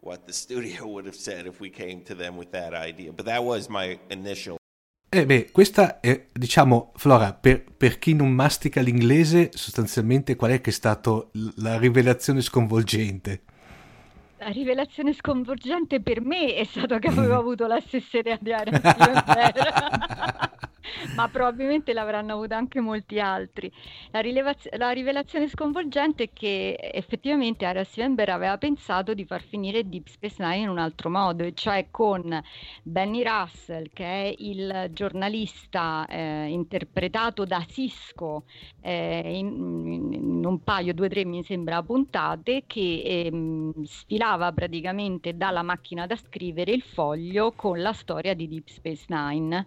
what 0.00 0.26
the 0.26 0.32
studio 0.32 0.86
would 0.94 1.06
have 1.06 1.16
said 1.16 1.46
if 1.46 1.60
we 1.60 1.70
came 1.70 2.02
to 2.02 2.14
them 2.14 2.36
with 2.36 2.52
that 2.52 2.74
idea. 2.74 3.12
But 3.12 3.26
that 3.26 3.44
was 3.44 3.68
my 3.68 3.98
initial. 4.10 4.55
Eh 5.08 5.24
beh, 5.24 5.50
questa 5.52 6.00
è, 6.00 6.26
diciamo, 6.32 6.92
Flora, 6.96 7.32
per, 7.32 7.64
per 7.64 7.98
chi 7.98 8.12
non 8.12 8.32
mastica 8.32 8.80
l'inglese, 8.80 9.50
sostanzialmente 9.52 10.34
qual 10.34 10.50
è 10.50 10.60
che 10.60 10.70
è 10.70 10.72
stata 10.72 11.24
la 11.56 11.78
rivelazione 11.78 12.40
sconvolgente? 12.40 13.42
La 14.38 14.48
rivelazione 14.48 15.14
sconvolgente 15.14 16.00
per 16.00 16.20
me 16.20 16.54
è 16.54 16.64
stato 16.64 16.98
che 16.98 17.08
avevo 17.08 17.36
avuto 17.36 17.66
la 17.66 17.80
stessa 17.80 18.18
idea 18.18 18.36
di 18.36 18.74
Stevenberg. 18.74 20.64
Ma 21.16 21.28
probabilmente 21.28 21.92
l'avranno 21.92 22.34
avuta 22.34 22.56
anche 22.56 22.80
molti 22.80 23.20
altri. 23.20 23.70
La, 24.10 24.20
rilevaz- 24.20 24.74
la 24.76 24.90
rivelazione 24.90 25.48
sconvolgente 25.48 26.24
è 26.24 26.30
che 26.32 26.76
effettivamente 26.92 27.64
Area 27.64 27.84
Stevenberg 27.84 28.30
aveva 28.30 28.58
pensato 28.58 29.14
di 29.14 29.24
far 29.24 29.42
finire 29.42 29.88
Deep 29.88 30.06
Space 30.06 30.36
Nine 30.38 30.62
in 30.62 30.68
un 30.68 30.78
altro 30.78 31.10
modo, 31.10 31.44
e 31.44 31.54
cioè 31.54 31.88
con 31.90 32.42
Benny 32.82 33.22
Russell, 33.22 33.88
che 33.92 34.04
è 34.04 34.34
il 34.38 34.90
giornalista 34.92 36.06
eh, 36.08 36.46
interpretato 36.48 37.44
da 37.44 37.64
Cisco 37.66 38.44
eh, 38.80 39.38
in, 39.38 40.12
in 40.12 40.44
un 40.44 40.62
paio, 40.62 40.94
due 40.94 41.06
o 41.06 41.08
tre 41.08 41.24
mi 41.24 41.42
sembra 41.42 41.82
puntate, 41.82 42.64
che 42.66 43.02
ehm, 43.04 43.84
sfilava 43.84 44.52
praticamente 44.52 45.36
dalla 45.36 45.62
macchina 45.62 46.06
da 46.06 46.16
scrivere 46.16 46.72
il 46.72 46.82
foglio 46.82 47.52
con 47.52 47.80
la 47.80 47.92
storia 47.92 48.34
di 48.34 48.48
Deep 48.48 48.68
Space 48.68 49.04
Nine. 49.08 49.66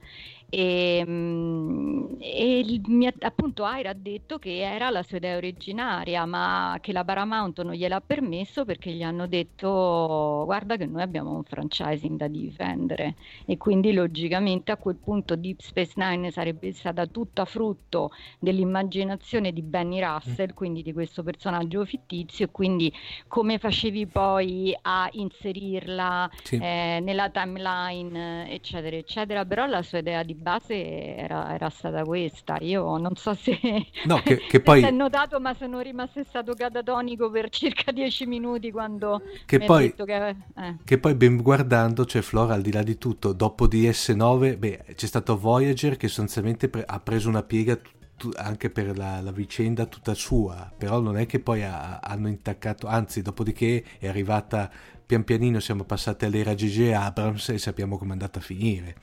E, 0.51 1.03
mm, 1.07 2.05
e 2.19 2.59
il- 2.59 2.81
mi 2.87 3.05
ha- 3.05 3.13
appunto 3.19 3.63
Aira 3.65 3.91
ha 3.91 3.93
detto 3.93 4.39
che 4.39 4.61
era 4.61 4.89
la 4.89 5.03
sua 5.03 5.17
idea 5.17 5.37
originaria, 5.37 6.25
ma 6.25 6.77
che 6.81 6.91
la 6.91 7.03
Paramount 7.05 7.61
non 7.61 7.73
gliel'ha 7.73 8.01
permesso 8.01 8.65
perché 8.65 8.91
gli 8.91 9.03
hanno 9.03 9.27
detto 9.27 10.41
guarda 10.45 10.75
che 10.75 10.85
noi 10.87 11.01
abbiamo 11.03 11.35
un 11.35 11.43
franchising 11.43 12.17
da 12.17 12.27
difendere 12.27 13.15
e 13.45 13.57
quindi 13.57 13.93
logicamente 13.93 14.71
a 14.71 14.77
quel 14.77 14.95
punto 14.95 15.35
Deep 15.35 15.59
Space 15.59 15.93
Nine 15.97 16.31
sarebbe 16.31 16.71
stata 16.73 17.05
tutta 17.05 17.45
frutto 17.45 18.11
dell'immaginazione 18.39 19.51
di 19.53 19.61
Benny 19.61 19.99
Russell, 20.01 20.53
quindi 20.53 20.81
di 20.81 20.93
questo 20.93 21.21
personaggio 21.23 21.85
fittizio 21.85 22.45
e 22.45 22.49
quindi 22.51 22.91
come 23.27 23.57
facevi 23.59 24.07
poi 24.07 24.75
a 24.81 25.07
inserirla 25.11 26.29
Sì. 26.43 26.55
eh, 26.55 26.99
nella 27.03 27.29
timeline, 27.29 28.49
eccetera, 28.51 28.95
eccetera. 28.95 29.45
Però 29.45 29.65
la 29.67 29.81
sua 29.83 29.99
idea 29.99 30.23
di 30.23 30.33
base 30.39 31.15
era, 31.17 31.53
era 31.53 31.69
stata 31.69 32.03
questa. 32.03 32.57
Io 32.61 32.97
non 32.97 33.15
so 33.15 33.33
se, 33.35 33.57
No, 34.05 34.21
che- 34.23 34.37
che 34.37 34.59
poi- 34.61 34.81
è 34.83 34.91
notato, 34.91 35.39
ma 35.39 35.53
sono 35.53 35.79
rimasto 35.79 36.23
stato 36.23 36.53
catatonico 36.53 37.29
per 37.29 37.49
circa 37.49 37.91
dieci 37.91 38.25
minuti 38.25 38.71
quando 38.71 39.21
Che 39.45 39.59
poi- 39.59 39.93
che... 39.93 40.27
eh. 40.29 40.35
Che 40.83 40.97
poi 40.97 41.15
ben 41.15 41.37
guardando, 41.41 42.05
cioè 42.05 42.21
Flora, 42.21 42.53
al 42.55 42.61
di 42.61 42.71
là 42.71 42.81
di 42.83 42.97
tutto, 42.97 43.33
dopo 43.33 43.67
DS9, 43.67 44.57
beh, 44.57 44.83
c'è 44.95 45.05
stato 45.05 45.37
Voyager 45.37 45.97
che 45.97 46.07
sostanzialmente 46.07 46.69
pre- 46.69 46.83
ha 46.85 46.99
preso 46.99 47.29
una 47.29 47.43
piega 47.43 47.77
tu- 48.17 48.31
anche 48.35 48.69
per 48.69 48.97
la, 48.97 49.21
la 49.21 49.31
vicenda 49.31 49.85
tutta 49.85 50.13
sua, 50.13 50.69
però 50.77 50.99
non 50.99 51.17
è 51.17 51.25
che 51.25 51.39
poi 51.39 51.63
ha- 51.63 51.99
hanno 51.99 52.27
intaccato, 52.27 52.87
anzi, 52.87 53.21
dopodiché 53.21 53.83
è 53.97 54.07
arrivata 54.07 54.69
pian 55.05 55.23
pianino, 55.23 55.59
siamo 55.59 55.85
passati 55.85 56.25
all'era 56.25 56.53
G.G. 56.53 56.91
Abrams 56.93 57.49
e 57.49 57.57
sappiamo 57.57 57.97
come 57.97 58.09
è 58.09 58.13
andata 58.13 58.39
a 58.39 58.41
finire. 58.41 58.95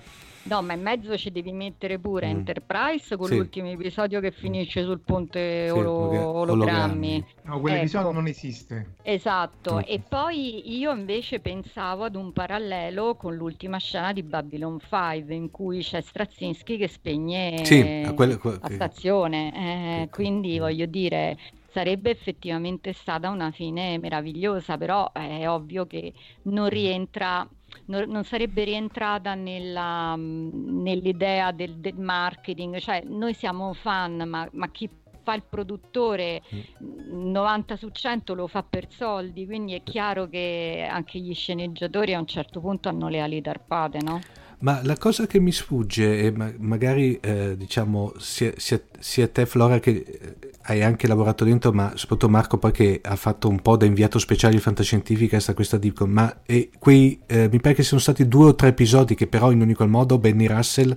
No, 0.48 0.62
ma 0.62 0.74
in 0.74 0.82
mezzo 0.82 1.16
ci 1.16 1.32
devi 1.32 1.50
mettere 1.52 1.98
pure 1.98 2.26
Mm. 2.28 2.36
Enterprise 2.36 3.16
con 3.16 3.26
Sì. 3.26 3.36
l'ultimo 3.36 3.68
episodio 3.68 4.20
che 4.20 4.30
finisce 4.30 4.84
sul 4.84 5.00
ponte 5.00 5.66
Sì, 5.66 5.72
olo- 5.72 6.38
ologrammi. 6.38 7.24
No, 7.42 7.58
quell'episodio 7.60 8.08
Ecco. 8.08 8.16
non 8.16 8.28
esiste. 8.28 8.94
Esatto, 9.02 9.76
Mm. 9.76 9.80
e 9.86 10.00
poi 10.08 10.78
io 10.78 10.92
invece 10.92 11.40
pensavo 11.40 12.04
ad 12.04 12.14
un 12.14 12.32
parallelo 12.32 13.16
con 13.16 13.34
l'ultima 13.34 13.78
scena 13.78 14.12
di 14.12 14.22
Babylon 14.22 14.78
5 14.78 15.34
in 15.34 15.50
cui 15.50 15.80
c'è 15.80 16.00
Straczynski 16.00 16.76
che 16.76 16.86
spegne 16.88 17.64
Sì, 17.64 18.04
a 18.06 18.12
quello- 18.12 18.38
que- 18.38 18.58
la 18.60 18.68
che- 18.68 18.74
stazione, 18.74 19.52
eh, 19.54 20.02
Ecco. 20.02 20.14
quindi 20.16 20.58
voglio 20.60 20.86
dire 20.86 21.36
sarebbe 21.72 22.10
effettivamente 22.10 22.92
stata 22.94 23.28
una 23.28 23.50
fine 23.50 23.98
meravigliosa, 23.98 24.78
però 24.78 25.12
è 25.12 25.46
ovvio 25.46 25.86
che 25.86 26.12
non 26.44 26.68
rientra, 26.70 27.46
non, 27.86 28.08
non 28.08 28.24
sarebbe 28.24 28.64
rientrata 28.64 29.34
nella, 29.34 30.16
mh, 30.16 30.82
nell'idea 30.82 31.52
del, 31.52 31.76
del 31.76 31.96
marketing, 31.98 32.78
cioè 32.78 33.02
noi 33.04 33.34
siamo 33.34 33.72
fan, 33.72 34.28
ma, 34.28 34.48
ma 34.52 34.70
chi 34.70 34.88
fa 35.22 35.34
il 35.34 35.42
produttore 35.42 36.42
Mm. 36.82 37.30
90 37.32 37.76
su 37.76 37.88
100 37.88 38.34
lo 38.34 38.46
fa 38.46 38.62
per 38.62 38.88
soldi, 38.90 39.44
quindi 39.44 39.74
è 39.74 39.82
chiaro 39.82 40.28
che 40.28 40.86
anche 40.88 41.18
gli 41.18 41.34
sceneggiatori 41.34 42.14
a 42.14 42.20
un 42.20 42.26
certo 42.26 42.60
punto 42.60 42.88
hanno 42.88 43.08
le 43.08 43.20
ali 43.20 43.40
tarpate, 43.40 43.98
no? 44.02 44.20
Ma 44.58 44.80
la 44.84 44.96
cosa 44.96 45.26
che 45.26 45.38
mi 45.38 45.52
sfugge, 45.52 46.18
e 46.18 46.30
ma- 46.30 46.52
magari 46.58 47.18
eh, 47.20 47.56
diciamo 47.58 48.14
sia, 48.18 48.52
sia- 48.56 48.80
sia 48.98 49.28
te 49.28 49.44
Flora 49.44 49.78
che 49.80 49.90
eh, 49.90 50.50
hai 50.62 50.82
anche 50.82 51.06
lavorato 51.06 51.44
dentro, 51.44 51.72
ma 51.72 51.92
soprattutto 51.94 52.30
Marco 52.30 52.56
poi 52.56 52.72
che 52.72 53.00
ha 53.02 53.16
fatto 53.16 53.48
un 53.48 53.60
po' 53.60 53.76
da 53.76 53.84
inviato 53.84 54.18
speciale 54.18 54.54
di 54.54 54.60
fantascientifica 54.60 55.38
sta 55.40 55.52
questa 55.52 55.76
Dipcom, 55.76 56.10
ma 56.10 56.40
e 56.46 56.70
quei, 56.78 57.20
eh, 57.26 57.48
mi 57.50 57.60
pare 57.60 57.74
che 57.74 57.82
siano 57.82 58.02
stati 58.02 58.26
due 58.26 58.46
o 58.46 58.54
tre 58.54 58.68
episodi 58.68 59.14
che 59.14 59.26
però 59.26 59.52
in 59.52 59.60
ogni 59.60 59.74
qual 59.74 59.90
modo 59.90 60.18
Benny 60.18 60.46
Russell 60.46 60.96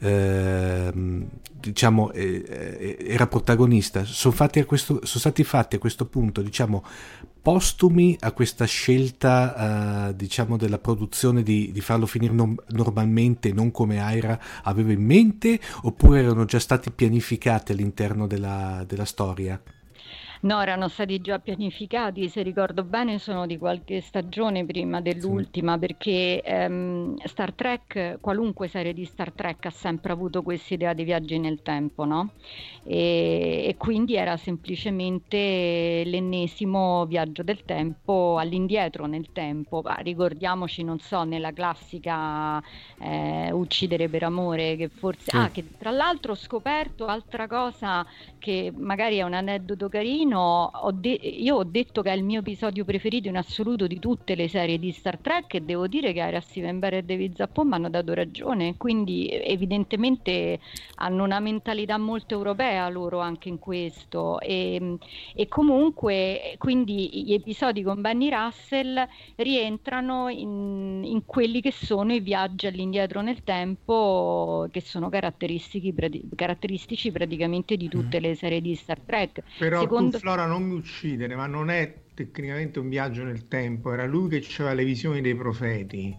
ehm, 0.00 1.26
diciamo 1.70 2.12
eh, 2.12 2.44
eh, 2.46 2.96
era 3.08 3.26
protagonista 3.26 4.04
sono, 4.04 4.34
questo, 4.66 5.00
sono 5.04 5.20
stati 5.20 5.44
fatti 5.44 5.76
a 5.76 5.78
questo 5.78 6.06
punto 6.06 6.42
diciamo 6.42 6.84
postumi 7.40 8.16
a 8.20 8.32
questa 8.32 8.64
scelta 8.64 10.08
eh, 10.08 10.16
diciamo 10.16 10.56
della 10.56 10.78
produzione 10.78 11.42
di, 11.42 11.72
di 11.72 11.80
farlo 11.80 12.06
finire 12.06 12.32
non- 12.32 12.56
normalmente 12.68 13.52
non 13.52 13.70
come 13.70 14.00
Aira 14.00 14.38
aveva 14.62 14.92
in 14.92 15.04
mente 15.04 15.60
oppure 15.82 16.20
erano 16.20 16.44
già 16.44 16.58
stati 16.58 16.90
pianificati 16.90 17.72
all'interno 17.72 18.26
della, 18.26 18.84
della 18.86 19.04
storia 19.04 19.60
No, 20.44 20.60
erano 20.60 20.88
stati 20.88 21.22
già 21.22 21.38
pianificati, 21.38 22.28
se 22.28 22.42
ricordo 22.42 22.84
bene 22.84 23.18
sono 23.18 23.46
di 23.46 23.56
qualche 23.56 24.02
stagione 24.02 24.66
prima 24.66 25.00
dell'ultima, 25.00 25.78
perché 25.78 26.42
ehm, 26.42 27.16
Star 27.24 27.54
Trek, 27.54 28.18
qualunque 28.20 28.68
serie 28.68 28.92
di 28.92 29.06
Star 29.06 29.32
Trek 29.32 29.64
ha 29.64 29.70
sempre 29.70 30.12
avuto 30.12 30.42
questa 30.42 30.74
idea 30.74 30.92
di 30.92 31.02
viaggi 31.02 31.38
nel 31.38 31.62
tempo, 31.62 32.04
no? 32.04 32.32
E, 32.82 33.64
e 33.68 33.76
quindi 33.78 34.16
era 34.16 34.36
semplicemente 34.36 36.02
l'ennesimo 36.04 37.06
viaggio 37.06 37.42
del 37.42 37.64
tempo 37.64 38.36
all'indietro 38.38 39.06
nel 39.06 39.32
tempo. 39.32 39.80
Ma 39.82 39.94
ricordiamoci, 39.94 40.84
non 40.84 40.98
so, 40.98 41.24
nella 41.24 41.52
classica 41.52 42.62
eh, 43.00 43.50
Uccidere 43.50 44.10
per 44.10 44.24
amore, 44.24 44.76
che 44.76 44.88
forse... 44.88 45.30
Sì. 45.30 45.36
Ah, 45.36 45.48
che 45.48 45.64
tra 45.78 45.90
l'altro 45.90 46.32
ho 46.32 46.36
scoperto 46.36 47.06
altra 47.06 47.46
cosa 47.46 48.04
che 48.38 48.70
magari 48.76 49.16
è 49.16 49.22
un 49.22 49.32
aneddoto 49.32 49.88
carino. 49.88 50.32
Ho 50.40 50.90
de- 50.92 51.10
io 51.10 51.56
ho 51.56 51.64
detto 51.64 52.02
che 52.02 52.10
è 52.10 52.14
il 52.14 52.24
mio 52.24 52.40
episodio 52.40 52.84
preferito 52.84 53.28
in 53.28 53.36
assoluto 53.36 53.86
di 53.86 53.98
tutte 53.98 54.34
le 54.34 54.48
serie 54.48 54.78
di 54.78 54.90
Star 54.92 55.18
Trek 55.18 55.54
e 55.54 55.60
devo 55.62 55.86
dire 55.86 56.12
che 56.12 56.20
Ira 56.20 56.40
Stevenberg 56.40 56.94
e 56.98 57.02
David 57.02 57.34
Zappon 57.36 57.68
mi 57.68 57.74
hanno 57.74 57.90
dato 57.90 58.12
ragione. 58.14 58.76
Quindi 58.76 59.28
evidentemente 59.30 60.58
hanno 60.96 61.24
una 61.24 61.40
mentalità 61.40 61.98
molto 61.98 62.34
europea 62.34 62.88
loro 62.88 63.20
anche 63.20 63.48
in 63.48 63.58
questo. 63.58 64.40
E, 64.40 64.96
e 65.34 65.48
comunque 65.48 66.54
quindi 66.58 67.24
gli 67.24 67.32
episodi 67.32 67.82
con 67.82 68.00
Benny 68.00 68.30
Russell 68.30 69.06
rientrano 69.36 70.28
in, 70.28 71.02
in 71.04 71.24
quelli 71.24 71.60
che 71.60 71.72
sono 71.72 72.12
i 72.12 72.20
viaggi 72.20 72.66
all'indietro 72.66 73.20
nel 73.20 73.42
tempo 73.44 74.66
che 74.70 74.80
sono 74.80 75.08
caratteristici, 75.08 75.92
prati- 75.92 76.22
caratteristici 76.34 77.10
praticamente 77.12 77.76
di 77.76 77.88
tutte 77.88 78.20
le 78.20 78.34
serie 78.34 78.60
di 78.60 78.74
Star 78.74 79.00
Trek. 79.00 79.42
Però 79.58 79.80
Secondo- 79.80 80.18
Flora, 80.24 80.46
non 80.46 80.62
mi 80.62 80.72
uccidere, 80.74 81.36
ma 81.36 81.44
non 81.46 81.68
è 81.68 81.92
tecnicamente 82.14 82.78
un 82.78 82.88
viaggio 82.88 83.24
nel 83.24 83.46
tempo, 83.46 83.92
era 83.92 84.06
lui 84.06 84.30
che 84.30 84.46
aveva 84.56 84.72
le 84.72 84.82
visioni 84.82 85.20
dei 85.20 85.34
profeti. 85.34 86.16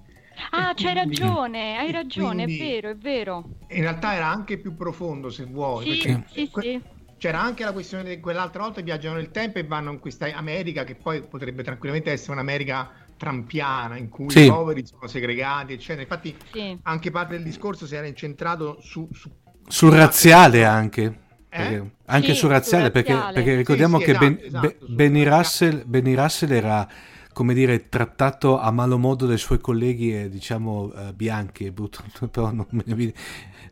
Ah, 0.52 0.74
c'hai 0.76 0.94
ragione, 0.94 1.76
hai 1.76 1.92
ragione, 1.92 2.44
quindi- 2.44 2.60
è 2.62 2.82
vero, 2.82 2.90
è 2.92 2.96
vero. 2.98 3.50
In 3.70 3.82
realtà 3.82 4.14
era 4.14 4.28
anche 4.28 4.60
più 4.60 4.76
profondo, 4.76 5.32
se 5.32 5.46
vuoi. 5.46 5.86
Sì, 5.86 5.90
perché 5.90 6.24
sì, 6.32 6.50
que- 6.52 6.62
sì. 6.62 6.82
C'era 7.18 7.42
anche 7.42 7.64
la 7.64 7.72
questione 7.72 8.04
di 8.04 8.20
quell'altra 8.20 8.62
volta 8.62 8.82
viaggiano 8.82 9.16
nel 9.16 9.32
tempo 9.32 9.58
e 9.58 9.64
vanno 9.64 9.92
in 9.94 9.98
questa 9.98 10.28
America 10.36 10.84
che 10.84 10.94
poi 10.94 11.24
potrebbe 11.24 11.64
tranquillamente 11.64 12.12
essere 12.12 12.34
un'America 12.34 12.92
trampiana 13.18 13.98
in 13.98 14.10
cui 14.10 14.30
Sì. 14.30 14.44
i 14.46 14.50
poveri 14.50 14.86
sono 14.86 15.08
segregati, 15.08 15.74
eccetera. 15.74 16.02
Infatti, 16.04 16.36
Sì. 16.52 16.78
anche 16.84 17.10
parte 17.10 17.34
del 17.34 17.44
discorso 17.44 17.88
si 17.88 17.96
era 17.96 18.06
incentrato 18.06 18.80
su, 18.82 19.10
su 19.12 19.32
Sul 19.68 19.94
razziale 19.94 20.64
anche. 20.64 21.24
Eh? 21.58 21.82
Anche 22.08 22.34
Sì, 22.34 22.36
sul 22.36 22.50
razziale, 22.50 22.92
perché, 22.92 23.30
perché 23.32 23.56
Sì, 23.56 23.56
ricordiamo 23.56 24.00
sì, 24.00 24.02
che 24.02 24.16
Ben- 24.16 24.38
esatto, 24.38 24.46
esatto, 24.46 24.76
Be- 24.78 24.78
sul 24.78 24.90
Benny. 24.90 25.24
Russell, 25.24 25.84
Benny 25.86 26.14
Russell 26.14 26.52
era, 26.52 26.88
come 27.34 27.54
dire, 27.54 27.88
trattato 27.88 28.60
a 28.60 28.72
malo 28.72 28.98
modo 28.98 29.26
dai 29.26 29.38
suoi 29.38 29.60
colleghi, 29.60 30.30
diciamo, 30.30 30.92
eh, 30.94 31.14
bianchi, 31.14 31.72
brutto, 31.72 32.04
però 32.30 32.52
non 32.52 32.68
ne 32.70 32.94
viene, 32.94 33.14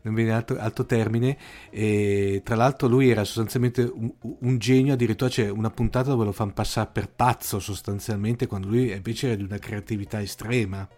non 0.02 0.14
viene 0.14 0.32
altro, 0.32 0.58
altro 0.58 0.86
termine. 0.86 1.36
E 1.70 2.40
tra 2.42 2.56
l'altro 2.56 2.88
lui 2.88 3.10
era 3.10 3.22
sostanzialmente 3.24 3.82
un, 3.82 4.10
un 4.20 4.58
genio, 4.58 4.94
addirittura 4.94 5.28
c'è 5.30 5.48
una 5.50 5.70
puntata 5.70 6.10
dove 6.10 6.24
lo 6.24 6.32
fanno 6.32 6.52
passare 6.54 6.88
per 6.90 7.10
pazzo 7.10 7.58
sostanzialmente, 7.60 8.46
quando 8.46 8.68
lui 8.68 8.92
invece 8.92 9.26
era 9.28 9.36
di 9.36 9.42
una 9.44 9.58
creatività 9.58 10.20
estrema. 10.22 10.88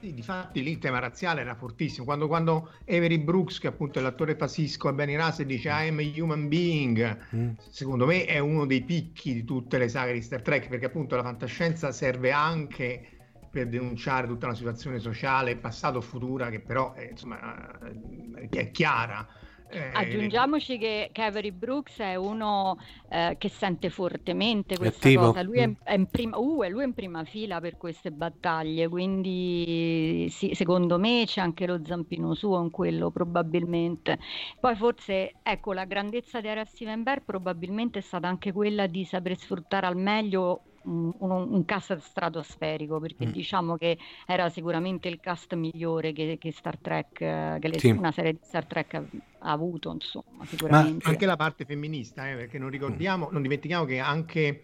Sì, 0.00 0.12
difatti 0.12 0.62
lì 0.62 0.72
il 0.72 0.78
tema 0.78 0.98
razziale 0.98 1.40
era 1.40 1.54
fortissimo. 1.54 2.04
Quando, 2.04 2.26
quando 2.26 2.70
Avery 2.86 3.18
Brooks, 3.18 3.58
che 3.58 3.66
appunto 3.68 3.98
è 3.98 4.02
l'attore 4.02 4.36
fa 4.36 4.46
Cisco 4.46 4.88
e 4.88 4.92
Benny 4.92 5.16
Russell, 5.16 5.46
dice 5.46 5.68
I 5.68 5.88
am 5.88 5.98
a 5.98 6.02
human 6.20 6.48
being, 6.48 7.26
Mm. 7.34 7.50
secondo 7.70 8.06
me 8.06 8.24
è 8.24 8.38
uno 8.38 8.66
dei 8.66 8.84
picchi 8.84 9.32
di 9.32 9.44
tutte 9.44 9.78
le 9.78 9.88
saghe 9.88 10.12
di 10.12 10.22
Star 10.22 10.42
Trek, 10.42 10.68
perché 10.68 10.86
appunto 10.86 11.16
la 11.16 11.22
fantascienza 11.22 11.90
serve 11.90 12.30
anche 12.32 13.08
per 13.50 13.68
denunciare 13.68 14.26
tutta 14.26 14.46
una 14.46 14.54
situazione 14.54 14.98
sociale, 14.98 15.56
passato 15.56 15.98
o 15.98 16.00
futura, 16.02 16.50
che 16.50 16.60
però 16.60 16.92
è, 16.92 17.08
insomma, 17.10 17.80
eh, 17.80 18.48
è 18.50 18.70
chiara. 18.70 19.26
Eh, 19.70 19.90
Aggiungiamoci 19.92 20.78
che 20.78 21.10
Avery 21.14 21.50
Brooks 21.50 21.98
è 21.98 22.14
uno 22.14 22.78
eh, 23.10 23.34
che 23.38 23.48
sente 23.50 23.90
fortemente 23.90 24.78
questa 24.78 25.08
attivo. 25.08 25.26
cosa. 25.26 25.42
Lui 25.42 25.58
è, 25.58 25.66
Mm. 25.66 25.72
è 25.82 25.92
in 25.94 26.06
prima, 26.08 26.38
uh, 26.38 26.66
lui 26.68 26.82
è 26.82 26.86
in 26.86 26.94
prima 26.94 27.24
fila 27.24 27.60
per 27.60 27.76
queste 27.76 28.10
battaglie, 28.10 28.88
quindi 28.88 30.26
sì, 30.30 30.54
secondo 30.54 30.98
me 30.98 31.24
c'è 31.26 31.40
anche 31.42 31.66
lo 31.66 31.80
zampino 31.84 32.34
suo 32.34 32.62
in 32.62 32.70
quello, 32.70 33.10
probabilmente. 33.10 34.18
Poi 34.58 34.74
forse, 34.76 35.38
ecco, 35.42 35.72
la 35.74 35.84
grandezza 35.84 36.40
di 36.40 36.48
Ara 36.48 36.64
Steven 36.64 37.02
Bear 37.02 37.22
probabilmente 37.24 37.98
è 37.98 38.02
stata 38.02 38.26
anche 38.28 38.52
quella 38.52 38.86
di 38.86 39.04
saper 39.04 39.36
sfruttare 39.36 39.86
al 39.86 39.96
meglio 39.96 40.62
un, 40.88 41.12
un- 41.18 41.48
un 41.52 41.64
cast 41.64 41.96
stratosferico, 41.98 42.98
perché 43.00 43.26
Mm. 43.26 43.30
diciamo 43.30 43.76
che 43.76 43.98
era 44.26 44.48
sicuramente 44.48 45.08
il 45.08 45.20
cast 45.20 45.54
migliore 45.54 46.12
che, 46.12 46.36
che 46.40 46.52
Star 46.52 46.78
Trek, 46.78 47.20
eh, 47.20 47.58
che 47.60 47.68
le- 47.68 47.78
Sì. 47.78 47.90
una 47.90 48.12
serie 48.12 48.32
di 48.32 48.38
Star 48.42 48.64
Trek 48.66 48.94
ha, 48.94 49.02
ha 49.40 49.50
avuto, 49.52 49.92
insomma, 49.92 50.44
sicuramente. 50.46 51.06
anche 51.08 51.26
la 51.26 51.36
parte 51.36 51.64
femminista, 51.64 52.30
eh, 52.30 52.34
perché 52.36 52.58
non 52.58 52.70
ricordiamo, 52.70 53.28
non 53.30 53.42
dimentichiamo 53.42 53.84
che 53.84 53.98
anche 53.98 54.62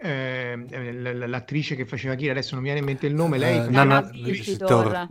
eh, 0.00 0.56
l'attrice 1.26 1.74
che 1.74 1.84
faceva 1.84 2.14
Kira, 2.14 2.30
adesso 2.30 2.54
non 2.54 2.62
mi 2.62 2.68
viene 2.70 2.78
in 2.80 2.86
mente 2.86 3.06
il 3.08 3.14
nome, 3.14 3.36
lei 3.36 3.56
Eh, 3.56 3.58
faceva- 3.64 3.82
Nana 3.84 4.00
Dana 4.02 4.12
Visitor. 4.12 4.84
Visitor. 4.84 5.08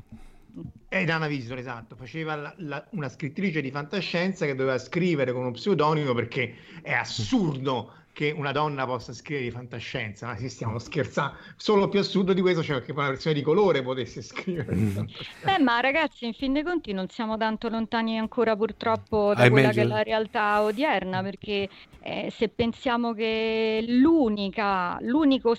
È 0.87 1.03
Dana 1.03 1.27
Visitor, 1.27 1.57
esatto, 1.57 1.95
faceva 1.97 2.35
la- 2.35 2.53
la- 2.59 2.87
una 2.91 3.09
scrittrice 3.09 3.59
di 3.61 3.69
fantascienza 3.69 4.45
che 4.45 4.55
doveva 4.55 4.77
scrivere 4.77 5.33
con 5.33 5.41
uno 5.41 5.51
pseudonimo 5.51 6.13
perché 6.13 6.55
è 6.81 6.93
assurdo 6.93 7.91
che 8.17 8.33
una 8.35 8.51
donna 8.51 8.83
possa 8.87 9.13
scrivere 9.13 9.45
di 9.45 9.51
fantascienza, 9.51 10.25
ma 10.25 10.35
si 10.37 10.49
stiamo 10.49 10.79
scherzando. 10.79 11.35
Solo 11.55 11.87
più 11.87 11.99
assurdo 11.99 12.33
di 12.33 12.41
questo 12.41 12.61
c'è 12.61 12.81
che 12.81 12.91
una 12.91 13.09
persona 13.09 13.35
di 13.35 13.43
colore 13.43 13.83
potesse 13.83 14.23
scrivere 14.23 14.73
Mm. 14.75 14.97
Beh, 15.43 15.59
ma 15.59 15.79
ragazzi, 15.81 16.25
in 16.25 16.33
fin 16.33 16.51
dei 16.51 16.63
conti 16.63 16.93
non 16.93 17.07
siamo 17.09 17.37
tanto 17.37 17.69
lontani 17.69 18.17
ancora 18.17 18.55
purtroppo 18.55 19.33
da 19.35 19.43
Hai 19.43 19.49
quella 19.51 19.67
meglio. 19.67 19.81
che 19.81 19.87
è 19.87 19.89
la 19.91 20.01
realtà 20.01 20.63
odierna, 20.63 21.21
perché 21.21 21.69
eh, 22.01 22.33
se 22.35 22.49
pensiamo 22.49 23.13
che 23.13 23.83
l'unica, 23.87 24.97
l'unico 25.01 25.53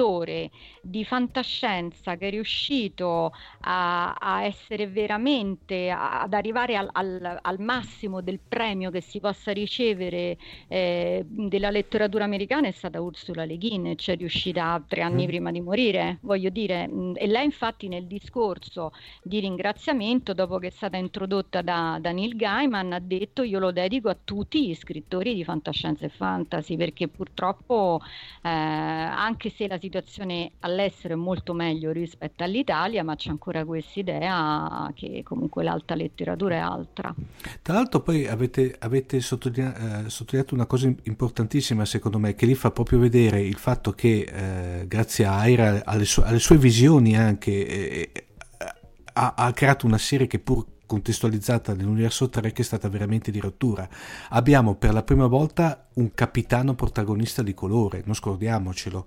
scrittore 0.00 0.50
di 0.82 1.04
fantascienza 1.04 2.16
che 2.16 2.28
è 2.28 2.30
riuscito 2.30 3.32
a, 3.60 4.12
a 4.14 4.44
essere 4.44 4.86
veramente, 4.88 5.90
a- 5.90 6.22
ad 6.22 6.32
arrivare 6.34 6.76
al, 6.76 6.88
al- 6.92 7.38
al 7.40 7.58
massimo 7.60 8.20
del 8.22 8.40
premio 8.46 8.90
che 8.90 9.00
si 9.00 9.20
possa 9.20 9.52
ricevere 9.52 10.38
eh, 10.68 11.22
della 11.26 11.70
letteratura 11.70 12.24
americana 12.24 12.68
è 12.68 12.70
stata 12.72 13.00
Ursula 13.00 13.44
Le 13.44 13.58
Guin, 13.58 13.96
ci 13.96 14.10
è 14.10 14.16
riuscita 14.16 14.82
tre 14.88 15.02
anni 15.02 15.24
Mm. 15.24 15.26
prima 15.26 15.50
di 15.50 15.60
morire, 15.60 16.18
voglio 16.22 16.50
dire, 16.50 16.88
e 17.14 17.26
lei 17.26 17.44
infatti 17.44 17.88
nel 17.88 18.06
discorso 18.06 18.92
di 19.22 19.40
ringraziamento, 19.40 20.34
dopo 20.34 20.58
che 20.58 20.68
è 20.68 20.70
stata 20.70 20.96
introdotta 20.96 21.62
da, 21.62 21.98
da 22.00 22.12
Neil 22.12 22.36
Gaiman, 22.36 22.92
ha 22.92 23.00
detto 23.00 23.42
io 23.42 23.58
lo 23.58 23.70
dedico 23.72 24.08
a 24.08 24.16
tutti 24.22 24.66
gli 24.68 24.74
scrittori 24.74 25.34
di 25.34 25.44
fantascienza 25.44 26.06
e 26.06 26.08
fantasy, 26.08 26.76
perché 26.76 27.08
purtroppo 27.08 28.00
eh, 28.42 28.48
anche 28.48 29.50
se 29.50 29.66
la 29.66 29.74
situazione 29.74 29.89
all'estero 30.60 31.14
è 31.14 31.16
molto 31.16 31.52
meglio 31.52 31.90
rispetto 31.90 32.44
all'Italia, 32.44 33.02
ma 33.02 33.16
c'è 33.16 33.30
ancora 33.30 33.64
questa 33.64 34.00
idea 34.00 34.90
che 34.94 35.22
comunque 35.24 35.62
l'alta 35.62 35.94
letteratura 35.94 36.54
è 36.54 36.58
altra. 36.58 37.14
Tra 37.62 37.74
l'altro 37.74 38.00
poi 38.00 38.26
avete, 38.26 38.76
avete 38.78 39.20
sottolinea- 39.20 40.04
eh, 40.04 40.10
sottolineato 40.10 40.54
una 40.54 40.66
cosa 40.66 40.92
importantissima 41.02 41.84
secondo 41.84 42.18
me, 42.18 42.34
che 42.34 42.46
lì 42.46 42.54
fa 42.54 42.70
proprio 42.70 42.98
vedere 42.98 43.40
il 43.40 43.56
fatto 43.56 43.92
che 43.92 44.20
eh, 44.80 44.86
grazie 44.86 45.24
a 45.24 45.38
Aira, 45.38 45.82
alle, 45.84 46.04
su- 46.04 46.22
alle 46.22 46.38
sue 46.38 46.56
visioni 46.56 47.16
anche, 47.16 47.66
eh, 47.66 48.10
eh, 48.12 48.26
ha, 49.14 49.34
ha 49.36 49.52
creato 49.52 49.86
una 49.86 49.98
serie 49.98 50.26
che 50.26 50.38
pur 50.38 50.64
contestualizzata 50.90 51.72
nell'universo 51.72 52.28
Trek 52.28 52.58
è 52.58 52.62
stata 52.62 52.88
veramente 52.88 53.30
di 53.30 53.38
rottura. 53.38 53.88
Abbiamo 54.30 54.74
per 54.74 54.92
la 54.92 55.04
prima 55.04 55.28
volta 55.28 55.86
un 55.94 56.12
capitano 56.14 56.74
protagonista 56.74 57.44
di 57.44 57.54
colore, 57.54 58.02
non 58.04 58.16
scordiamocelo, 58.16 59.04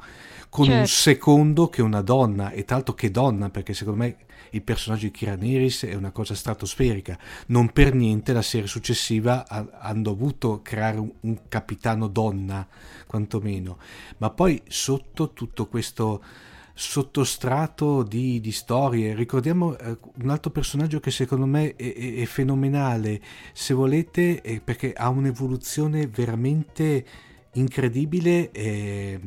con 0.47 0.67
un 0.67 0.71
Certo. 0.71 0.87
secondo 0.87 1.67
che 1.67 1.81
è 1.81 1.83
una 1.83 1.99
donna, 1.99 2.51
e 2.51 2.63
l'altro 2.65 2.93
che 2.93 3.11
donna, 3.11 3.49
perché 3.49 3.73
secondo 3.73 3.99
me 3.99 4.15
il 4.51 4.61
personaggio 4.61 5.07
di 5.07 5.11
Kira 5.11 5.35
Neris 5.35 5.83
è 5.83 5.93
una 5.93 6.11
cosa 6.11 6.35
stratosferica. 6.35 7.17
Non 7.47 7.73
per 7.73 7.93
niente 7.93 8.31
la 8.31 8.41
serie 8.41 8.67
successiva 8.67 9.45
ha- 9.45 9.67
hanno 9.81 10.03
dovuto 10.03 10.61
creare 10.61 10.99
un, 10.99 11.11
un 11.19 11.37
capitano 11.49 12.07
donna, 12.07 12.65
quantomeno. 13.05 13.77
Ma 14.19 14.29
poi 14.29 14.61
sotto 14.69 15.33
tutto 15.33 15.67
questo 15.67 16.23
sottostrato 16.73 18.03
di, 18.03 18.39
di 18.39 18.51
storie, 18.51 19.13
ricordiamo 19.13 19.77
eh, 19.77 19.97
un 20.21 20.29
altro 20.29 20.49
personaggio 20.51 20.99
che 20.99 21.11
secondo 21.11 21.45
me 21.45 21.75
è, 21.75 21.93
è- 21.93 22.15
è 22.21 22.25
fenomenale, 22.25 23.21
se 23.53 23.73
volete, 23.73 24.61
perché 24.63 24.93
ha 24.93 25.09
un'evoluzione 25.09 26.07
veramente 26.07 27.05
incredibile, 27.53 28.49
è, 28.51 29.19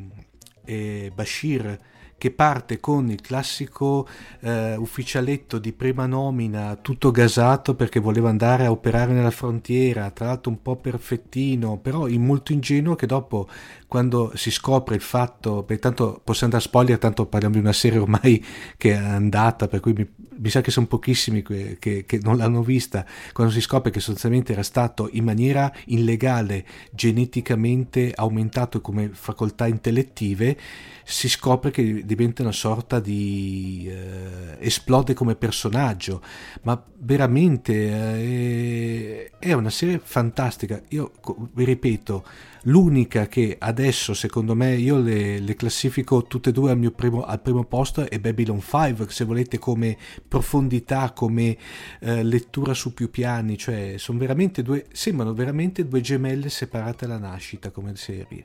è 0.64 1.10
Bashir 1.14 1.78
che 2.18 2.30
parte 2.30 2.80
con 2.80 3.10
il 3.10 3.20
classico 3.20 4.06
eh, 4.40 4.74
ufficialetto 4.76 5.58
di 5.58 5.72
prima 5.72 6.06
nomina, 6.06 6.76
tutto 6.76 7.10
gasato 7.10 7.74
perché 7.74 8.00
voleva 8.00 8.30
andare 8.30 8.64
a 8.64 8.70
operare 8.70 9.12
nella 9.12 9.30
frontiera, 9.30 10.10
tra 10.10 10.26
l'altro 10.26 10.50
un 10.50 10.62
po' 10.62 10.76
perfettino, 10.76 11.78
però 11.78 12.06
in 12.06 12.24
molto 12.24 12.52
ingenuo 12.52 12.94
che 12.94 13.06
dopo 13.06 13.48
quando 13.86 14.32
si 14.34 14.50
scopre 14.50 14.94
il 14.94 15.00
fatto, 15.00 15.62
beh, 15.62 15.78
tanto 15.78 16.20
possiamo 16.24 16.54
andare 16.54 16.64
a 16.64 16.68
spoiler, 16.68 16.98
tanto 16.98 17.26
parliamo 17.26 17.54
di 17.54 17.60
una 17.60 17.72
serie 17.72 17.98
ormai 17.98 18.44
che 18.76 18.92
è 18.92 18.96
andata, 18.96 19.68
per 19.68 19.80
cui 19.80 19.92
mi, 19.92 20.08
mi 20.38 20.50
sa 20.50 20.60
che 20.60 20.70
sono 20.70 20.86
pochissimi 20.86 21.42
que- 21.42 21.76
che, 21.78 22.04
che 22.06 22.18
non 22.22 22.36
l'hanno 22.36 22.62
vista, 22.62 23.04
quando 23.32 23.52
si 23.52 23.60
scopre 23.60 23.90
che 23.90 24.00
sostanzialmente 24.00 24.52
era 24.52 24.62
stato 24.62 25.08
in 25.12 25.24
maniera 25.24 25.72
illegale 25.86 26.64
geneticamente 26.92 28.12
aumentato 28.14 28.80
come 28.80 29.10
facoltà 29.12 29.66
intellettive, 29.66 30.56
si 31.04 31.28
scopre 31.28 31.70
che 31.70 32.04
diventa 32.04 32.42
una 32.42 32.52
sorta 32.52 32.98
di 32.98 33.86
eh, 33.88 34.56
esplode 34.58 35.14
come 35.14 35.36
personaggio, 35.36 36.20
ma 36.62 36.82
veramente 36.98 37.72
eh, 37.74 39.30
è 39.38 39.52
una 39.52 39.70
serie 39.70 40.00
fantastica. 40.02 40.82
Io 40.88 41.12
vi 41.52 41.64
ripeto, 41.64 42.24
l'unica 42.66 43.26
che 43.26 43.56
adesso 43.58 44.14
secondo 44.14 44.54
me 44.54 44.74
io 44.74 44.98
le, 44.98 45.40
le 45.40 45.54
classifico 45.54 46.24
tutte 46.24 46.50
e 46.50 46.52
due 46.52 46.70
al, 46.70 46.92
primo, 46.94 47.22
al 47.22 47.40
primo 47.40 47.64
posto 47.64 48.08
è 48.08 48.18
Babylon 48.18 48.60
5, 48.60 49.08
se 49.08 49.24
volete 49.24 49.58
come 49.58 49.96
profondità, 50.26 51.12
come 51.12 51.56
eh, 52.00 52.22
lettura 52.22 52.74
su 52.74 52.94
più 52.94 53.10
piani, 53.10 53.56
cioè 53.56 53.94
sono 53.96 54.18
veramente 54.18 54.62
due, 54.62 54.86
sembrano 54.92 55.32
veramente 55.32 55.86
due 55.86 56.00
gemelle 56.00 56.48
separate 56.48 57.04
alla 57.04 57.18
nascita 57.18 57.70
come 57.70 57.96
serie. 57.96 58.44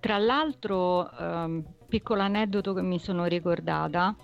Tra 0.00 0.18
l'altro, 0.18 1.10
ehm, 1.10 1.64
piccolo 1.88 2.22
aneddoto 2.22 2.74
che 2.74 2.82
mi 2.82 2.98
sono 2.98 3.24
ricordata, 3.24 4.14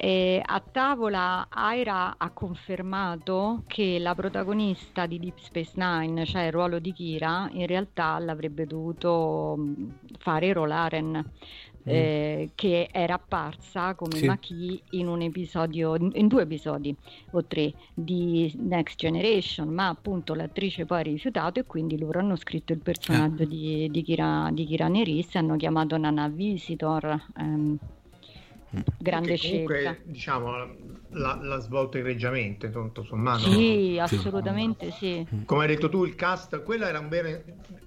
eh, 0.00 0.40
a 0.44 0.60
tavola 0.60 1.48
Aira 1.50 2.16
ha 2.18 2.30
confermato 2.30 3.64
che 3.66 3.98
la 3.98 4.14
protagonista 4.14 5.06
di 5.06 5.18
Deep 5.18 5.38
Space 5.38 5.72
Nine, 5.74 6.24
cioè 6.24 6.42
il 6.46 6.52
ruolo 6.52 6.78
di 6.78 6.92
Kira, 6.92 7.48
in 7.52 7.66
realtà 7.66 8.18
l'avrebbe 8.20 8.66
dovuto 8.66 9.56
mh, 9.58 9.88
fare 10.18 10.52
Rolaren. 10.52 11.32
eh, 11.90 12.50
che 12.54 12.88
era 12.92 13.14
apparsa 13.14 13.94
come 13.94 14.16
Sì. 14.18 14.26
Maki 14.26 14.82
in 14.90 15.08
un 15.08 15.22
episodio, 15.22 15.94
in, 15.96 16.26
due 16.28 16.42
episodi 16.42 16.94
o 17.30 17.46
tre 17.46 17.72
di 17.94 18.52
Next 18.58 18.98
Generation, 18.98 19.68
ma 19.70 19.88
appunto 19.88 20.34
l'attrice 20.34 20.84
poi 20.84 20.98
ha 20.98 21.02
rifiutato 21.02 21.60
e 21.60 21.64
quindi 21.64 21.98
loro 21.98 22.18
hanno 22.20 22.36
scritto 22.36 22.74
il 22.74 22.82
personaggio 22.82 23.44
di, 23.46 23.88
di 23.90 24.02
Kira, 24.02 24.50
di 24.52 24.66
Kira 24.66 24.88
Nerys 24.88 25.34
e 25.34 25.38
hanno 25.38 25.56
chiamato 25.56 25.96
Nana 25.96 26.28
Visitor. 26.28 27.24
ehm, 27.38 27.78
grande 28.98 29.36
Che 29.36 29.48
comunque, 29.48 29.80
scelta. 29.80 30.00
diciamo, 30.04 30.50
la, 31.10 31.38
la 31.40 31.58
svolta 31.58 31.98
egregiamente, 31.98 32.70
tutto 32.70 33.02
sommato. 33.04 33.50
Sì, 33.50 33.98
assolutamente 34.00 34.90
sì. 34.92 35.26
Come 35.44 35.62
hai 35.62 35.68
detto 35.68 35.88
tu, 35.88 36.04
il 36.04 36.14
cast, 36.14 36.62
quello 36.62 36.86
era 36.86 36.98
un 36.98 37.08
vero... 37.08 37.42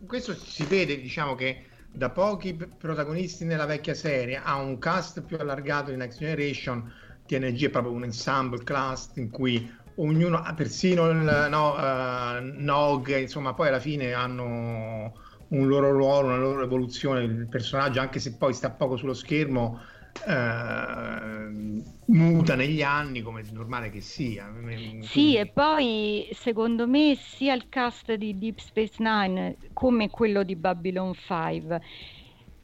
Questo 0.05 0.33
si 0.33 0.63
vede, 0.65 0.99
diciamo, 0.99 1.35
che 1.35 1.65
da 1.91 2.09
pochi 2.09 2.53
protagonisti 2.53 3.45
nella 3.45 3.65
vecchia 3.65 3.93
serie 3.93 4.39
a 4.41 4.55
un 4.55 4.77
cast 4.79 5.21
più 5.21 5.37
allargato 5.37 5.91
di 5.91 5.97
Next 5.97 6.19
Generation, 6.19 6.91
TNG 7.25 7.65
è 7.65 7.69
proprio 7.69 7.93
un 7.93 8.03
ensemble 8.03 8.63
cast 8.63 9.17
in 9.17 9.29
cui 9.29 9.69
ognuno, 9.95 10.41
persino 10.55 11.09
il 11.09 11.47
no, 11.49 11.77
eh, 11.77 12.39
Nog, 12.41 13.17
insomma, 13.17 13.53
poi 13.53 13.67
alla 13.67 13.79
fine 13.79 14.13
hanno 14.13 15.13
un 15.49 15.67
loro 15.67 15.91
ruolo, 15.91 16.27
una 16.27 16.37
loro 16.37 16.63
evoluzione, 16.63 17.23
il 17.23 17.47
personaggio, 17.47 17.99
anche 17.99 18.19
se 18.19 18.35
poi 18.35 18.53
sta 18.53 18.69
poco 18.69 18.95
sullo 18.95 19.13
schermo, 19.13 19.79
eh, 20.27 21.83
muta 22.05 22.55
negli 22.55 22.81
anni 22.81 23.21
come 23.21 23.41
è 23.41 23.43
normale 23.51 23.89
che 23.89 24.01
sia. 24.01 24.51
Sì, 24.99 25.35
e 25.35 25.47
poi 25.47 26.27
secondo 26.33 26.87
me 26.87 27.15
sia 27.15 27.53
il 27.53 27.67
cast 27.69 28.13
di 28.13 28.37
Deep 28.37 28.59
Space 28.59 28.95
Nine 28.99 29.57
come 29.73 30.09
quello 30.09 30.43
di 30.43 30.55
Babylon 30.55 31.13
5 31.13 31.81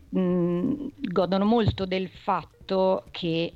mh, 0.09 0.87
godono 1.11 1.45
molto 1.45 1.85
del 1.85 2.09
fatto 2.09 3.07
che 3.11 3.53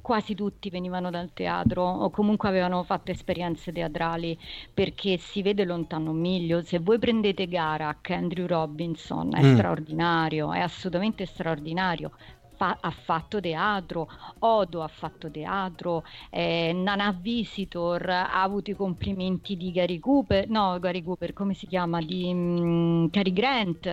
quasi 0.00 0.34
tutti 0.34 0.70
venivano 0.70 1.10
dal 1.10 1.32
teatro 1.32 1.82
o 1.82 2.08
comunque 2.10 2.48
avevano 2.48 2.84
fatto 2.84 3.10
esperienze 3.10 3.72
teatrali 3.72 4.38
perché 4.72 5.16
si 5.18 5.42
vede 5.42 5.64
lontano 5.64 6.10
un 6.12 6.20
miglio. 6.20 6.62
Se 6.62 6.78
voi 6.78 6.98
prendete 6.98 7.48
Garak, 7.48 8.10
Andrew 8.10 8.46
Robinson 8.46 9.34
è 9.34 9.42
Mm. 9.42 9.52
straordinario, 9.54 10.52
è 10.52 10.60
assolutamente 10.60 11.26
straordinario. 11.26 12.12
Fa- 12.56 12.78
ha 12.80 12.90
fatto 12.90 13.40
teatro, 13.40 14.08
Odo 14.40 14.82
ha 14.82 14.88
fatto 14.88 15.30
teatro, 15.30 16.04
eh, 16.30 16.72
Nana 16.72 17.12
Visitor 17.12 18.08
ha 18.08 18.42
avuto 18.42 18.70
i 18.70 18.74
complimenti 18.74 19.56
di 19.56 19.72
Gary 19.72 19.98
Cooper, 19.98 20.48
no 20.48 20.78
Gary 20.78 21.02
Cooper, 21.02 21.32
come 21.32 21.54
si 21.54 21.66
chiama? 21.66 22.00
Di 22.00 22.32
mm, 22.32 23.06
Cary 23.08 23.32
Grant 23.32 23.86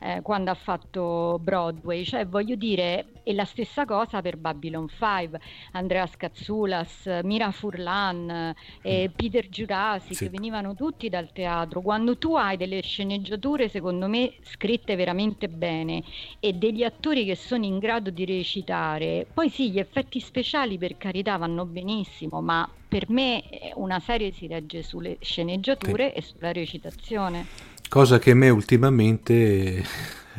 eh, 0.00 0.20
quando 0.22 0.50
ha 0.50 0.54
fatto 0.54 1.38
Broadway, 1.40 2.04
cioè 2.04 2.26
voglio 2.26 2.54
dire, 2.56 3.06
è 3.28 3.34
la 3.34 3.44
stessa 3.44 3.84
cosa 3.84 4.22
per 4.22 4.38
Babylon 4.38 4.88
5, 4.88 5.38
Andrea 5.72 6.06
Scazzoulas, 6.06 7.20
Mira 7.24 7.50
Furlan, 7.50 8.54
eh, 8.80 9.10
Peter 9.14 9.46
Jurassic, 9.50 10.14
Sì. 10.14 10.28
venivano 10.28 10.74
tutti 10.74 11.10
dal 11.10 11.30
teatro. 11.30 11.82
Quando 11.82 12.16
tu 12.16 12.36
hai 12.36 12.56
delle 12.56 12.80
sceneggiature, 12.80 13.68
secondo 13.68 14.08
me, 14.08 14.32
scritte 14.40 14.96
veramente 14.96 15.48
bene 15.48 16.02
e 16.40 16.54
degli 16.54 16.82
attori 16.82 17.26
che 17.26 17.36
sono 17.36 17.66
in 17.66 17.78
grado 17.78 18.08
di 18.08 18.24
recitare, 18.24 19.26
poi 19.30 19.50
sì, 19.50 19.70
gli 19.72 19.78
effetti 19.78 20.20
speciali 20.20 20.78
per 20.78 20.96
carità 20.96 21.36
vanno 21.36 21.66
benissimo, 21.66 22.40
ma 22.40 22.66
per 22.88 23.10
me 23.10 23.46
eh, 23.50 23.72
una 23.74 24.00
serie 24.00 24.32
si 24.32 24.46
regge 24.46 24.82
sulle 24.82 25.18
sceneggiature 25.20 26.14
e 26.14 26.22
sulla 26.22 26.50
recitazione. 26.52 27.44
Cosa 27.90 28.18
che 28.18 28.30
a 28.30 28.34
me 28.34 28.48
ultimamente 28.48 29.84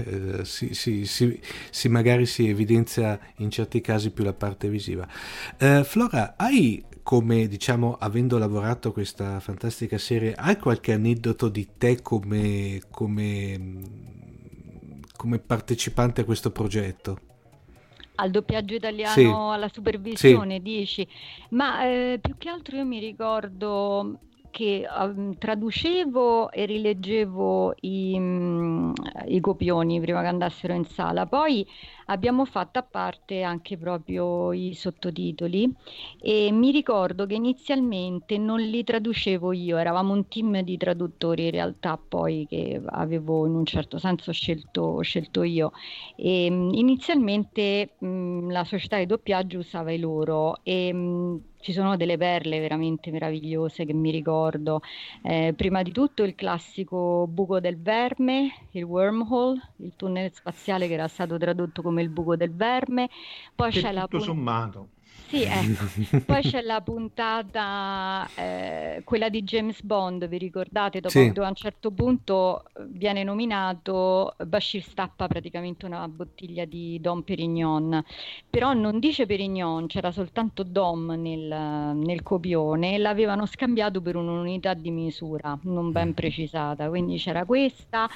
eh, 0.06 0.46
si, 0.46 0.74
si- 0.74 1.06
si- 1.06 1.40
si- 1.70 1.90
magari 1.90 2.26
si 2.26 2.48
evidenzia 2.50 3.20
in 3.38 3.50
certi 3.52 3.82
casi 3.82 4.12
più 4.12 4.24
la 4.24 4.34
parte 4.34 4.70
visiva. 4.70 5.08
Eh, 5.58 5.84
Flora, 5.84 6.36
hai 6.38 6.84
come 7.04 7.48
diciamo, 7.48 7.96
avendo 8.00 8.38
lavorato 8.38 8.92
questa 8.92 9.40
fantastica 9.40 9.98
serie, 9.98 10.34
hai 10.36 10.58
qualche 10.58 10.94
aneddoto 10.94 11.50
di 11.50 11.68
te 11.78 12.02
come, 12.02 12.82
come, 12.92 13.58
come 15.16 15.40
partecipante 15.40 16.22
a 16.22 16.26
questo 16.26 16.52
progetto? 16.52 17.20
Al 18.16 18.32
doppiaggio 18.32 18.76
italiano, 18.76 19.14
Sì. 19.14 19.24
alla 19.54 19.70
supervisione, 19.70 20.62
dici? 20.62 21.08
Ma 21.52 21.86
eh, 21.86 22.20
più 22.22 22.36
che 22.38 22.50
altro 22.50 22.76
io 22.76 22.86
mi 22.86 23.00
ricordo 23.00 24.20
che 24.50 24.88
ehm, 24.88 25.38
traducevo 25.38 26.52
e 26.52 26.66
rileggevo 26.66 27.74
i, 27.82 28.18
mm, 28.20 28.92
i 29.28 29.40
copioni 29.40 30.00
prima 30.00 30.22
che 30.22 30.28
andassero 30.28 30.74
in 30.74 30.86
sala. 30.86 31.26
Poi 31.26 31.66
abbiamo 32.08 32.46
fatto 32.46 32.80
a 32.80 32.84
parte 32.84 33.42
anche 33.44 33.78
proprio 33.78 34.52
i 34.52 34.74
sottotitoli 34.74 35.72
e 36.20 36.52
mi 36.52 36.72
ricordo 36.72 37.26
che 37.26 37.36
inizialmente 37.36 38.38
non 38.38 38.60
li 38.60 38.84
traducevo 38.84 39.52
io, 39.54 39.78
eravamo 39.78 40.14
un 40.14 40.28
team 40.28 40.62
di 40.62 40.78
traduttori 40.78 41.46
in 41.46 41.52
realtà 41.52 41.98
poi 41.98 42.46
che 42.48 42.82
avevo 42.86 43.46
in 43.46 43.54
un 43.54 43.66
certo 43.66 43.98
senso 43.98 44.32
scelto, 44.32 45.02
scelto 45.02 45.44
io. 45.44 45.72
E, 46.16 46.50
mh, 46.50 46.74
inizialmente 46.74 47.96
mh, 48.00 48.52
la 48.52 48.64
società 48.64 48.98
di 48.98 49.06
doppiaggio 49.06 49.60
usava 49.60 49.92
i 49.92 50.00
loro 50.00 50.64
e 50.64 50.92
ci 51.60 51.72
sono 51.74 51.98
delle 51.98 52.18
perle 52.18 52.60
veramente 52.60 53.12
meravigliose 53.12 53.86
che 53.86 53.94
mi 53.94 54.12
ricordo. 54.12 54.82
Eh, 55.24 55.54
prima 55.56 55.82
di 55.84 55.92
tutto 55.92 56.24
il 56.24 56.36
classico 56.36 57.28
buco 57.28 57.60
del 57.60 57.80
verme, 57.82 58.68
il 58.72 58.84
wormhole, 58.84 59.74
il 59.78 59.94
tunnel 59.96 60.32
spaziale 60.34 60.88
che 60.88 60.94
era 60.94 61.08
stato 61.08 61.38
tradotto 61.38 61.82
come 61.82 62.02
il 62.02 62.10
buco 62.10 62.36
del 62.36 62.54
verme. 62.56 63.10
Poi 63.56 63.72
Che 63.72 63.80
c'è 63.80 63.92
la 63.92 64.08
tutto 64.08 64.18
pun- 64.18 64.20
sommato. 64.20 64.90
Sì, 65.28 65.44
ecco. 65.44 65.86
Poi 66.26 66.42
c'è 66.42 66.62
la 66.62 66.82
puntata, 66.82 68.32
eh, 68.34 69.02
quella 69.04 69.30
di 69.30 69.44
James 69.44 69.82
Bond, 69.84 70.28
vi 70.28 70.38
ricordate? 70.40 71.00
Dopo 71.02 71.10
Sì. 71.20 71.32
a 71.36 71.48
un 71.48 71.54
certo 71.56 71.92
punto 71.92 72.64
eh, 72.76 72.86
viene 72.88 73.24
nominato, 73.24 74.36
Bashir 74.46 74.82
stappa 74.82 75.28
praticamente 75.28 75.86
una 75.86 76.08
bottiglia 76.08 76.66
di 76.66 77.00
Dom 77.00 77.22
Perignon, 77.22 78.04
però 78.50 78.74
non 78.74 78.98
dice 79.00 79.26
Perignon, 79.28 79.86
c'era 79.88 80.12
soltanto 80.12 80.64
Dom 80.64 81.12
nel, 81.12 81.96
nel 81.96 82.24
copione 82.24 82.96
e 82.96 82.98
l'avevano 82.98 83.46
scambiato 83.46 84.02
per 84.02 84.16
un'unità 84.16 84.74
di 84.74 84.90
misura 84.90 85.58
non 85.64 85.92
ben 85.92 86.14
precisata, 86.16 86.90
quindi 86.90 87.18
c'era 87.18 87.46
questa. 87.46 88.08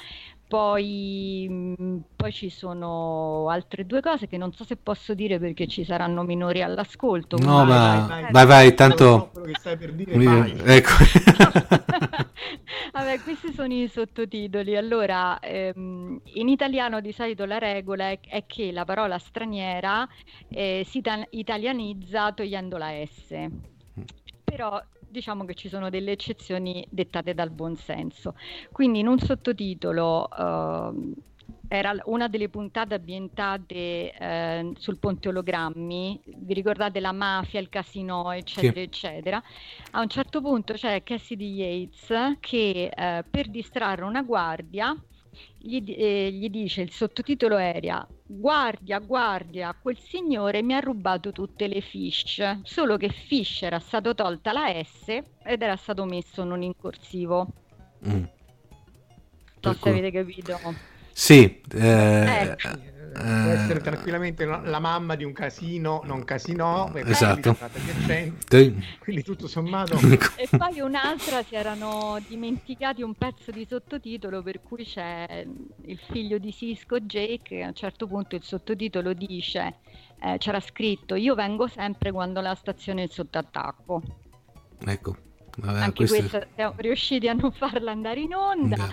Poi, 0.46 1.46
mh, 1.48 2.00
poi 2.16 2.32
ci 2.32 2.48
sono 2.50 3.48
altre 3.48 3.86
due 3.86 4.00
cose 4.00 4.26
che 4.28 4.36
non 4.36 4.52
so 4.52 4.64
se 4.64 4.76
posso 4.76 5.14
dire 5.14 5.38
perché 5.38 5.66
ci 5.66 5.84
saranno 5.84 6.22
minori 6.22 6.62
all'ascolto. 6.62 7.36
No, 7.38 7.64
quindi- 7.64 7.72
ma 7.72 8.28
vai, 8.30 8.46
vai, 8.46 8.74
tanto... 8.74 9.30
Quello 9.32 9.46
che 9.46 9.54
stai 9.58 9.76
per 9.76 9.92
dire, 9.92 10.16
Mi- 10.16 10.24
vai. 10.26 10.54
Ecco. 10.64 10.90
Vabbè, 12.92 13.20
questi 13.22 13.52
sono 13.52 13.72
i 13.72 13.88
sottotitoli. 13.88 14.76
Allora, 14.76 15.38
ehm, 15.40 16.20
in 16.34 16.48
italiano 16.48 17.00
di 17.00 17.12
solito 17.12 17.44
la 17.44 17.58
regola 17.58 18.10
è, 18.10 18.20
è 18.20 18.44
che 18.46 18.70
la 18.70 18.84
parola 18.84 19.18
straniera 19.18 20.06
eh, 20.48 20.84
si 20.86 20.98
ita- 20.98 21.26
italianizza 21.30 22.32
togliendo 22.32 22.76
la 22.76 22.90
S. 23.04 23.34
Però 24.44 24.80
diciamo 25.14 25.44
che 25.44 25.54
ci 25.54 25.68
sono 25.68 25.90
delle 25.90 26.10
eccezioni 26.12 26.84
dettate 26.90 27.34
dal 27.34 27.50
buonsenso. 27.50 28.34
Quindi 28.72 28.98
in 28.98 29.06
un 29.06 29.18
sottotitolo 29.20 30.28
ehm, 30.36 31.14
era 31.68 31.94
una 32.06 32.26
delle 32.28 32.48
puntate 32.48 32.94
ambientate 32.94 34.12
eh, 34.12 34.72
sul 34.76 34.98
ponte 34.98 35.28
ologrammi, 35.28 36.20
vi 36.38 36.52
ricordate 36.54 36.98
la 37.00 37.12
mafia, 37.12 37.60
il 37.60 37.68
casino, 37.68 38.32
eccetera, 38.32 38.72
Sì. 38.74 38.80
eccetera. 38.80 39.42
A 39.92 40.00
un 40.00 40.08
certo 40.08 40.40
punto 40.40 40.74
c'è 40.74 41.02
Cassidy 41.04 41.54
Yates 41.54 42.38
che 42.40 42.90
eh, 42.94 43.24
per 43.30 43.48
distrarre 43.48 44.02
una 44.02 44.22
guardia 44.22 44.94
gli, 45.58 45.94
eh, 45.96 46.30
gli 46.32 46.48
dice 46.48 46.82
il 46.82 46.90
sottotitolo 46.90 47.56
era 47.56 48.06
Guardia, 48.26 48.98
guardia, 49.00 49.76
quel 49.80 49.98
signore 49.98 50.62
mi 50.62 50.74
ha 50.74 50.80
rubato 50.80 51.30
tutte 51.30 51.66
le 51.66 51.80
fish, 51.80 52.60
solo 52.62 52.96
che 52.96 53.10
fish 53.10 53.62
era 53.62 53.78
stato 53.78 54.14
tolta 54.14 54.52
la 54.52 54.82
S 54.82 55.08
ed 55.42 55.62
era 55.62 55.76
stato 55.76 56.04
messo 56.04 56.42
non 56.42 56.62
in 56.62 56.72
corsivo. 56.76 57.52
Mm. 58.06 58.12
Non 58.12 58.28
so 59.60 59.72
se 59.72 59.88
Ecco. 59.88 59.88
avete 59.88 60.10
capito. 60.10 60.58
Sì, 61.12 61.60
eh, 61.74 62.56
Ecco. 62.60 62.92
Può 63.14 63.50
essere 63.52 63.80
tranquillamente 63.80 64.44
la 64.44 64.60
la 64.64 64.78
mamma 64.80 65.14
di 65.14 65.24
un 65.24 65.32
casino, 65.32 66.02
non 66.04 66.24
casino, 66.24 66.90
perché 66.92 67.10
Esatto. 67.12 67.56
quindi 68.98 69.22
tutto 69.22 69.46
sommato 69.46 69.96
E 70.36 70.48
poi 70.56 70.80
un'altra 70.80 71.42
si 71.42 71.54
erano 71.54 72.18
dimenticati 72.26 73.02
un 73.02 73.14
pezzo 73.14 73.50
di 73.50 73.64
sottotitolo 73.68 74.42
per 74.42 74.60
cui 74.62 74.84
c'è 74.84 75.46
il 75.86 75.98
figlio 76.10 76.38
di 76.38 76.52
Cisco, 76.52 76.98
Jake, 77.00 77.42
che 77.42 77.62
a 77.62 77.68
un 77.68 77.74
certo 77.74 78.06
punto 78.06 78.34
il 78.36 78.42
sottotitolo 78.42 79.12
dice, 79.12 79.76
eh, 80.20 80.36
c'era 80.38 80.60
scritto, 80.60 81.14
io 81.14 81.34
vengo 81.34 81.66
sempre 81.68 82.10
quando 82.10 82.40
la 82.40 82.54
stazione 82.54 83.04
è 83.04 83.06
sotto 83.08 83.38
attacco. 83.38 84.02
ecco. 84.86 85.16
Vabbè, 85.56 85.78
Anche 85.82 86.06
questo- 86.06 86.16
questa 86.18 86.46
siamo 86.56 86.74
riusciti 86.78 87.28
a 87.28 87.32
non 87.32 87.52
farla 87.52 87.92
andare 87.92 88.18
in 88.20 88.34
onda. 88.34 88.74
Eh, 88.88 88.92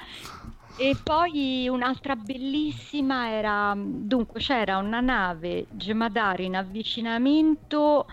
E 0.81 0.97
poi 1.03 1.67
un'altra 1.69 2.15
bellissima 2.15 3.29
era, 3.29 3.75
dunque 3.77 4.39
c'era 4.39 4.79
una 4.79 4.99
nave 4.99 5.67
Gemadari 5.69 6.45
in 6.45 6.55
avvicinamento 6.55 8.07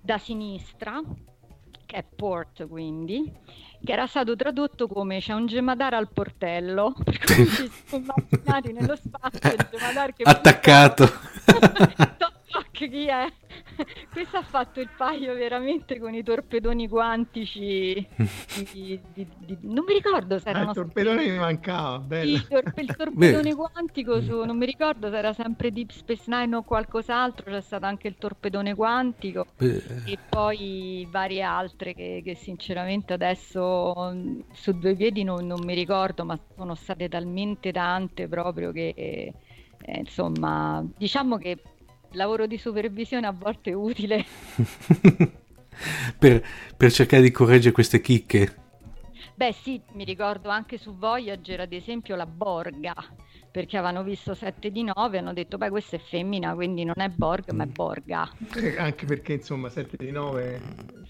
da 0.00 0.16
sinistra, 0.16 1.02
che 1.84 1.96
è 1.96 2.02
port 2.02 2.66
quindi, 2.66 3.30
che 3.84 3.92
era 3.92 4.06
stato 4.06 4.34
tradotto 4.36 4.88
come 4.88 5.20
c'è 5.20 5.34
un 5.34 5.44
Gemadar 5.44 5.92
al 5.92 6.10
portello, 6.10 6.94
per 7.04 7.18
cui 7.18 7.46
ci 7.46 7.70
siamo 7.84 8.14
immaginati 8.16 8.72
nello 8.72 8.96
spazio 8.96 9.52
il 9.52 9.68
Gemadar 9.70 10.14
che 10.14 10.22
Attaccato. 10.22 11.12
Chi 12.88 13.06
è. 13.06 13.26
Questo 14.12 14.36
ha 14.38 14.42
fatto 14.42 14.80
il 14.80 14.90
paio 14.90 15.34
veramente 15.34 15.98
con 15.98 16.14
i 16.14 16.22
torpedoni 16.22 16.88
quantici. 16.88 18.08
Di, 18.52 19.00
di, 19.12 19.26
di, 19.38 19.58
non 19.62 19.84
mi 19.86 19.94
ricordo 19.94 20.38
se 20.38 20.50
Ah, 20.50 20.60
erano 20.60 20.70
il 20.70 20.70
torpedone 20.70 21.28
mi 21.30 21.36
mancava, 21.38 21.98
bello. 21.98 22.36
il, 22.36 22.46
torpe- 22.46 22.80
il 22.82 22.94
torpedone 22.94 23.54
quantico 23.54 24.20
su, 24.22 24.42
non 24.44 24.56
mi 24.56 24.66
ricordo 24.66 25.10
se 25.10 25.16
era 25.18 25.32
sempre 25.32 25.72
Deep 25.72 25.90
Space 25.90 26.24
Nine 26.26 26.56
o 26.56 26.62
qualcos'altro, 26.62 27.50
c'è 27.50 27.60
stato 27.60 27.86
anche 27.86 28.08
il 28.08 28.16
torpedone 28.18 28.74
quantico 28.74 29.46
Eh, 29.60 29.82
e 30.04 30.18
poi 30.28 31.06
varie 31.10 31.42
altre 31.42 31.94
che, 31.94 32.22
che 32.24 32.34
sinceramente 32.34 33.12
adesso 33.12 33.94
mm, 34.14 34.40
su 34.52 34.72
due 34.78 34.94
piedi 34.96 35.24
non, 35.24 35.46
non 35.46 35.64
mi 35.64 35.74
ricordo, 35.74 36.24
ma 36.24 36.38
sono 36.56 36.74
state 36.74 37.08
talmente 37.08 37.72
tante 37.72 38.28
proprio 38.28 38.72
che 38.72 38.88
eh, 38.96 39.34
insomma 39.98 40.84
diciamo 40.96 41.36
che 41.38 41.71
lavoro 42.12 42.46
di 42.46 42.58
supervisione 42.58 43.26
a 43.26 43.32
volte 43.36 43.70
è 43.70 43.74
utile. 43.74 44.24
per, 46.18 46.44
per 46.76 46.92
cercare 46.92 47.22
di 47.22 47.30
correggere 47.30 47.72
queste 47.72 48.00
chicche. 48.00 48.56
Beh 49.34 49.52
sì, 49.52 49.80
mi 49.94 50.04
ricordo 50.04 50.50
anche 50.50 50.78
su 50.78 50.96
Voyager 50.96 51.60
ad 51.60 51.72
esempio 51.72 52.14
la 52.16 52.26
Borga, 52.26 52.94
perché 53.50 53.76
avevano 53.78 54.02
visto 54.04 54.34
7 54.34 54.70
di 54.70 54.84
9 54.84 55.16
e 55.16 55.18
hanno 55.20 55.32
detto 55.32 55.56
beh 55.56 55.70
questa 55.70 55.96
è 55.96 55.98
femmina, 55.98 56.54
quindi 56.54 56.84
non 56.84 56.94
è 57.00 57.08
Borg 57.08 57.50
ma 57.50 57.64
è 57.64 57.66
Borga. 57.66 58.30
Eh, 58.54 58.76
Anche 58.78 59.06
perché 59.06 59.32
insomma 59.34 59.68
7 59.70 59.96
di 59.96 60.10
9 60.10 60.60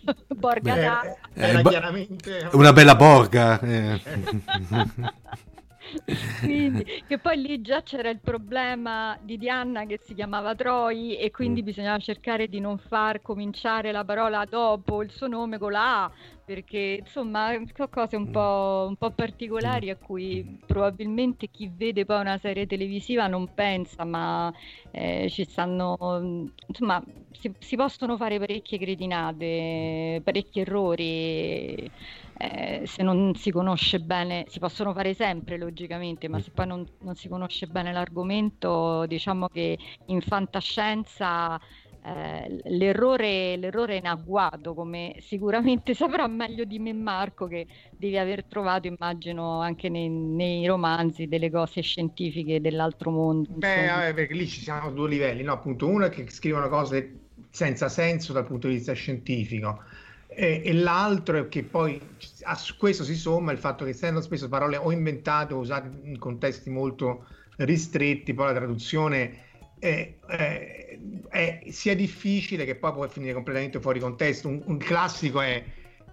Borga 0.36 0.72
Beh, 0.74 0.80
era, 0.80 1.02
eh, 1.04 1.16
era 1.34 1.62
ba- 1.62 1.70
chiaramente 1.70 2.48
Una 2.52 2.72
bella 2.72 2.94
borga. 2.94 3.60
eh. 3.60 4.00
Quindi, 6.42 6.84
che 7.06 7.18
poi 7.20 7.40
lì 7.40 7.60
già 7.60 7.82
c'era 7.82 8.08
il 8.10 8.20
problema 8.22 9.16
di 9.20 9.36
Diana 9.36 9.84
che 9.86 9.98
si 10.02 10.14
chiamava 10.14 10.54
Troy 10.54 11.14
e 11.16 11.30
quindi 11.30 11.62
bisognava 11.62 11.98
cercare 11.98 12.48
di 12.48 12.60
non 12.60 12.78
far 12.78 13.20
cominciare 13.20 13.92
la 13.92 14.04
parola 14.04 14.44
dopo 14.46 15.02
il 15.02 15.10
suo 15.10 15.28
nome 15.28 15.58
con 15.58 15.72
la 15.72 16.04
A, 16.04 16.12
perché 16.44 16.98
insomma 17.00 17.52
sono 17.74 17.88
cose 17.88 18.16
un 18.16 18.28
po', 18.28 18.86
un 18.88 18.96
po' 18.96 19.12
particolari 19.12 19.90
a 19.90 19.96
cui 19.96 20.44
probabilmente 20.64 21.48
chi 21.48 21.68
vede 21.72 22.04
poi 22.04 22.20
una 22.20 22.38
serie 22.38 22.66
televisiva 22.66 23.26
non 23.28 23.48
pensa, 23.52 24.04
ma 24.04 24.52
eh, 24.90 25.28
ci 25.30 25.44
stanno, 25.44 25.96
insomma, 26.66 27.02
si, 27.30 27.54
si 27.58 27.76
possono 27.76 28.16
fare 28.16 28.38
parecchie 28.38 28.78
cretinate, 28.78 30.20
parecchi 30.24 30.60
errori. 30.60 31.90
Eh, 32.42 32.82
se 32.86 33.04
non 33.04 33.36
si 33.36 33.52
conosce 33.52 34.00
bene, 34.00 34.46
si 34.48 34.58
possono 34.58 34.92
fare 34.92 35.14
sempre 35.14 35.56
logicamente, 35.56 36.26
ma 36.26 36.40
se 36.40 36.50
poi 36.50 36.66
non, 36.66 36.84
non 37.02 37.14
si 37.14 37.28
conosce 37.28 37.68
bene 37.68 37.92
l'argomento, 37.92 39.06
diciamo 39.06 39.46
che 39.46 39.78
in 40.06 40.20
fantascienza 40.20 41.60
eh, 42.04 42.60
l'errore, 42.64 43.56
l'errore 43.56 43.94
è 43.94 43.98
in 43.98 44.06
agguato, 44.06 44.74
come 44.74 45.14
sicuramente 45.20 45.94
saprà 45.94 46.26
meglio 46.26 46.64
di 46.64 46.80
me 46.80 46.92
Marco, 46.92 47.46
che 47.46 47.64
devi 47.96 48.18
aver 48.18 48.44
trovato, 48.46 48.88
immagino, 48.88 49.60
anche 49.60 49.88
nei, 49.88 50.08
nei 50.08 50.66
romanzi 50.66 51.28
delle 51.28 51.48
cose 51.48 51.80
scientifiche 51.80 52.60
dell'altro 52.60 53.12
mondo. 53.12 53.50
Beh, 53.52 53.86
vabbè, 53.86 54.14
perché 54.14 54.34
lì 54.34 54.48
ci 54.48 54.62
siamo 54.62 54.88
a 54.88 54.90
due 54.90 55.08
livelli, 55.08 55.44
no? 55.44 55.52
Appunto, 55.52 55.86
uno 55.86 56.06
è 56.06 56.10
che 56.10 56.28
scrivono 56.28 56.68
cose 56.68 57.20
senza 57.50 57.88
senso 57.90 58.32
dal 58.32 58.46
punto 58.46 58.66
di 58.66 58.74
vista 58.74 58.94
scientifico, 58.94 59.82
e, 60.34 60.62
e 60.64 60.72
l'altro 60.72 61.38
è 61.38 61.48
che 61.48 61.62
poi 61.62 62.00
a 62.42 62.58
questo 62.76 63.04
si 63.04 63.14
somma 63.14 63.52
il 63.52 63.58
fatto 63.58 63.84
che 63.84 63.90
essendo 63.90 64.20
spesso 64.20 64.48
parole 64.48 64.76
o 64.76 64.90
inventate 64.92 65.54
o 65.54 65.58
usate 65.58 65.90
in 66.04 66.18
contesti 66.18 66.70
molto 66.70 67.26
ristretti, 67.56 68.34
poi 68.34 68.46
la 68.46 68.54
traduzione 68.54 69.50
è, 69.78 70.14
è- 70.26 70.98
è 71.28 71.62
sia 71.70 71.94
difficile 71.94 72.64
che 72.64 72.76
poi 72.76 72.92
può 72.92 73.08
finire 73.08 73.32
completamente 73.34 73.80
fuori 73.80 74.00
contesto. 74.00 74.48
Un, 74.48 74.62
un 74.66 74.76
classico 74.76 75.40
è 75.40 75.64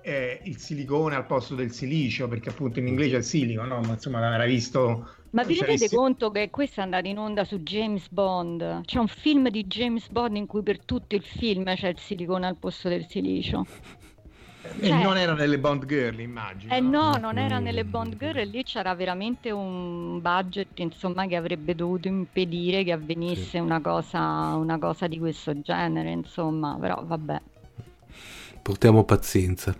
eh, 0.01 0.39
il 0.43 0.57
silicone 0.57 1.15
al 1.15 1.26
posto 1.26 1.55
del 1.55 1.72
silicio, 1.72 2.28
perché 2.28 2.49
appunto 2.49 2.80
in 2.80 2.88
inglese 2.88 3.15
è 3.15 3.17
il 3.20 3.24
silico, 3.24 3.63
no? 3.63 3.82
Ma 3.82 3.93
insomma 3.93 4.20
l'avrai 4.20 4.49
visto. 4.49 5.15
Ma 5.32 5.43
vi 5.43 5.59
rendete 5.59 5.95
conto 5.95 6.32
che 6.32 6.49
questo 6.49 6.80
è 6.80 6.84
andato 6.84 7.07
in 7.07 7.20
onda 7.20 7.43
su 7.43 7.59
James 7.59 8.09
Bond? 8.09 8.82
C'è 8.86 8.97
un 8.97 9.07
film 9.07 9.49
di 9.49 9.65
James 9.65 10.09
Bond 10.09 10.36
in 10.36 10.47
cui 10.47 10.63
per 10.63 10.84
tutto 10.84 11.15
il 11.15 11.24
film 11.24 11.72
c'è 11.76 11.89
il 11.89 11.99
silicone 11.99 12.47
al 12.47 12.57
posto 12.57 12.89
del 12.89 13.05
silicio. 13.07 13.65
E 14.62 14.88
Cioè- 14.88 15.01
non 15.03 15.18
era 15.18 15.34
nelle 15.34 15.57
Bond 15.57 15.86
Girl, 15.86 16.20
immagino. 16.20 16.74
Eh 16.74 16.82
no, 16.82 17.16
non 17.18 17.38
era 17.38 17.60
nelle 17.60 17.86
Bond 17.86 18.18
Girl 18.18 18.38
e 18.39 18.45
lì 18.45 18.64
c'era 18.64 18.93
veramente 18.93 19.51
un 19.51 20.20
budget, 20.22 20.78
insomma, 20.80 21.26
che 21.28 21.38
avrebbe 21.38 21.76
dovuto 21.76 22.07
impedire 22.10 22.84
che 22.84 22.91
avvenisse 22.91 23.57
una 23.60 23.80
cosa, 23.80 24.20
una 24.55 24.78
cosa 24.78 25.07
di 25.07 25.18
questo 25.18 25.62
genere, 25.62 26.12
insomma, 26.12 26.78
però 26.80 27.01
vabbè. 27.05 27.41
Portiamo 28.62 29.03
pazienza. 29.05 29.74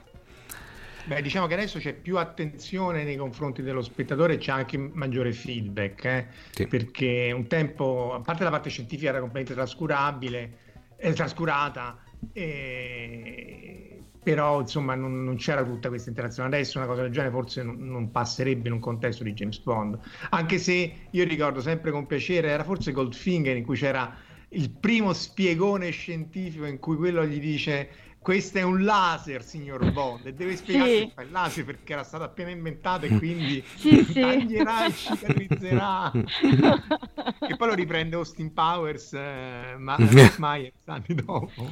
Beh, 1.06 1.22
diciamo 1.22 1.48
che 1.48 1.56
adesso 1.56 1.80
c'è 1.80 1.94
più 1.94 2.18
attenzione 2.18 3.04
nei 3.04 3.16
confronti 3.18 3.62
dello 3.62 3.82
spettatore 3.82 4.36
e 4.36 4.38
c'è 4.38 4.52
anche 4.52 4.78
maggiore 4.78 5.34
feedback, 5.34 6.06
eh? 6.06 6.28
Sì. 6.52 6.68
perché 6.68 7.32
un 7.36 7.48
tempo, 7.48 8.14
a 8.14 8.20
parte 8.22 8.44
la 8.44 8.50
parte 8.50 8.70
scientifica 8.70 9.10
era 9.10 9.20
completamente 9.20 9.54
trascurabile, 9.56 10.58
eh, 10.98 11.14
trascurata, 11.14 11.98
e- 12.32 14.04
però 14.22 14.60
insomma 14.62 14.96
non, 14.96 15.24
non 15.24 15.36
c'era 15.38 15.64
tutta 15.64 15.90
questa 15.90 16.10
interazione. 16.10 16.50
Adesso 16.50 16.78
una 16.78 16.88
cosa 16.88 17.02
del 17.04 17.12
genere 17.12 17.32
forse 17.32 17.64
non, 17.64 17.78
non 17.80 18.12
passerebbe 18.12 18.68
in 18.68 18.74
un 18.76 18.80
contesto 18.80 19.24
di 19.24 19.34
James 19.34 19.60
Bond, 19.60 19.98
anche 20.32 20.58
se 20.58 20.94
io 21.10 21.24
ricordo 21.24 21.62
sempre 21.62 21.92
con 21.92 22.06
piacere, 22.06 22.50
era 22.50 22.64
forse 22.64 22.92
Goldfinger 22.92 23.56
in 23.58 23.66
cui 23.66 23.76
c'era 23.78 24.16
il 24.50 24.72
primo 24.72 25.14
spiegone 25.14 25.92
scientifico 25.92 26.66
in 26.66 26.80
cui 26.80 26.96
quello 26.96 27.24
gli 27.26 27.40
dice 27.40 27.90
questo 28.20 28.58
è 28.58 28.64
un 28.64 28.84
laser, 28.84 29.42
signor 29.44 29.92
Bond, 29.94 30.26
e 30.26 30.34
deve 30.34 30.56
spiegare 30.58 30.90
Sì. 30.90 31.06
che 31.06 31.12
fa 31.16 31.22
il 31.22 31.32
laser 31.32 31.64
perché 31.66 31.94
era 31.94 32.04
stato 32.04 32.26
appena 32.26 32.50
inventato 32.50 33.06
e 33.06 33.18
quindi 33.18 33.64
Sì, 33.76 34.04
sì. 34.04 34.20
taglierà 34.20 34.86
e 34.88 34.92
cicatrizzerà. 34.94 36.12
e 37.48 37.56
poi 37.56 37.68
lo 37.68 37.74
riprende 37.74 38.18
Austin 38.18 38.52
Powers, 38.54 39.14
eh, 39.14 39.76
ma 39.78 39.96
Myers 40.38 40.74
anni 40.86 41.16
dopo. 41.16 41.72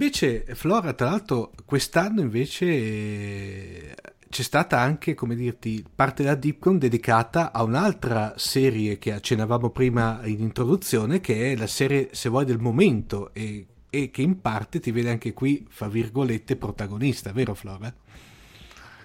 Invece, 0.00 0.44
Flora, 0.54 0.92
tra 0.92 1.10
l'altro, 1.10 1.50
quest'anno 1.64 2.20
invece 2.20 2.66
eh, 2.66 3.94
c'è 4.28 4.42
stata 4.42 4.78
anche, 4.78 5.14
come 5.14 5.34
dirti, 5.34 5.84
parte 5.92 6.22
della 6.22 6.36
Dipcon 6.36 6.78
dedicata 6.78 7.50
a 7.50 7.64
un'altra 7.64 8.34
serie 8.36 8.96
che 8.98 9.12
accennavamo 9.12 9.70
prima 9.70 10.20
in 10.24 10.38
introduzione, 10.38 11.18
che 11.18 11.50
è 11.50 11.56
la 11.56 11.66
serie, 11.66 12.10
se 12.12 12.28
vuoi, 12.28 12.44
del 12.44 12.60
momento 12.60 13.34
e, 13.34 13.66
e 13.90 14.12
che 14.12 14.22
in 14.22 14.40
parte 14.40 14.78
ti 14.78 14.92
vede 14.92 15.10
anche 15.10 15.32
qui, 15.32 15.66
fra 15.68 15.88
virgolette, 15.88 16.54
protagonista, 16.54 17.32
vero 17.32 17.54
Flora? 17.54 17.92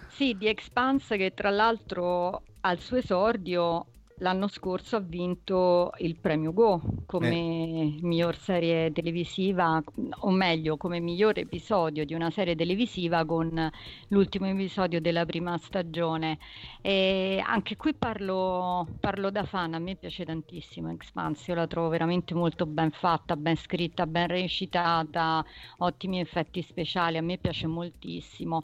Sì, 0.09 0.35
di 0.37 0.47
Expanse 0.47 1.17
che 1.17 1.33
tra 1.33 1.49
l'altro 1.49 2.43
al 2.61 2.77
suo 2.77 2.97
esordio 2.97 3.87
l'anno 4.23 4.47
scorso 4.47 4.95
ha 4.95 4.99
vinto 5.01 5.91
il 5.97 6.17
premio 6.17 6.53
Go 6.53 6.81
come 7.05 7.29
Eh. 7.29 7.97
miglior 8.01 8.35
serie 8.37 8.91
televisiva, 8.93 9.83
o 10.21 10.31
meglio, 10.31 10.77
come 10.77 10.99
miglior 10.99 11.37
episodio 11.37 12.05
di 12.05 12.13
una 12.13 12.31
serie 12.31 12.55
televisiva 12.55 13.25
con 13.25 13.69
l'ultimo 14.07 14.47
episodio 14.47 15.01
della 15.01 15.25
prima 15.25 15.57
stagione. 15.57 16.39
E 16.81 17.43
anche 17.45 17.75
qui 17.75 17.93
parlo, 17.93 18.87
parlo 18.99 19.29
da 19.29 19.43
fan, 19.43 19.73
a 19.73 19.79
me 19.79 19.95
piace 19.95 20.23
tantissimo 20.23 20.89
Expanse, 20.89 21.51
io 21.51 21.57
la 21.57 21.67
trovo 21.67 21.89
veramente 21.89 22.33
molto 22.33 22.65
ben 22.65 22.91
fatta, 22.91 23.35
ben 23.35 23.57
scritta, 23.57 24.07
ben 24.07 24.27
recitata, 24.27 25.43
ottimi 25.79 26.21
effetti 26.21 26.61
speciali, 26.61 27.17
a 27.17 27.21
me 27.21 27.37
piace 27.37 27.67
moltissimo. 27.67 28.63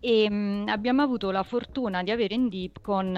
E 0.00 0.28
mh, 0.28 0.64
abbiamo 0.68 1.02
avuto 1.02 1.30
la 1.30 1.44
fortuna 1.44 2.02
di 2.02 2.10
avere 2.10 2.34
in 2.34 2.48
Deep 2.48 2.80
con 2.80 3.16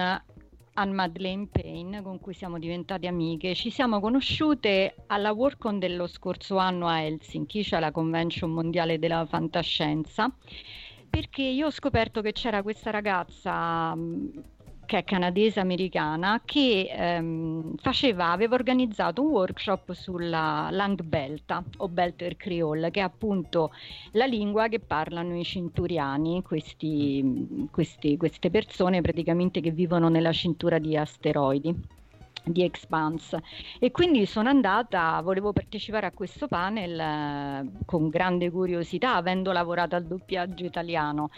Anne 0.73 0.93
Madeleine 0.93 1.47
Payne, 1.51 2.01
con 2.01 2.19
cui 2.19 2.33
siamo 2.33 2.57
diventate 2.57 3.07
amiche. 3.07 3.55
Ci 3.55 3.69
siamo 3.69 3.99
conosciute 3.99 4.95
alla 5.07 5.31
Workcon 5.31 5.79
dello 5.79 6.07
scorso 6.07 6.57
anno 6.57 6.87
a 6.87 7.01
Helsinki, 7.01 7.63
cioè 7.63 7.79
la 7.79 7.91
convention 7.91 8.51
mondiale 8.51 8.97
della 8.97 9.25
fantascienza, 9.25 10.33
perché 11.09 11.43
io 11.43 11.67
ho 11.67 11.71
scoperto 11.71 12.21
che 12.21 12.31
c'era 12.31 12.61
questa 12.61 12.89
ragazza 12.89 13.93
mh, 13.93 14.43
che 14.91 14.97
è 14.97 15.03
canadese 15.05 15.61
americana 15.61 16.41
che 16.43 16.91
ehm, 16.93 17.77
faceva, 17.77 18.31
aveva 18.31 18.55
organizzato 18.55 19.21
un 19.21 19.29
workshop 19.29 19.93
sulla 19.93 20.67
Langbelta 20.69 21.63
o 21.77 21.87
Belter 21.87 22.35
Creole, 22.35 22.91
che 22.91 22.99
è 22.99 23.03
appunto 23.03 23.71
la 24.11 24.25
lingua 24.25 24.67
che 24.67 24.81
parlano 24.81 25.39
i 25.39 25.45
cinturiani, 25.45 26.41
questi, 26.43 27.67
questi- 27.71 28.17
queste 28.17 28.49
persone 28.49 28.99
praticamente 28.99 29.61
che 29.61 29.71
vivono 29.71 30.09
nella 30.09 30.33
cintura 30.33 30.77
di 30.77 30.97
asteroidi 30.97 31.73
di 32.43 32.63
Expanse 32.63 33.41
e 33.79 33.91
quindi 33.91 34.25
sono 34.25 34.49
andata, 34.49 35.21
volevo 35.21 35.53
partecipare 35.53 36.07
a 36.07 36.11
questo 36.11 36.49
panel 36.49 36.99
eh, 36.99 37.85
con 37.85 38.09
grande 38.09 38.51
curiosità, 38.51 39.15
avendo 39.15 39.53
lavorato 39.53 39.95
al 39.95 40.03
doppiaggio 40.03 40.65
italiano. 40.65 41.29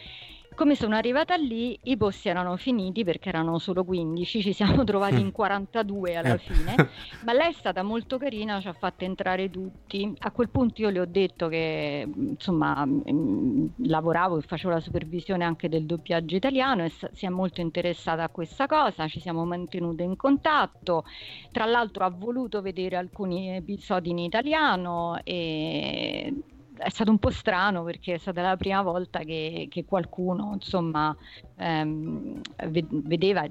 Come 0.56 0.76
sono 0.76 0.96
arrivata 0.96 1.36
lì, 1.36 1.78
i 1.84 1.98
posti 1.98 2.30
erano 2.30 2.58
finiti 2.58 3.04
perché 3.04 3.30
erano 3.30 3.58
solo 3.60 3.84
15, 3.84 4.42
ci 4.42 4.54
siamo 4.54 4.84
trovati 4.86 5.20
in 5.20 5.32
42 5.32 6.16
alla 6.16 6.36
Eh. 6.36 6.38
fine, 6.38 6.76
ma 7.26 7.34
lei 7.34 7.50
è 7.50 7.54
stata 7.54 7.82
molto 7.82 8.18
carina, 8.18 8.60
ci 8.62 8.68
ha 8.68 8.74
fatto 8.74 9.04
entrare 9.04 9.50
tutti. 9.50 10.14
A 10.20 10.32
quel 10.32 10.50
punto 10.50 10.82
io 10.82 10.90
le 10.90 11.00
ho 11.00 11.06
detto 11.06 11.48
che 11.48 12.08
insomma 12.16 12.86
mh, 12.86 13.74
lavoravo 13.88 14.38
e 14.38 14.42
facevo 14.42 14.74
la 14.74 14.80
supervisione 14.80 15.44
anche 15.44 15.70
del 15.70 15.86
doppiaggio 15.86 16.36
italiano 16.36 16.84
e 16.84 16.90
si 16.90 17.26
è 17.26 17.30
molto 17.30 17.62
interessata 17.62 18.24
a 18.24 18.30
questa 18.30 18.68
cosa, 18.68 19.08
ci 19.08 19.20
siamo 19.20 19.46
mantenute 19.46 20.04
in 20.04 20.16
contatto. 20.16 21.04
Tra 21.52 21.66
l'altro 21.66 22.06
ha 22.06 22.10
voluto 22.10 22.62
vedere 22.62 22.96
alcuni 22.96 23.56
episodi 23.56 24.10
in 24.12 24.20
italiano 24.20 25.20
e 25.24 26.34
è 26.78 26.90
stato 26.90 27.12
un 27.12 27.20
po' 27.20 27.30
strano 27.30 27.84
perché 27.84 28.16
è 28.16 28.18
stata 28.18 28.42
la 28.42 28.58
prima 28.58 28.82
volta 28.82 29.20
che, 29.20 29.68
che 29.70 29.86
qualcuno, 29.86 30.52
insomma, 30.54 31.16
ehm, 31.58 32.42
ve- 32.70 32.88
vedeva 32.90 33.48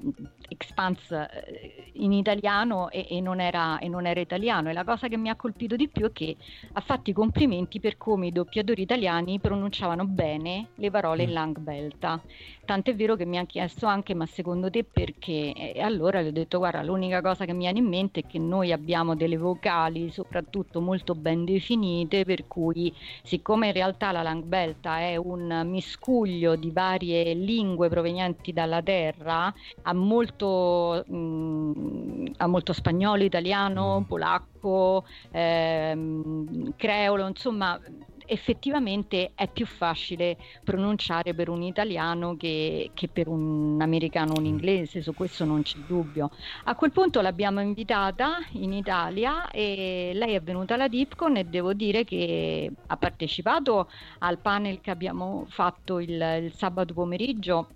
Expanse 0.47 1.29
eh, 1.45 1.91
in 1.93 2.11
italiano 2.11 2.89
e, 2.89 3.05
e 3.09 3.21
non 3.21 3.39
era, 3.39 3.79
e 3.79 3.87
non 3.87 4.05
era 4.05 4.19
italiano. 4.19 4.69
E 4.69 4.73
la 4.73 4.83
cosa 4.83 5.07
che 5.07 5.17
mi 5.17 5.29
ha 5.29 5.35
colpito 5.35 5.75
di 5.75 5.89
più 5.89 6.07
è 6.07 6.11
che 6.11 6.37
ha 6.73 6.81
fatto 6.81 7.09
i 7.09 7.13
complimenti 7.13 7.79
per 7.79 7.97
come 7.97 8.27
i 8.27 8.31
doppiatori 8.31 8.81
italiani 8.81 9.39
pronunciavano 9.39 10.05
bene 10.05 10.71
le 10.75 10.89
parole 10.89 11.23
in 11.23 11.31
Langbelta. 11.33 12.21
Tant'è 12.65 12.95
vero 12.95 13.17
che 13.17 13.25
mi 13.25 13.37
ha 13.37 13.45
chiesto 13.45 13.87
anche, 13.87 14.13
ma 14.15 14.25
secondo 14.25 14.69
te 14.69 14.85
perché? 14.85 15.51
E 15.53 15.81
allora 15.81 16.21
gli 16.21 16.27
ho 16.27 16.31
detto, 16.31 16.59
guarda, 16.59 16.81
l'unica 16.81 17.19
cosa 17.21 17.43
che 17.43 17.51
mi 17.51 17.59
viene 17.65 17.79
in 17.79 17.87
mente 17.89 18.21
è 18.21 18.25
che 18.25 18.39
noi 18.39 18.71
abbiamo 18.71 19.15
delle 19.17 19.35
vocali 19.35 20.09
soprattutto 20.11 20.79
molto 20.79 21.13
ben 21.13 21.43
definite, 21.43 22.23
per 22.23 22.47
cui 22.47 22.95
siccome 23.21 23.67
in 23.67 23.73
realtà 23.73 24.13
la 24.13 24.21
Langbelta 24.21 24.99
è 24.99 25.17
un 25.17 25.63
miscuglio 25.65 26.55
di 26.55 26.71
varie 26.71 27.33
lingue 27.33 27.89
provenienti 27.89 28.53
dalla 28.53 28.81
terra, 28.81 29.53
ha 29.81 29.93
molto, 29.93 31.03
mm, 31.11 32.25
ha 32.37 32.47
molto 32.47 32.71
spagnolo, 32.71 33.23
italiano, 33.23 34.05
polacco, 34.07 35.03
ehm, 35.31 36.75
creolo, 36.77 37.27
insomma 37.27 37.77
effettivamente 38.25 39.31
è 39.35 39.47
più 39.47 39.65
facile 39.65 40.37
pronunciare 40.63 41.33
per 41.33 41.49
un 41.49 41.61
italiano 41.61 42.35
che, 42.35 42.91
che 42.93 43.07
per 43.07 43.27
un 43.27 43.79
americano 43.81 44.33
o 44.33 44.39
un 44.39 44.45
inglese, 44.45 45.01
su 45.01 45.13
questo 45.13 45.45
non 45.45 45.61
c'è 45.61 45.77
dubbio. 45.79 46.31
A 46.65 46.75
quel 46.75 46.91
punto 46.91 47.21
l'abbiamo 47.21 47.61
invitata 47.61 48.37
in 48.53 48.73
Italia 48.73 49.49
e 49.51 50.11
lei 50.13 50.33
è 50.33 50.41
venuta 50.41 50.73
alla 50.75 50.87
Dipcon 50.87 51.37
e 51.37 51.45
devo 51.45 51.73
dire 51.73 52.03
che 52.03 52.71
ha 52.87 52.97
partecipato 52.97 53.89
al 54.19 54.37
panel 54.39 54.81
che 54.81 54.91
abbiamo 54.91 55.45
fatto 55.49 55.99
il, 55.99 56.11
il 56.43 56.53
sabato 56.53 56.93
pomeriggio 56.93 57.67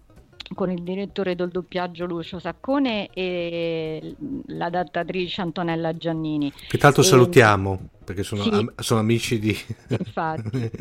con 0.53 0.71
il 0.71 0.81
direttore 0.83 1.35
del 1.35 1.49
doppiaggio 1.49 2.05
Lucio 2.05 2.39
Saccone 2.39 3.09
e 3.13 4.15
l'adattatrice 4.47 5.41
Antonella 5.41 5.95
Giannini. 5.95 6.51
Che 6.67 6.77
tanto 6.77 7.01
E- 7.01 7.03
salutiamo, 7.03 7.89
perché 8.03 8.23
sono, 8.23 8.43
Sì. 8.43 8.49
am- 8.49 8.73
sono 8.77 8.99
amici 8.99 9.39
di... 9.39 9.55
Infatti. 9.89 10.71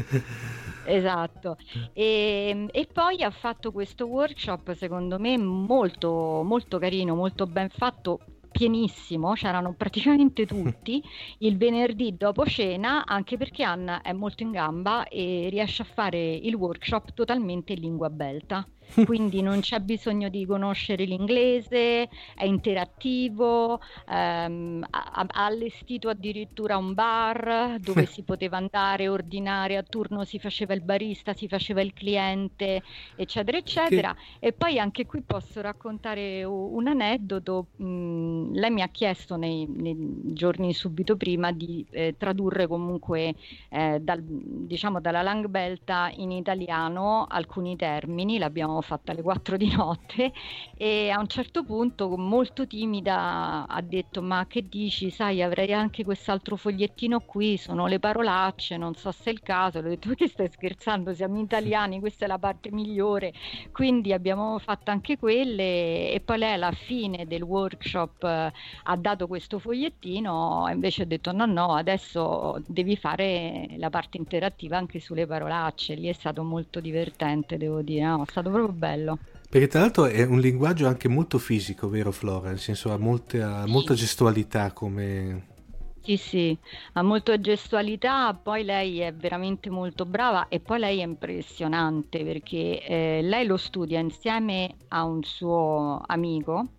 Esatto, 0.89 1.57
e, 1.93 2.69
e 2.71 2.89
poi 2.93 3.23
ha 3.25 3.31
fatto 3.31 3.73
questo 3.73 4.07
workshop 4.07 4.73
secondo 4.75 5.19
me 5.19 5.37
molto, 5.37 6.43
molto 6.45 6.79
carino, 6.79 7.17
molto 7.17 7.47
ben 7.49 7.71
fatto, 7.71 8.21
pienissimo, 8.53 9.33
c'erano 9.33 9.75
praticamente 9.77 10.47
tutti 10.47 11.03
il 11.39 11.57
venerdì 11.57 12.17
dopo 12.17 12.47
cena, 12.47 13.05
anche 13.05 13.37
perché 13.37 13.64
Anna 13.64 14.01
è 14.01 14.12
molto 14.12 14.45
in 14.45 14.53
gamba 14.53 15.09
e 15.09 15.49
riesce 15.51 15.83
a 15.83 15.87
fare 15.93 16.35
il 16.35 16.55
workshop 16.55 17.12
totalmente 17.14 17.73
in 17.73 17.81
lingua 17.81 18.09
belta. 18.09 18.64
Quindi 19.05 19.43
non 19.43 19.61
c'è 19.61 19.80
bisogno 19.80 20.28
di 20.28 20.47
conoscere 20.47 21.05
l'inglese, 21.05 22.09
è 22.34 22.45
interattivo, 22.45 23.80
ehm, 24.09 24.87
ha, 24.91 25.11
ha 25.12 25.45
allestito 25.45 26.09
addirittura 26.09 26.76
un 26.76 26.95
bar 26.95 27.78
dove 27.80 28.07
si 28.07 28.22
poteva 28.22 28.57
andare, 28.57 29.09
ordinare, 29.09 29.76
a 29.76 29.82
turno 29.82 30.24
si 30.24 30.39
faceva 30.39 30.74
il 30.74 30.82
barista, 30.82 31.32
si 31.34 31.49
faceva 31.49 31.80
il 31.82 31.93
cliente, 31.93 32.82
eccetera, 33.14 33.59
eccetera. 33.59 34.14
E 34.39 34.53
poi 34.53 34.78
anche 34.78 35.07
qui 35.07 35.22
posso 35.22 35.61
raccontare 35.61 36.45
un 36.45 36.87
aneddoto. 36.87 37.68
Mm, 37.82 38.55
lei 38.55 38.70
mi 38.70 38.82
ha 38.82 38.89
chiesto 38.89 39.37
nei, 39.37 39.66
nei 39.66 39.97
giorni 40.32 40.72
subito 40.72 41.16
prima 41.16 41.53
di 41.53 41.87
eh, 41.91 42.14
tradurre 42.16 42.66
comunque 42.66 43.34
eh, 43.68 43.99
dal- 44.01 44.22
diciamo 44.24 45.01
dalla 45.01 45.22
Langbelta 45.22 46.11
in 46.16 46.30
italiano 46.30 47.26
alcuni 47.28 47.76
termini, 47.76 48.39
l'abbiamo 48.39 48.76
fatta 48.81 49.12
alle 49.12 49.22
4 49.22 49.57
di 49.57 49.74
notte 49.74 50.33
e 50.77 51.11
a 51.11 51.18
un 51.18 51.29
certo 51.29 51.64
punto 51.64 52.16
molto 52.16 52.66
timida 52.66 53.66
ha 53.66 53.81
detto 53.81 54.22
ma 54.22 54.47
che 54.47 54.68
dici? 54.68 55.11
Sai 55.11 55.43
avrei 55.43 55.72
anche 55.72 56.05
quest'altro 56.05 56.57
fogliettino 56.57 57.20
qui 57.20 57.57
sono 57.57 57.87
le 57.87 57.99
parolacce 57.99 58.77
non 58.77 58.95
so 58.95 59.12
se 59.12 59.31
è 59.31 59.33
il 59.33 59.43
caso. 59.43 59.81
Le 59.81 59.87
ho 59.87 59.91
detto 59.91 60.14
che 60.14 60.29
stai 60.29 60.49
scherzando? 60.49 61.14
Siamo 61.14 61.41
italiani 61.41 62.01
questa 62.01 62.24
è 62.24 62.29
la 62.29 62.39
parte 62.39 62.70
migliore. 62.70 63.33
Quindi 63.72 64.12
abbiamo 64.12 64.59
fatto 64.59 64.91
anche 64.91 65.18
quelle 65.18 66.12
e 66.12 66.20
poi 66.24 66.39
lei 66.39 66.55
alla 66.55 66.72
fine 66.72 67.27
del 67.27 67.43
workshop 67.43 68.22
eh, 68.24 68.53
ha 68.85 68.97
dato 68.97 69.27
questo 69.27 69.59
fogliettino 69.59 70.68
e 70.68 70.72
invece 70.72 71.03
ho 71.03 71.07
detto 71.07 71.33
no 71.33 71.47
no 71.47 71.74
adesso 71.74 72.62
devi 72.66 72.97
fare 72.97 73.68
la 73.77 73.91
parte 73.91 74.16
interattiva 74.18 74.77
anche 74.77 75.01
sulle 75.01 75.27
parolacce. 75.27 75.95
Lì 75.95 76.09
è 76.09 76.12
stato 76.12 76.43
molto 76.43 76.81
divertente 76.81 77.57
devo 77.57 77.83
dire 77.83 78.05
no, 78.07 78.22
è 78.22 78.31
stato 78.31 78.51
proprio 78.51 78.66
bello 78.73 79.19
Perché 79.49 79.69
tra 79.69 79.81
l'altro 79.81 80.07
è 80.07 80.25
un 80.25 80.41
linguaggio 80.41 80.87
anche 80.89 81.09
molto 81.09 81.39
fisico, 81.39 81.89
vero 81.89 82.11
Flora? 82.11 82.49
Nel 82.49 82.59
senso 82.59 82.93
ha 82.93 82.99
molta, 82.99 83.64
molta 83.67 83.95
gestualità 83.95 84.73
come... 84.73 85.55
Sì, 86.03 86.17
sì, 86.17 86.59
ha 86.93 87.03
molto 87.03 87.41
gestualità, 87.41 88.33
poi 88.35 88.64
lei 88.64 89.01
è 89.01 89.12
veramente 89.14 89.71
molto 89.71 90.05
brava 90.05 90.49
e 90.49 90.61
poi 90.61 90.79
lei 90.79 91.01
è 91.01 91.05
impressionante 91.05 92.23
perché 92.23 92.81
eh, 92.85 93.21
lei 93.23 93.45
lo 93.45 93.57
studia 93.57 93.99
insieme 93.99 94.77
a 94.89 95.05
un 95.05 95.25
suo 95.25 96.01
amico 96.07 96.75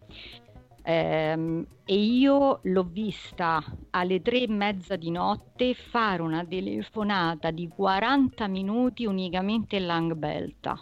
ehm, 0.83 1.65
e 1.83 1.95
io 1.95 2.59
l'ho 2.61 2.87
vista 2.89 3.61
alle 3.89 4.21
tre 4.21 4.43
e 4.43 4.47
mezza 4.47 4.95
di 4.95 5.11
notte 5.11 5.73
fare 5.73 6.21
una 6.21 6.45
telefonata 6.45 7.51
di 7.51 7.67
40 7.67 8.47
minuti 8.47 9.05
unicamente 9.05 9.75
in 9.75 9.87
Langbelta. 9.87 10.77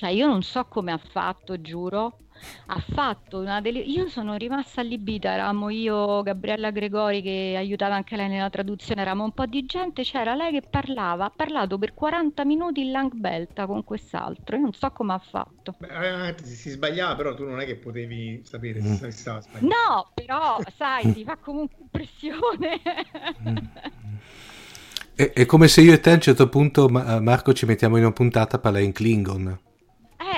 Cioè 0.00 0.08
io 0.08 0.26
non 0.26 0.42
so 0.42 0.64
come 0.64 0.92
ha 0.92 0.96
fatto, 0.96 1.60
giuro, 1.60 2.20
ha 2.68 2.82
fatto 2.94 3.40
una 3.40 3.60
delle... 3.60 3.80
Io 3.80 4.08
sono 4.08 4.34
rimasta 4.36 4.80
allibita, 4.80 5.30
eravamo 5.30 5.68
io, 5.68 6.22
Gabriella 6.22 6.70
Gregori 6.70 7.20
che 7.20 7.52
aiutava 7.54 7.96
anche 7.96 8.16
lei 8.16 8.30
nella 8.30 8.48
traduzione, 8.48 9.02
eravamo 9.02 9.24
un 9.24 9.32
po' 9.32 9.44
di 9.44 9.66
gente, 9.66 10.02
c'era 10.02 10.34
lei 10.34 10.52
che 10.52 10.62
parlava, 10.62 11.26
ha 11.26 11.32
parlato 11.36 11.76
per 11.76 11.92
40 11.92 12.46
minuti 12.46 12.80
in 12.80 12.92
Langbelta 12.92 13.66
con 13.66 13.84
quest'altro, 13.84 14.56
io 14.56 14.62
non 14.62 14.72
so 14.72 14.90
come 14.90 15.12
ha 15.12 15.18
fatto. 15.18 15.74
Beh, 15.76 16.28
eh, 16.28 16.34
si, 16.44 16.54
si 16.54 16.70
sbagliava, 16.70 17.14
però 17.14 17.34
tu 17.34 17.44
non 17.44 17.60
è 17.60 17.66
che 17.66 17.76
potevi 17.76 18.40
sapere 18.42 18.80
se 18.80 19.10
si 19.10 19.18
stava 19.18 19.42
sbagliando. 19.42 19.68
No, 19.68 20.10
però 20.14 20.56
sai, 20.78 21.12
ti 21.12 21.24
fa 21.24 21.36
comunque 21.36 21.76
impressione. 21.82 22.80
È, 25.14 25.32
è 25.34 25.44
come 25.44 25.68
se 25.68 25.82
io 25.82 25.92
e 25.92 26.00
te 26.00 26.08
a 26.08 26.14
un 26.14 26.20
certo 26.22 26.48
punto, 26.48 26.88
Ma- 26.88 27.20
Marco, 27.20 27.52
ci 27.52 27.66
mettiamo 27.66 27.98
in 27.98 28.04
una 28.04 28.12
puntata 28.12 28.56
a 28.56 28.60
parlare 28.60 28.84
in 28.84 28.92
Klingon. 28.92 29.68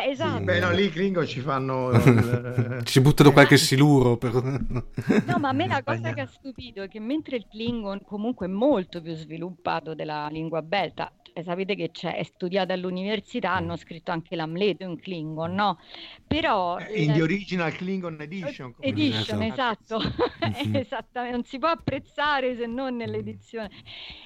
Eh, 0.05 0.11
esatto. 0.11 0.43
Beh, 0.43 0.59
no, 0.61 0.71
lì 0.73 0.85
i 0.85 0.91
Klingon 0.91 1.27
ci 1.27 1.41
fanno... 1.41 1.91
il- 1.95 2.81
ci 2.85 3.01
buttano 3.01 3.31
qualche 3.33 3.57
siluro. 3.57 4.17
Per... 4.17 4.33
No, 4.35 5.39
ma 5.39 5.49
a 5.49 5.53
me 5.53 5.67
la 5.67 5.83
cosa 5.85 6.13
che 6.13 6.21
ha 6.23 6.27
stupito 6.27 6.83
è 6.83 6.89
che 6.89 7.01
mentre 7.01 7.37
il 7.37 7.47
Klingon 7.49 8.03
comunque 8.05 8.47
è 8.47 8.51
molto 8.51 9.01
più 9.01 9.15
sviluppato 9.15 9.95
della 9.95 10.29
lingua 10.31 10.63
belta, 10.63 11.11
sapete 11.43 11.75
che 11.75 11.91
c'è, 11.91 12.17
è 12.17 12.23
studiata 12.25 12.73
all'università, 12.75 13.53
hanno 13.53 13.77
scritto 13.77 14.11
anche 14.11 14.37
l'Amleto 14.37 14.85
in 14.85 14.99
Klingon, 14.99 15.55
no? 15.55 15.79
Però... 16.27 16.79
in 16.95 17.07
la- 17.09 17.15
the 17.15 17.23
original 17.23 17.73
Klingon 17.73 18.21
edition. 18.21 18.75
Edition, 18.81 19.43
esatto, 19.43 20.01
esattamente, 20.73 21.37
non 21.37 21.45
si 21.45 21.59
può 21.59 21.69
apprezzare 21.69 22.57
se 22.57 22.67
non 22.67 22.97
nell'edizione. 22.97 23.71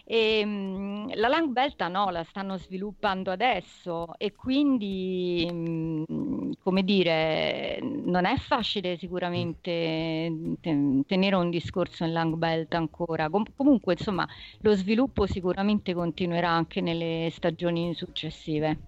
E, 0.05 0.45
mh, 0.45 1.15
la 1.17 1.29
Langbelta 1.29 1.89
no, 1.89 2.11
la 2.11 2.23
stanno 2.25 2.57
sviluppando 2.59 3.31
adesso 3.31 4.17
e 4.19 4.33
quindi, 4.35 5.49
mh, 5.51 6.53
come 6.63 6.83
dire, 6.85 7.79
non 7.83 8.25
è 8.25 8.37
facile 8.37 8.97
sicuramente 8.99 10.57
te- 10.61 11.03
tenere 11.07 11.37
un 11.37 11.51
discorso 11.51 12.05
in 12.05 12.13
Langbelta 12.13 12.77
ancora. 12.77 13.29
Com- 13.29 13.45
comunque, 13.57 13.95
insomma, 13.95 14.27
lo 14.61 14.75
sviluppo 14.75 15.27
sicuramente 15.27 15.93
continuerà 15.95 16.51
anche 16.51 16.81
nelle 16.97 17.31
stagioni 17.31 17.95
successive. 17.95 18.79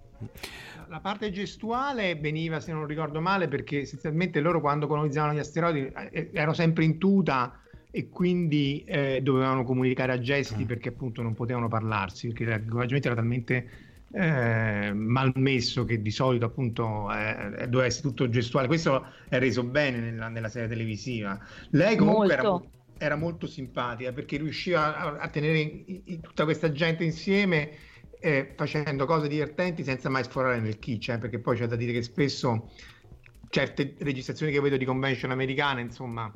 La 0.87 0.99
parte 0.99 1.31
gestuale 1.31 2.15
veniva, 2.15 2.59
se 2.59 2.73
non 2.73 2.85
ricordo 2.87 3.21
male, 3.21 3.47
perché 3.47 3.81
essenzialmente 3.81 4.39
loro 4.39 4.59
quando 4.59 4.87
colonizzavano 4.87 5.33
gli 5.33 5.39
asteroidi 5.39 5.91
eh, 6.11 6.29
erano 6.33 6.53
sempre 6.53 6.83
in 6.83 6.97
tuta 6.97 7.61
e 7.91 8.09
quindi 8.09 8.83
eh, 8.85 9.19
dovevano 9.21 9.63
comunicare 9.63 10.11
a 10.11 10.19
gesti 10.19 10.65
perché 10.65 10.89
appunto 10.89 11.21
non 11.21 11.35
potevano 11.35 11.67
parlarsi, 11.67 12.27
perché 12.27 12.45
l'equipaggiamento 12.45 13.07
era 13.07 13.15
talmente 13.15 13.69
eh, 14.11 14.91
malmesso 14.93 15.85
che 15.85 16.01
di 16.01 16.11
solito 16.11 16.45
appunto 16.45 17.07
eh, 17.11 17.67
doveva 17.67 17.85
essere 17.85 18.07
tutto 18.07 18.27
gestuale. 18.29 18.67
Questo 18.67 19.05
è 19.29 19.37
reso 19.37 19.63
bene 19.63 19.99
nella, 19.99 20.27
nella 20.27 20.49
serie 20.49 20.67
televisiva. 20.67 21.39
Lei 21.71 21.95
comunque 21.95 22.33
era, 22.33 22.43
Molto. 22.43 22.69
era 22.97 23.15
molto 23.15 23.45
simpatica 23.47 24.11
perché 24.11 24.37
riusciva 24.37 24.97
a, 24.97 25.17
a 25.17 25.27
tenere 25.29 25.59
i- 25.59 26.01
i- 26.05 26.19
tutta 26.19 26.43
questa 26.45 26.71
gente 26.71 27.03
insieme 27.03 27.69
eh, 28.19 28.53
facendo 28.55 29.05
cose 29.05 29.27
divertenti 29.27 29.83
senza 29.83 30.09
mai 30.09 30.23
sforare 30.23 30.59
nel 30.59 30.79
kitsch, 30.79 31.09
eh, 31.09 31.17
perché 31.17 31.39
poi 31.39 31.57
c'è 31.57 31.67
da 31.67 31.75
dire 31.75 31.93
che 31.93 32.01
spesso 32.03 32.69
certe 33.49 33.95
registrazioni 33.99 34.51
che 34.51 34.59
vedo 34.59 34.77
di 34.77 34.85
convention 34.85 35.31
americane, 35.31 35.81
insomma, 35.81 36.33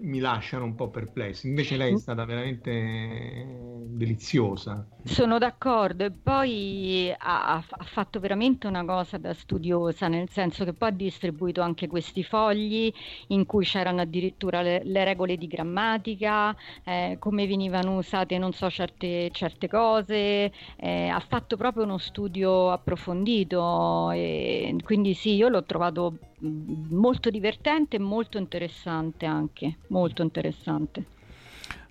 mi 0.00 0.18
lasciano 0.18 0.64
un 0.64 0.74
po' 0.74 0.90
perplesso. 0.90 1.46
Invece 1.46 1.76
lei 1.76 1.92
è 1.94 1.96
stata 1.96 2.24
veramente 2.24 2.70
eh, 2.70 3.46
deliziosa. 3.86 4.86
Sono 5.02 5.38
d'accordo 5.38 6.04
e 6.04 6.10
poi 6.10 7.10
ha, 7.16 7.54
ha- 7.56 7.64
fatto 7.84 8.20
veramente 8.20 8.66
una 8.66 8.84
cosa 8.84 9.16
da 9.16 9.32
studiosa, 9.32 10.08
nel 10.08 10.28
senso 10.28 10.64
che 10.64 10.74
poi 10.74 10.90
ha 10.90 10.92
distribuito 10.92 11.62
anche 11.62 11.86
questi 11.86 12.22
fogli 12.22 12.92
in 13.28 13.46
cui 13.46 13.64
c'erano 13.64 14.02
addirittura 14.02 14.60
le, 14.60 14.82
le 14.84 15.04
regole 15.04 15.36
di 15.36 15.46
grammatica, 15.46 16.54
eh, 16.84 17.16
come 17.18 17.46
venivano 17.46 17.96
usate, 17.96 18.36
non 18.38 18.52
so, 18.52 18.68
certe, 18.70 19.30
certe 19.32 19.68
cose, 19.68 20.52
eh, 20.76 21.08
ha 21.08 21.20
fatto 21.20 21.56
proprio 21.56 21.84
uno 21.84 21.98
studio 21.98 22.70
approfondito 22.70 24.10
e 24.10 24.76
quindi 24.82 25.14
sì, 25.14 25.34
io 25.34 25.48
l'ho 25.48 25.64
trovato 25.64 26.12
mm, 26.12 26.16
molto 26.40 27.30
divertente 27.30 27.96
e 27.96 27.98
molto 27.98 28.38
interessante 28.38 29.26
anche, 29.26 29.76
molto 29.88 30.22
interessante. 30.22 31.18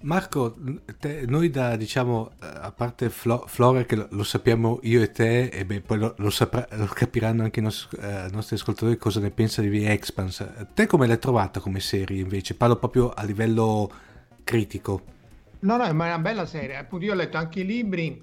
Marco, 0.02 0.56
te- 0.98 1.26
noi 1.28 1.50
da 1.50 1.76
diciamo, 1.76 2.32
eh, 2.42 2.46
a 2.46 2.72
parte 2.72 3.10
Flo- 3.10 3.44
Flora 3.48 3.84
che 3.84 3.96
lo, 3.98 4.08
lo 4.12 4.24
sappiamo 4.24 4.80
io 4.84 5.02
e 5.02 5.12
te, 5.12 5.48
e 5.48 5.66
beh, 5.66 5.82
poi 5.82 5.98
lo, 5.98 6.16
lo 6.18 6.30
saprà- 6.30 6.68
lo 6.72 6.86
capiranno 6.86 7.44
anche 7.44 7.60
i 7.60 7.64
nostri, 7.64 7.98
eh, 8.00 8.28
nostri 8.32 8.56
ascoltatori 8.56 8.98
cosa 8.98 9.20
ne 9.20 9.30
pensa 9.30 9.62
di 9.62 9.70
The 9.70 9.92
Expanse. 9.92 10.68
Te 10.74 10.88
come 10.88 11.06
l'hai 11.06 11.20
trovata 11.20 11.60
come 11.60 11.82
serie 11.82 12.22
invece? 12.22 12.56
Parlo 12.56 12.78
proprio 12.78 13.12
a 13.12 13.24
livello 13.24 13.92
critico. 14.44 15.02
No, 15.62 15.76
no, 15.76 15.94
ma 15.94 16.06
è 16.06 16.08
una 16.14 16.20
bella 16.20 16.46
serie. 16.46 16.78
Appunto, 16.78 17.04
io 17.06 17.12
ho 17.12 17.16
letto 17.16 17.36
anche 17.36 17.60
i 17.60 17.66
libri 17.66 18.22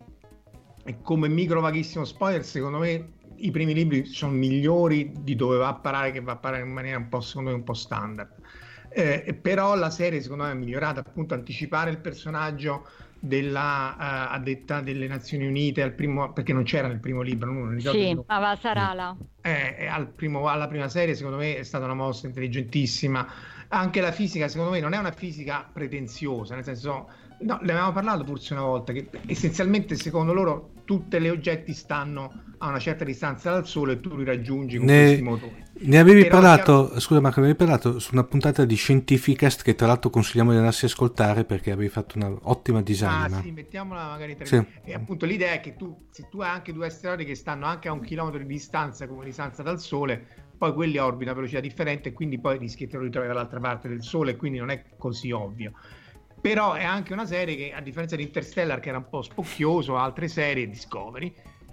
e 0.83 0.97
come 1.03 1.29
micro 1.29 1.61
vaghissimo 1.61 2.05
spoiler, 2.05 2.43
secondo 2.43 2.79
me 2.79 3.09
i 3.39 3.51
primi 3.51 3.75
libri 3.75 4.05
sono 4.07 4.33
migliori 4.33 5.13
di 5.23 5.35
dove 5.35 5.57
va 5.57 5.69
a 5.69 5.81
parare, 5.81 6.11
che 6.13 6.21
va 6.21 6.33
a 6.33 6.39
parare 6.39 6.63
in 6.63 6.73
maniera 6.73 6.99
un 6.99 7.09
po', 7.09 7.21
secondo 7.21 7.51
me, 7.51 7.57
un 7.57 7.65
po' 7.65 7.75
standard. 7.75 8.41
Eh, 8.89 9.39
però 9.43 9.75
la 9.77 9.91
serie, 9.91 10.21
secondo 10.23 10.45
me, 10.45 10.51
è 10.53 10.55
migliorata, 10.55 11.01
appunto, 11.01 11.35
anticipare 11.35 11.91
il 11.91 12.01
personaggio 12.01 12.87
della 13.19 14.29
eh, 14.33 14.35
addetta 14.37 14.81
delle 14.81 15.07
Nazioni 15.07 15.47
Unite 15.47 15.83
al 15.83 15.95
primo, 15.95 16.33
perché 16.33 16.53
non 16.53 16.65
c'era 16.65 16.89
nel 16.89 17.01
primo 17.01 17.23
libro, 17.23 17.53
non 17.53 17.75
ricordo 17.75 18.05
Sì, 18.05 18.07
nome. 18.07 18.27
Avasarala. 18.27 19.19
Eh, 19.41 19.77
eh, 19.79 19.87
al 19.87 20.13
primo- 20.13 20.49
alla 20.49 20.67
prima 20.67 20.89
serie, 20.89 21.15
secondo 21.15 21.37
me, 21.39 21.57
è 21.57 21.63
stata 21.63 21.85
una 21.85 21.95
mossa 21.95 22.27
intelligentissima. 22.27 23.27
Anche 23.69 24.01
la 24.01 24.11
fisica, 24.13 24.49
secondo 24.49 24.73
me, 24.73 24.81
non 24.81 24.93
è 24.93 24.99
una 24.99 25.13
fisica 25.13 25.71
pretenziosa, 25.73 26.55
nel 26.57 26.65
senso, 26.65 27.09
no, 27.41 27.59
ne 27.63 27.71
avevamo 27.73 27.93
parlato 27.93 28.25
forse 28.25 28.53
una 28.53 28.63
volta, 28.63 28.93
che 28.93 29.11
essenzialmente, 29.27 29.95
secondo 29.97 30.33
loro, 30.33 30.73
tutti 30.85 31.21
gli 31.21 31.29
oggetti 31.29 31.73
stanno 31.75 32.33
a 32.59 32.69
una 32.69 32.79
certa 32.79 33.05
distanza 33.05 33.51
dal 33.51 33.67
Sole 33.67 33.95
e 33.95 34.01
tu 34.01 34.17
li 34.17 34.25
raggiungi 34.25 34.79
con 34.79 34.93
questi 34.93 35.21
Ne, 35.21 35.23
motori. 35.23 35.67
ne 35.79 35.99
avevi 35.99 36.25
Però 36.25 36.41
parlato, 36.41 36.99
scusa 37.01 37.21
Marco, 37.21 37.41
ne 37.41 37.47
avevi 37.47 37.59
parlato 37.59 37.99
su 37.99 38.11
una 38.13 38.25
puntata 38.25 38.65
di 38.65 38.75
Scientificast 38.77 39.63
che 39.63 39.75
tra 39.75 39.87
l'altro 39.87 40.11
consigliamo 40.11 40.51
di 40.53 40.57
andarsi 40.59 40.85
a 40.85 40.89
ascoltare 40.89 41.45
perché 41.45 41.71
avevi 41.73 41.89
fatto 41.91 42.17
un'ottima 42.19 42.79
Ah, 42.79 42.83
disamina. 42.83 43.41
sì, 43.41 43.51
mettiamola 43.53 44.09
magari 44.09 44.37
tra 44.37 44.45
Sì. 44.45 44.65
E 44.85 44.95
appunto 44.95 45.27
l'idea 45.27 45.53
è 45.53 45.61
che 45.61 45.77
tu, 45.77 46.07
se 46.11 46.29
tu 46.31 46.41
hai 46.41 46.49
anche 46.51 46.73
due 46.73 46.87
asteroidi 46.87 47.25
che 47.25 47.35
stanno 47.35 47.67
anche 47.67 47.89
a 47.89 47.93
un 47.93 48.01
chilometro 48.01 48.39
di 48.39 48.47
distanza 48.47 49.07
come 49.07 49.25
distanza 49.25 49.63
dal 49.63 49.81
Sole, 49.81 50.45
poi 50.57 50.73
quelli 50.73 50.97
orbitano 50.99 51.33
a 51.33 51.35
velocità 51.41 51.61
differente 51.61 52.09
e 52.11 52.13
quindi 52.13 52.39
poi 52.41 52.59
rischi 52.59 52.87
di 52.87 52.97
ritrovare 52.97 53.33
dall'altra 53.33 53.61
parte 53.61 53.89
del 53.89 54.03
Sole 54.03 54.33
e 54.33 54.37
quindi 54.37 54.59
non 54.59 54.71
è 54.71 54.85
così 54.97 55.31
ovvio. 55.31 55.73
Però 56.49 56.73
è 56.75 56.85
anche 56.85 57.13
una 57.13 57.27
serie 57.27 57.57
che, 57.57 57.73
a 57.75 57.81
differenza 57.81 58.17
di 58.17 58.23
Interstellar, 58.23 58.79
che 58.81 58.89
era 58.91 58.99
un 58.99 59.09
po' 59.09 59.23
spocchioso, 59.23 59.97
altre 59.97 60.29
serie, 60.29 60.69
Discovery, 60.69 61.33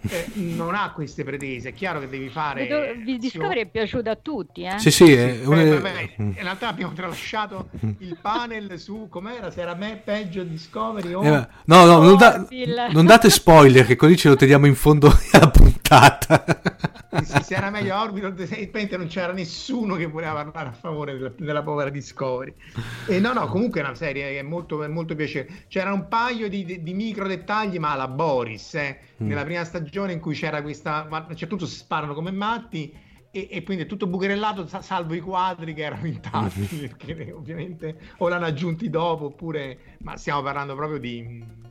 eh, 0.09 0.25
non 0.55 0.73
ha 0.75 0.91
queste 0.93 1.23
pretese. 1.23 1.69
È 1.69 1.73
chiaro 1.73 1.99
che 1.99 2.09
devi 2.09 2.29
fare. 2.29 2.65
Vedo- 2.67 3.17
Discovery 3.17 3.61
è 3.61 3.65
piaciuto 3.67 4.09
a 4.09 4.15
tutti, 4.15 4.63
eh? 4.63 4.79
Sì, 4.79 4.89
sì, 4.91 5.11
è 5.13 5.33
Beh, 5.35 5.45
una- 5.45 5.63
vabbè, 5.63 6.13
in 6.17 6.33
realtà 6.35 6.67
abbiamo 6.69 6.93
tralasciato 6.93 7.69
il 7.99 8.17
panel 8.21 8.79
su 8.79 9.07
com'era, 9.09 9.51
se 9.51 9.61
era 9.61 9.75
me 9.75 10.01
peggio 10.03 10.43
Discovery 10.43 11.13
o 11.13 11.23
Eh, 11.23 11.47
no, 11.65 11.85
no, 11.85 11.99
non, 11.99 12.17
da- 12.17 12.45
non 12.91 13.05
date 13.05 13.29
spoiler 13.29 13.85
che 13.85 13.95
così 13.95 14.17
ce 14.17 14.29
lo 14.29 14.35
teniamo 14.35 14.65
in 14.65 14.75
fondo 14.75 15.07
alla 15.33 15.49
puntata. 15.49 15.72
Se, 17.23 17.43
se 17.43 17.55
era 17.55 17.69
meglio 17.69 17.99
Orville 17.99 18.27
evidentemente 18.27 18.97
non 18.97 19.07
c'era 19.07 19.31
nessuno 19.33 19.95
che 19.95 20.05
voleva 20.07 20.33
parlare 20.33 20.69
a 20.69 20.71
favore 20.71 21.13
della, 21.13 21.31
della 21.37 21.63
povera 21.63 21.89
Discovery. 21.89 22.53
E 23.07 23.19
no, 23.19 23.33
no, 23.33 23.47
comunque 23.47 23.81
è 23.81 23.83
una 23.83 23.95
serie 23.95 24.31
che 24.31 24.39
è 24.39 24.41
molto, 24.41 24.85
molto 24.89 25.15
piacevole. 25.15 25.65
C'era 25.67 25.93
un 25.93 26.07
paio 26.07 26.49
di, 26.49 26.65
di, 26.65 26.81
di 26.83 26.93
micro 26.93 27.27
dettagli, 27.27 27.77
ma 27.77 27.91
alla 27.91 28.07
Boris, 28.07 28.73
eh, 28.75 28.99
Mm. 29.21 29.27
nella 29.27 29.43
prima 29.43 29.63
stagione 29.63 30.11
in 30.13 30.19
cui 30.19 30.33
c'era 30.33 30.63
questa... 30.63 31.05
ma 31.07 31.17
A 31.17 31.25
un 31.29 31.35
certo 31.35 31.55
punto 31.55 31.67
si 31.67 31.77
sparano 31.77 32.15
come 32.15 32.31
matti 32.31 32.91
e, 33.29 33.47
e 33.51 33.61
quindi 33.63 33.83
è 33.83 33.85
tutto 33.85 34.07
bucherellato, 34.07 34.65
sa- 34.67 34.81
salvo 34.81 35.13
i 35.13 35.19
quadri 35.19 35.75
che 35.75 35.83
erano 35.83 36.07
intatti, 36.07 36.67
Mm. 36.73 36.79
perché 36.79 37.31
ovviamente 37.31 37.97
o 38.17 38.27
l'hanno 38.27 38.45
aggiunti 38.45 38.89
dopo 38.89 39.25
oppure... 39.25 39.77
Ma 39.99 40.17
stiamo 40.17 40.41
parlando 40.41 40.73
proprio 40.75 40.97
di... 40.97 41.61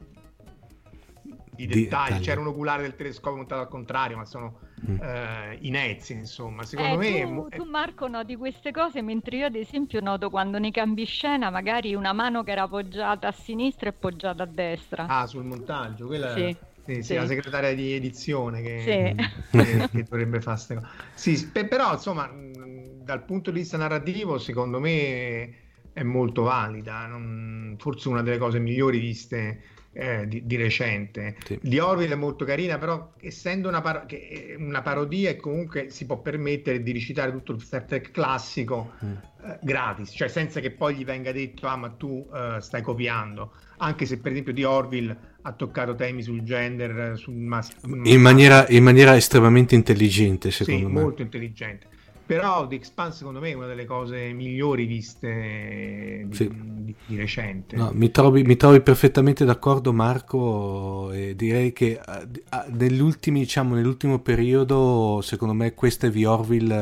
di 1.55 1.67
Di 1.67 1.75
dettagli, 1.75 2.19
dettagli. 2.19 2.25
c'era 2.25 2.41
un 2.41 2.47
oculare 2.49 2.83
del 2.83 2.97
telescopio 2.97 3.37
montato 3.37 3.61
al 3.63 3.69
contrario, 3.69 4.17
ma 4.17 4.25
sono 4.25 4.61
Mm. 4.91 4.97
eh, 5.01 5.59
inezzi, 5.63 6.13
insomma. 6.13 6.65
Secondo 6.65 6.95
Eh, 6.95 6.99
me 6.99 7.19
è 7.19 7.25
tu, 7.25 7.33
mo- 7.33 7.49
tu, 7.49 7.65
Marco 7.65 8.09
noti 8.09 8.35
queste 8.37 8.71
cose 8.73 9.01
mentre 9.03 9.37
io 9.37 9.47
ad 9.47 9.55
esempio 9.55 10.01
noto 10.01 10.29
quando 10.31 10.59
nei 10.59 10.73
cambi 10.73 11.05
scena 11.05 11.51
magari 11.51 11.95
una 11.95 12.13
mano 12.13 12.43
che 12.43 12.51
era 12.53 12.63
appoggiata 12.63 13.29
a 13.29 13.33
sinistra 13.33 13.87
e 13.87 13.91
appoggiata 13.91 14.43
a 14.43 14.47
destra. 14.47 15.05
Ah, 15.07 15.27
sul 15.27 15.45
montaggio, 15.45 16.07
quella 16.07 16.33
Sì, 16.35 16.57
sì, 16.85 17.03
sì, 17.03 17.03
sì. 17.03 17.15
la 17.15 17.27
segretaria 17.27 17.75
di 17.75 17.93
edizione 17.93 18.63
che, 18.63 19.15
Sì. 19.17 19.51
che- 19.51 19.89
che 19.91 20.03
dovrebbe 20.03 20.41
fare 20.41 20.57
queste 20.57 20.75
cose. 20.75 20.87
Sì, 21.15 21.51
pe- 21.51 21.67
però 21.69 21.93
insomma, 21.93 22.27
mh, 22.27 23.05
dal 23.05 23.25
punto 23.25 23.51
di 23.51 23.61
vista 23.61 23.77
narrativo, 23.77 24.39
secondo 24.39 24.81
me 24.81 25.55
è 25.93 26.03
molto 26.03 26.43
valida, 26.43 27.07
non- 27.07 27.77
forse 27.79 28.09
una 28.09 28.23
delle 28.23 28.39
cose 28.39 28.59
migliori 28.59 28.99
viste 28.99 29.63
eh, 29.93 30.27
di, 30.27 30.47
di 30.47 30.57
recente. 30.57 31.37
Sì. 31.45 31.59
Di 31.63 31.79
Orville 31.79 32.15
è 32.15 32.17
molto 32.17 32.45
carina, 32.45 32.79
però 32.79 33.13
essendo 33.21 33.69
una, 33.69 33.81
par- 33.81 34.07
che 34.07 34.55
è 34.55 34.55
una 34.57 34.83
parodia 34.83 35.31
e 35.31 35.37
comunque 35.37 35.91
si 35.91 36.07
può 36.07 36.19
permettere 36.21 36.83
di 36.83 36.93
recitare 36.93 37.31
tutto 37.31 37.53
il 37.53 37.61
Star 37.63 37.83
Trek 37.85 38.11
classico 38.11 38.93
Mm. 39.05 39.13
eh, 39.45 39.59
gratis, 39.63 40.13
cioè 40.15 40.29
senza 40.29 40.61
che 40.61 40.71
poi 40.71 40.95
gli 40.95 41.05
venga 41.05 41.33
detto 41.33 41.67
ah 41.67 41.77
ma 41.77 41.91
tu 41.91 42.27
eh, 42.33 42.57
stai 42.61 42.83
copiando, 42.83 43.53
anche 43.79 44.07
se 44.07 44.19
per 44.19 44.31
esempio 44.33 44.53
di 44.53 44.65
Orville 44.65 45.17
ha 45.43 45.53
toccato 45.53 45.95
temi 45.95 46.23
sul 46.23 46.43
gender, 46.43 47.13
eh, 47.13 47.17
sul 47.17 47.35
mas- 47.35 47.75
In 48.05 48.21
maniera, 48.21 48.67
in 48.69 48.85
maniera 48.85 49.17
estremamente 49.17 49.75
intelligente, 49.75 50.51
sì, 50.53 50.65
secondo 50.65 50.89
me. 50.89 51.01
molto 51.01 51.23
intelligente. 51.23 51.89
Però 52.35 52.67
The 52.67 52.75
Expanse 52.75 53.19
secondo 53.19 53.41
me 53.41 53.51
è 53.51 53.55
una 53.55 53.67
delle 53.67 53.85
cose 53.85 54.33
migliori 54.33 54.87
viste 54.87 56.25
di, 56.27 56.35
Sì. 56.35 56.49
di- 56.51 56.95
di 57.07 57.17
recente. 57.17 57.77
No, 57.77 57.91
mi, 57.93 58.11
trovi, 58.11 58.43
mi 58.43 58.57
trovi 58.57 58.81
perfettamente 58.81 59.45
d'accordo 59.45 59.93
Marco 59.93 61.11
e 61.13 61.35
direi 61.37 61.73
che 61.73 62.01
eh, 62.05 62.27
d- 62.27 62.43
ah, 62.49 62.67
diciamo, 62.69 63.75
nell'ultimo 63.75 64.19
periodo 64.21 65.21
secondo 65.23 65.55
me 65.55 65.75
questa 65.75 66.07
è 66.07 66.11
The 66.11 66.27
Orville 66.27 66.75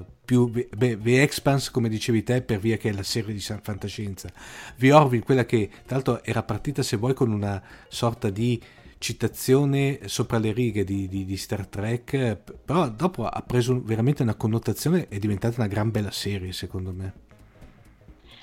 eh, 0.00 0.04
più 0.24 0.50
beh, 0.50 0.98
The 1.00 1.22
Expanse 1.22 1.70
come 1.70 1.88
dicevi 1.88 2.22
te 2.22 2.42
per 2.42 2.58
via 2.58 2.76
che 2.76 2.88
è 2.88 2.92
la 2.92 3.02
serie 3.02 3.32
di 3.32 3.40
fantascienza 3.40 4.28
The 4.76 4.92
Orville 4.92 5.22
quella 5.22 5.44
che 5.44 5.68
tra 5.84 5.96
l'altro 5.96 6.22
era 6.24 6.42
partita 6.42 6.82
se 6.82 6.96
vuoi 6.96 7.14
con 7.14 7.30
una 7.30 7.62
sorta 7.88 8.30
di 8.30 8.60
citazione 8.98 10.08
sopra 10.08 10.38
le 10.38 10.52
righe 10.52 10.84
di, 10.84 11.06
di- 11.08 11.24
di 11.24 11.36
Star 11.36 11.66
Trek 11.66 12.36
però 12.64 12.88
dopo 12.88 13.26
ha 13.26 13.42
preso 13.42 13.80
veramente 13.82 14.22
una 14.22 14.34
connotazione 14.34 15.02
e 15.08 15.16
è 15.16 15.18
diventata 15.18 15.56
una 15.58 15.68
gran 15.68 15.90
bella 15.90 16.10
serie 16.10 16.52
secondo 16.52 16.92
me 16.92 17.12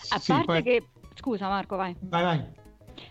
A 0.09 0.19
Sì, 0.19 0.31
parte 0.31 0.45
poi- 0.45 0.63
che... 0.63 0.87
Scusa 1.15 1.47
Marco, 1.47 1.75
vai. 1.75 1.95
Vai, 1.99 2.23
vai. 2.23 2.43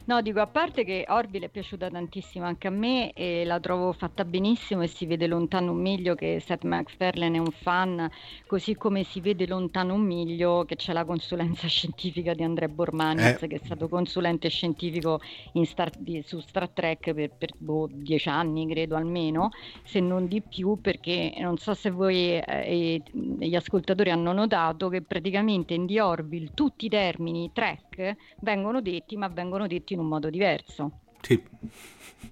No, 0.05 0.21
dico, 0.21 0.41
a 0.41 0.49
parte 0.49 0.83
che 0.83 1.05
Orville 1.09 1.47
è 1.47 1.49
piaciuta 1.49 1.89
tantissimo 1.89 2.45
anche 2.45 2.67
a 2.67 2.71
me 2.71 3.13
e 3.13 3.45
la 3.45 3.61
trovo 3.61 3.93
fatta 3.93 4.25
benissimo 4.25 4.83
e 4.83 4.89
si 4.89 5.07
vede 5.07 5.29
lontano 5.29 5.71
un 5.71 5.81
miglio 5.81 6.17
che 6.17 6.41
Seth 6.41 6.65
MacFarlane 6.65 7.37
è 7.37 7.41
un 7.41 7.53
fan, 7.53 8.11
così 8.49 8.75
come 8.75 9.05
si 9.05 9.21
vede 9.21 9.47
lontano 9.47 9.95
un 9.95 10.01
miglio 10.03 10.65
che 10.65 10.75
c'è 10.75 10.93
la 10.93 11.05
consulenza 11.05 11.69
scientifica 11.69 12.35
di 12.35 12.43
Andrea 12.43 12.67
Bormanis, 12.69 13.43
Eh. 13.43 13.47
che 13.47 13.55
è 13.55 13.61
stato 13.63 13.89
consulente 13.89 14.49
scientifico 14.49 15.21
Star- 15.63 15.97
di- 15.97 16.23
su 16.23 16.41
Star 16.41 16.69
Trek 16.71 17.13
per, 17.15 17.31
per, 17.39 17.51
boh, 17.57 17.89
dieci 17.93 18.29
anni, 18.29 18.67
credo 18.69 18.97
almeno, 18.97 19.51
se 19.85 20.01
non 20.01 20.27
di 20.27 20.43
più, 20.43 20.81
perché 20.81 21.33
non 21.39 21.59
so 21.59 21.75
se 21.75 21.91
voi 21.91 22.37
eh, 22.39 22.43
e 22.47 23.03
gli 23.13 23.55
ascoltatori 23.55 24.11
hanno 24.11 24.33
notato 24.33 24.89
che 24.89 25.03
praticamente 25.03 25.75
in 25.75 25.87
The 25.87 26.01
Orville 26.01 26.51
tutti 26.55 26.87
i 26.87 26.89
termini 26.89 27.51
Trek 27.53 28.17
vengono 28.41 28.81
detti, 28.81 29.17
ma 29.17 29.29
vengono 29.29 29.69
detti 29.69 29.91
in 29.93 30.01
un 30.03 30.09
modo 30.09 30.31
diverso. 30.31 31.01
sì. 31.23 31.43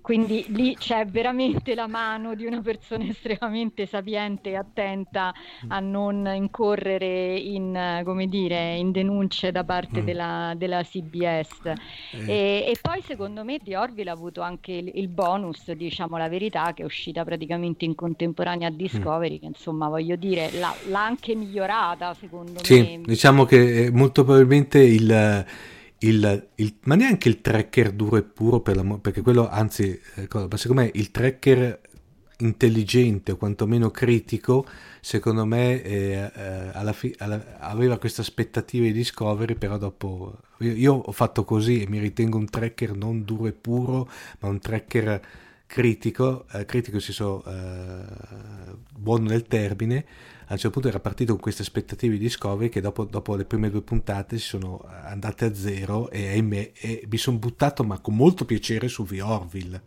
Quindi 0.03 0.47
lì 0.49 0.77
c'è 0.79 1.07
veramente 1.07 1.75
la 1.75 1.87
mano 1.87 2.35
di 2.35 2.47
una 2.47 2.63
persona 2.63 3.05
estremamente 3.11 3.85
sapiente 3.87 4.51
e 4.51 4.57
attenta 4.57 5.33
a 5.69 5.81
non 5.81 6.27
incorrere 6.35 7.37
in, 7.39 8.01
come 8.05 8.27
dire, 8.27 8.77
in 8.77 8.93
denunce 8.93 9.51
da 9.53 9.65
parte 9.65 10.01
Mm. 10.01 10.05
della, 10.05 10.55
della 10.57 10.83
CBS. 10.85 11.67
Eh, 11.67 11.77
E, 12.25 12.65
e 12.67 12.79
poi 12.81 13.03
secondo 13.03 13.45
me 13.45 13.59
The 13.59 13.77
Orville 13.77 14.11
ha 14.11 14.15
avuto 14.15 14.41
anche 14.41 14.73
il, 14.73 14.91
il 14.95 15.09
bonus, 15.09 15.71
diciamo 15.73 16.17
la 16.17 16.29
verità, 16.29 16.73
che 16.73 16.83
è 16.83 16.85
uscita 16.87 17.25
praticamente 17.25 17.85
in 17.85 17.95
contemporanea 17.95 18.69
a 18.69 18.71
Discovery, 18.71 19.39
che 19.39 19.47
insomma 19.47 19.89
voglio 19.89 20.17
dire 20.17 20.51
l'ha, 20.53 20.79
l'ha 20.85 21.05
anche 21.05 21.35
migliorata 21.35 22.15
secondo 22.15 22.63
Sì, 22.63 22.81
me. 22.83 23.01
diciamo 23.05 23.45
che 23.45 23.87
eh, 23.87 23.91
molto 23.91 24.25
probabilmente 24.25 24.79
il, 24.81 25.45
il- 26.01 26.49
il- 26.57 26.75
ma 26.85 26.95
neanche 26.95 27.29
il 27.29 27.41
tracker 27.41 27.93
duro 27.93 28.17
e 28.17 28.23
puro 28.23 28.61
per 28.61 28.77
l'amore, 28.77 29.01
perché 29.01 29.21
quello 29.23 29.49
anzi, 29.49 29.99
cosa, 30.29 30.47
ma 30.51 30.57
secondo 30.57 30.83
me 30.83 30.91
il 30.95 31.11
tracker 31.11 31.81
intelligente 32.39 33.33
o 33.33 33.37
quantomeno 33.37 33.91
critico, 33.91 34.65
secondo 35.01 35.45
me 35.45 35.83
eh, 35.83 36.31
eh, 36.35 36.71
alla 36.73 36.93
fi- 36.95 37.15
alla- 37.19 37.59
aveva 37.59 37.99
queste 37.99 38.23
aspettative 38.23 38.87
di 38.87 38.93
Discovery, 38.93 39.55
però 39.57 39.77
dopo 39.77 40.39
io, 40.61 40.73
io 40.73 40.95
ho 40.95 41.13
fatto 41.13 41.45
così 41.45 41.83
e 41.83 41.89
mi 41.89 41.99
ritengo 41.99 42.39
un 42.39 42.49
tracker 42.49 42.97
non 42.97 43.25
duro 43.25 43.47
e 43.47 43.53
puro, 43.53 44.09
ma 44.41 44.49
un 44.49 44.59
tracker 44.59 45.21
critico, 45.71 46.47
eh, 46.51 46.65
critico 46.65 46.99
si 46.99 47.13
so 47.13 47.45
eh, 47.47 48.03
buono 48.93 49.29
nel 49.29 49.45
termine, 49.45 50.05
a 50.47 50.55
un 50.55 50.59
certo 50.59 50.71
punto 50.71 50.89
era 50.89 50.99
partito 50.99 51.35
con 51.35 51.41
queste 51.41 51.63
aspettative 51.63 52.15
di 52.15 52.25
Discovery 52.25 52.69
che 52.69 52.81
dopo, 52.81 53.05
dopo 53.05 53.37
le 53.37 53.45
prime 53.45 53.71
due 53.71 53.81
puntate 53.81 54.37
si 54.37 54.49
sono 54.49 54.85
andate 55.05 55.45
a 55.45 55.55
zero 55.55 56.11
e 56.11 56.27
ahimè 56.31 56.73
e 56.75 57.07
mi 57.09 57.17
sono 57.17 57.39
buttato 57.39 57.85
ma 57.85 58.01
con 58.01 58.17
molto 58.17 58.45
piacere 58.45 58.89
su 58.89 59.05
The 59.05 59.23
Orville 59.23 59.83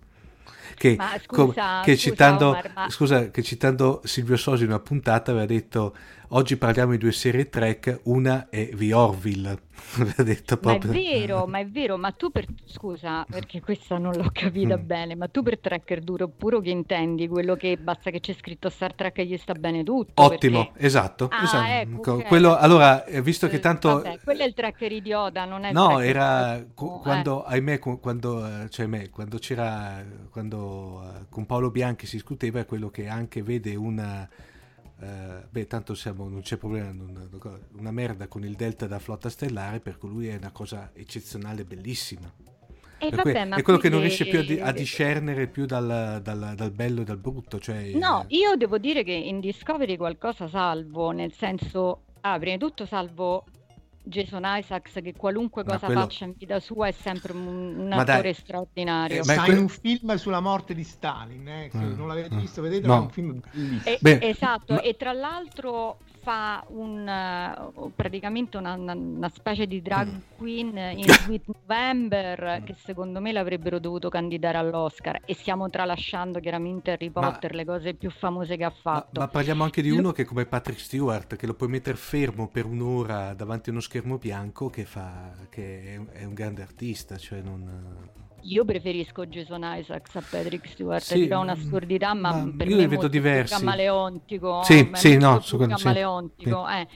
che, 0.76 0.96
Ma 0.96 1.20
com- 1.26 1.48
scusa, 1.50 1.82
che 1.84 1.96
scusa, 1.96 2.10
citando, 2.10 2.48
Omar, 2.48 2.72
ma- 2.74 2.90
scusa, 2.90 3.30
che 3.30 3.44
citando 3.44 4.02
Silvio 4.06 4.38
Sosi 4.38 4.64
in 4.64 4.70
una 4.70 4.80
puntata 4.80 5.32
aveva 5.32 5.46
detto 5.46 5.96
oggi 6.36 6.58
parliamo 6.58 6.92
di 6.92 6.98
due 6.98 7.12
serie 7.12 7.48
Trek 7.50 8.02
una 8.04 8.50
è 8.50 8.70
The 8.76 8.94
Orville 8.94 9.60
detto 10.18 10.58
Ma 10.62 10.74
è 10.74 10.78
proprio 10.80 10.92
vero, 10.92 11.46
ma 11.46 11.60
è 11.60 11.68
vero, 11.68 11.98
ma 11.98 12.12
tu 12.12 12.32
per 12.32 12.46
scusa, 12.66 13.26
perché 13.30 13.60
questa 13.62 13.98
non 13.98 14.14
l'ho 14.16 14.30
capita 14.32 14.78
Mm. 14.78 14.86
bene, 14.86 15.16
ma 15.16 15.28
tu 15.28 15.44
per 15.44 15.60
tracker 15.60 16.00
duro 16.02 16.28
puro 16.30 16.60
che 16.62 16.70
intendi 16.70 17.28
quello 17.28 17.56
che 17.56 17.78
basta 17.78 18.10
che 18.10 18.20
c'è 18.20 18.34
scritto 18.34 18.70
Star 18.70 18.94
Trek 18.94 19.18
e 19.20 19.26
gli 19.26 19.38
sta 19.38 19.54
bene 19.54 19.84
tutto? 19.84 20.22
ottimo 20.24 20.66
perché- 20.72 20.86
esatto, 20.86 21.28
Ah, 21.32 21.44
esatto. 21.44 21.72
ecco, 21.72 22.00
Co- 22.02 22.12
ok. 22.14 22.24
quello 22.28 22.56
allora 22.56 23.04
eh, 23.06 23.22
visto 23.22 23.48
che 23.48 23.58
Eh, 23.58 23.60
tanto 23.60 23.90
vabbè, 24.02 24.20
quello 24.24 24.42
è 24.44 24.46
il 24.46 24.54
tracker 24.54 24.92
idiota, 24.92 25.46
non 25.46 25.64
è 25.66 25.72
No, 25.72 26.00
era 26.00 26.54
idiota. 26.56 26.72
cu- 26.74 26.96
Eh. 26.98 27.02
quando, 27.02 27.44
ahimè, 27.44 27.80
cu- 27.80 28.00
quando, 28.00 28.46
eh, 28.46 28.70
cioè, 28.70 28.86
ahimè, 28.86 29.10
quando 29.10 29.38
c'era, 29.38 30.04
quando 30.32 31.02
eh, 31.04 31.26
con 31.30 31.46
Paolo 31.46 31.70
Bianchi 31.72 32.06
si 32.06 32.16
discuteva, 32.16 32.60
è 32.62 32.66
quello 32.66 32.90
che 32.90 33.08
anche 33.08 33.44
vede 33.44 33.76
una, 33.76 34.28
eh, 35.04 35.46
beh, 35.50 35.68
tanto 35.68 35.94
siamo, 35.96 36.28
non 36.30 36.42
c'è 36.42 36.58
problema, 36.58 36.92
non- 36.92 37.30
una 37.78 37.92
merda 37.92 38.28
con 38.28 38.44
il 38.46 38.56
Delta 38.56 38.88
da 38.88 39.00
flotta 39.00 39.30
stellare, 39.30 39.80
per 39.80 39.98
lui 40.02 40.28
è 40.28 40.36
una 40.38 40.52
cosa 40.52 40.92
eccezionale, 40.94 41.66
bellissima. 41.66 42.32
E 42.98 43.10
Per 43.10 43.16
vabbè, 43.18 43.32
cui- 43.42 43.50
ma 43.50 43.56
è 43.58 43.62
quello 43.62 43.80
che 43.80 43.90
non 43.90 44.00
riesce 44.00 44.26
più 44.26 44.40
a, 44.40 44.44
di- 44.44 44.60
a 44.60 44.68
le- 44.68 44.74
discernere 44.74 45.48
più 45.48 45.66
dal, 45.66 46.22
dal- 46.24 46.54
dal 46.56 46.72
bello 46.72 47.02
e 47.02 47.04
dal 47.04 47.18
brutto. 47.18 47.60
Cioè, 47.60 47.92
No, 47.96 48.24
io 48.30 48.56
devo 48.56 48.78
dire 48.78 49.04
che 49.04 49.12
in 49.12 49.42
Discovery 49.42 49.98
qualcosa 49.98 50.48
salvo, 50.48 51.12
nel 51.12 51.34
senso, 51.34 52.04
ah, 52.22 52.40
prima 52.40 52.56
di 52.56 52.62
tutto 52.64 52.86
salvo 52.86 53.44
Jason 54.06 54.44
Isaacs 54.46 55.00
che 55.02 55.14
qualunque 55.16 55.64
Ma 55.64 55.74
cosa 55.74 55.86
quello- 55.86 56.02
faccia 56.02 56.26
in 56.26 56.34
vita 56.38 56.60
sua 56.60 56.88
è 56.88 56.92
sempre 56.92 57.32
un, 57.34 57.46
un 57.48 57.88
Ma 57.88 58.02
attore 58.02 58.22
dai, 58.22 58.34
straordinario. 58.34 59.22
eh, 59.22 59.26
ma 59.26 59.34
Sta 59.34 59.44
que- 59.44 59.54
in 59.54 59.60
un 59.60 59.70
film 59.70 60.16
sulla 60.16 60.40
morte 60.42 60.74
di 60.74 60.84
Stalin, 60.84 61.48
eh, 61.48 61.70
se 61.72 61.78
Mm, 61.78 61.96
non 61.96 62.08
l'avete 62.08 62.36
mm. 62.36 62.40
visto, 62.40 62.62
vedete, 62.62 62.86
No. 62.88 62.96
è 62.96 63.00
un 63.00 63.10
film 63.10 63.40
bellissimo. 63.52 63.96
E- 63.96 63.98
Beh, 64.02 64.20
esatto, 64.22 64.74
ma- 64.74 64.82
e 64.82 64.96
tra 64.98 65.14
l'altro 65.14 66.00
fa 66.24 66.64
un, 66.70 67.08
eh, 67.08 67.92
praticamente 67.96 68.58
una, 68.58 68.74
una- 68.74 69.30
specie 69.30 69.68
di 69.68 69.82
drag 69.82 70.08
Mm. 70.08 70.20
queen 70.38 70.78
in 70.98 71.08
Sweet 71.14 71.46
November 71.48 72.62
che 72.64 72.74
secondo 72.76 73.20
me 73.22 73.32
l'avrebbero 73.32 73.80
dovuto 73.80 74.10
candidare 74.10 74.58
all'Oscar 74.58 75.22
e 75.26 75.34
stiamo 75.36 75.70
tralasciando 75.70 76.40
chiaramente 76.40 76.92
Harry 76.92 77.12
Ma- 77.14 77.32
Potter, 77.32 77.54
le 77.56 77.66
cose 77.66 77.94
più 77.96 78.10
famose 78.12 78.58
che 78.58 78.64
ha 78.64 78.74
Ma, 78.92 79.02
fatto. 79.02 79.20
ma 79.20 79.28
parliamo 79.28 79.64
anche 79.64 79.82
di 79.82 79.90
uno 79.92 80.12
che 80.12 80.24
è 80.24 80.26
come 80.26 80.46
Patrick 80.46 80.80
Stewart, 80.80 81.36
che 81.36 81.46
lo 81.48 81.54
puoi 81.56 81.70
mettere 81.70 81.98
fermo 81.98 82.48
per 82.50 82.66
un'ora 82.66 83.34
davanti 83.34 83.70
a 83.70 83.72
uno 83.74 83.82
schermo 83.82 84.18
bianco, 84.18 84.70
che, 84.70 84.86
fa, 84.86 85.34
che 85.50 85.96
è, 85.96 86.20
è 86.20 86.24
un 86.26 86.34
grande 86.34 86.62
artista, 86.62 87.18
cioè 87.18 87.42
non... 87.42 88.10
Io 88.46 88.66
preferisco 88.66 89.26
Jason 89.26 89.62
Isaacs 89.64 90.16
a 90.18 90.22
Patrick 90.22 90.68
Stewart, 90.68 91.02
Sì, 91.02 91.20
dirò 91.22 91.40
un'assurdità, 91.42 92.14
ma, 92.14 92.32
ma 92.34 92.54
per 92.58 92.68
io 92.68 92.76
me 92.76 92.88
vedo 92.88 93.08
diversi. 93.08 93.54
camaleontico. 93.54 94.64
Sì, 94.64 94.80
eh, 94.92 94.96
sì, 94.96 95.18
no, 95.18 95.40
su 95.40 95.56
quello 95.56 95.78
sì. 95.78 95.84
camaleontico, 95.84 96.68
eh. 96.68 96.88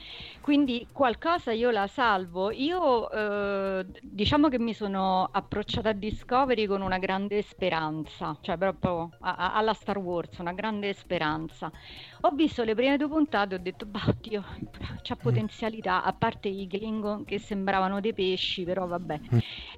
Quindi 0.42 0.86
qualcosa 0.92 1.52
io 1.52 1.70
la 1.70 1.86
salvo. 1.86 2.50
Io 2.50 3.10
eh, 3.10 3.86
diciamo 4.02 4.48
che 4.48 4.58
mi 4.58 4.74
sono 4.74 5.28
approcciata 5.30 5.90
a 5.90 5.92
Discovery 5.92 6.66
con 6.66 6.82
una 6.82 6.98
grande 6.98 7.40
speranza, 7.42 8.36
cioè 8.42 8.56
proprio 8.58 9.14
a- 9.20 9.34
a- 9.34 9.54
alla 9.54 9.72
Star 9.72 9.98
Wars, 9.98 10.36
una 10.38 10.52
grande 10.52 10.92
speranza. 10.92 11.70
Ho 12.22 12.30
visto 12.30 12.64
le 12.64 12.74
prime 12.74 12.96
due 12.96 13.08
puntate 13.08 13.54
e 13.54 13.58
ho 13.58 13.60
detto, 13.60 13.86
bah, 13.86 14.02
oddio, 14.08 14.44
c'ha 15.02 15.16
potenzialità, 15.16 16.02
a 16.02 16.12
parte 16.12 16.48
i 16.48 16.66
Klingon 16.66 17.24
che 17.24 17.38
sembravano 17.38 18.00
dei 18.00 18.12
pesci, 18.12 18.64
però 18.64 18.86
vabbè. 18.86 19.18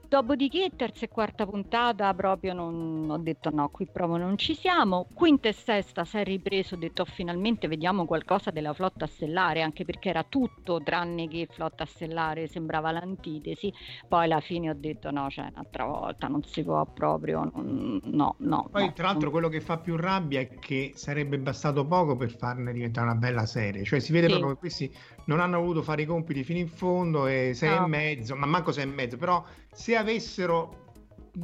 Dopodiché, 0.08 0.72
terza 0.74 1.04
e 1.04 1.08
quarta 1.08 1.46
puntata, 1.46 2.12
proprio 2.14 2.52
non 2.54 3.08
ho 3.10 3.18
detto 3.18 3.50
no, 3.50 3.68
qui 3.68 3.88
proprio 3.90 4.16
non 4.16 4.38
ci 4.38 4.54
siamo. 4.54 5.06
Quinta 5.12 5.48
e 5.48 5.52
sesta 5.52 6.04
si 6.04 6.16
è 6.18 6.24
ripreso, 6.24 6.74
ho 6.74 6.78
detto 6.78 7.02
"Oh, 7.02 7.04
finalmente 7.04 7.68
vediamo 7.68 8.06
qualcosa 8.06 8.50
della 8.50 8.72
flotta 8.74 9.06
stellare, 9.06 9.60
anche 9.62 9.84
perché 9.84 10.08
era 10.08 10.24
tutto 10.24 10.82
tranne 10.82 11.28
che 11.28 11.46
flotta 11.50 11.84
stellare, 11.84 12.46
sembrava 12.48 12.90
l'antitesi. 12.90 13.72
Poi 14.08 14.24
alla 14.24 14.40
fine 14.40 14.70
ho 14.70 14.74
detto 14.76 15.10
no, 15.10 15.28
cioè 15.30 15.48
un'altra 15.52 15.84
volta 15.84 16.26
non 16.26 16.42
si 16.42 16.64
può 16.64 16.84
proprio, 16.92 17.48
non- 17.54 18.00
no, 18.04 18.34
no. 18.38 18.68
Poi, 18.70 18.86
no, 18.86 18.92
tra 18.92 19.04
l'altro, 19.06 19.30
non- 19.30 19.30
quello 19.30 19.48
che 19.48 19.60
fa 19.60 19.78
più 19.78 19.96
rabbia 19.96 20.40
è 20.40 20.58
che 20.58 20.92
sarebbe 20.94 21.38
bastato 21.38 21.86
poco 21.86 22.16
per 22.16 22.29
farne 22.30 22.72
diventare 22.72 23.06
una 23.08 23.16
bella 23.18 23.46
serie. 23.46 23.84
Cioè, 23.84 24.00
si 24.00 24.12
vede 24.12 24.26
Sì. 24.26 24.32
proprio 24.32 24.52
che 24.54 24.58
questi 24.58 24.92
non 25.26 25.40
hanno 25.40 25.58
voluto 25.60 25.82
fare 25.82 26.02
i 26.02 26.06
compiti 26.06 26.44
fino 26.44 26.58
in 26.58 26.68
fondo 26.68 27.26
e 27.26 27.52
sei 27.54 27.76
No. 27.78 27.84
e 27.84 27.88
mezzo, 27.88 28.34
ma 28.36 28.46
manco 28.46 28.72
sei 28.72 28.84
e 28.84 28.86
mezzo. 28.86 29.16
Però, 29.16 29.44
se 29.72 29.96
avessero 29.96 30.86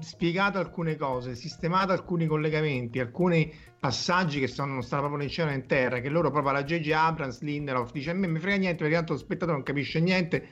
spiegato 0.01 0.59
alcune 0.59 0.97
cose, 0.97 1.35
sistemato 1.37 1.93
alcuni 1.93 2.27
collegamenti, 2.27 2.99
alcuni 2.99 3.53
passaggi 3.79 4.41
che 4.41 4.49
sono 4.49 4.81
stati 4.81 5.03
proprio 5.03 5.23
nel 5.23 5.31
cielo 5.31 5.51
e 5.51 5.55
in 5.55 5.67
terra, 5.67 6.01
che 6.01 6.09
loro 6.09 6.31
proprio 6.31 6.51
alla 6.51 6.65
J.J. 6.65 6.91
Abrams, 6.91 7.41
Lindelof 7.43 7.93
dice 7.93 8.11
a 8.11 8.15
me 8.15 8.27
mi 8.27 8.39
frega 8.41 8.57
niente 8.57 8.79
perché 8.79 8.95
tanto 8.97 9.13
lo 9.13 9.19
spettatore 9.19 9.53
non 9.53 9.63
capisce 9.63 10.01
niente. 10.01 10.49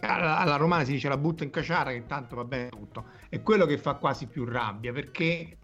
Alla, 0.00 0.38
alla 0.38 0.54
romana 0.56 0.84
si 0.84 0.92
dice 0.92 1.08
la 1.08 1.16
butta 1.18 1.42
in 1.42 1.50
caciara 1.50 1.90
che 1.90 2.06
tanto 2.06 2.36
va 2.36 2.44
bene 2.44 2.68
tutto. 2.68 3.06
È 3.28 3.42
quello 3.42 3.66
che 3.66 3.76
fa 3.76 3.94
quasi 3.94 4.26
più 4.28 4.44
rabbia 4.44 4.92
perché 4.92 5.58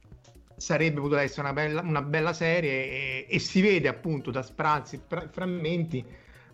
sarebbe 0.57 1.01
potuta 1.01 1.23
essere 1.23 1.43
una 1.43 1.53
bella, 1.53 1.81
una 1.83 2.03
bella 2.03 2.33
serie 2.33 2.71
e, 2.71 3.27
e 3.29 3.39
si 3.39 3.61
vede 3.61 3.89
appunto 3.89 4.31
da 4.31 4.43
sprazzi 4.43 4.97
e 4.97 5.01
fra- 5.07 5.29
frammenti 5.29 6.05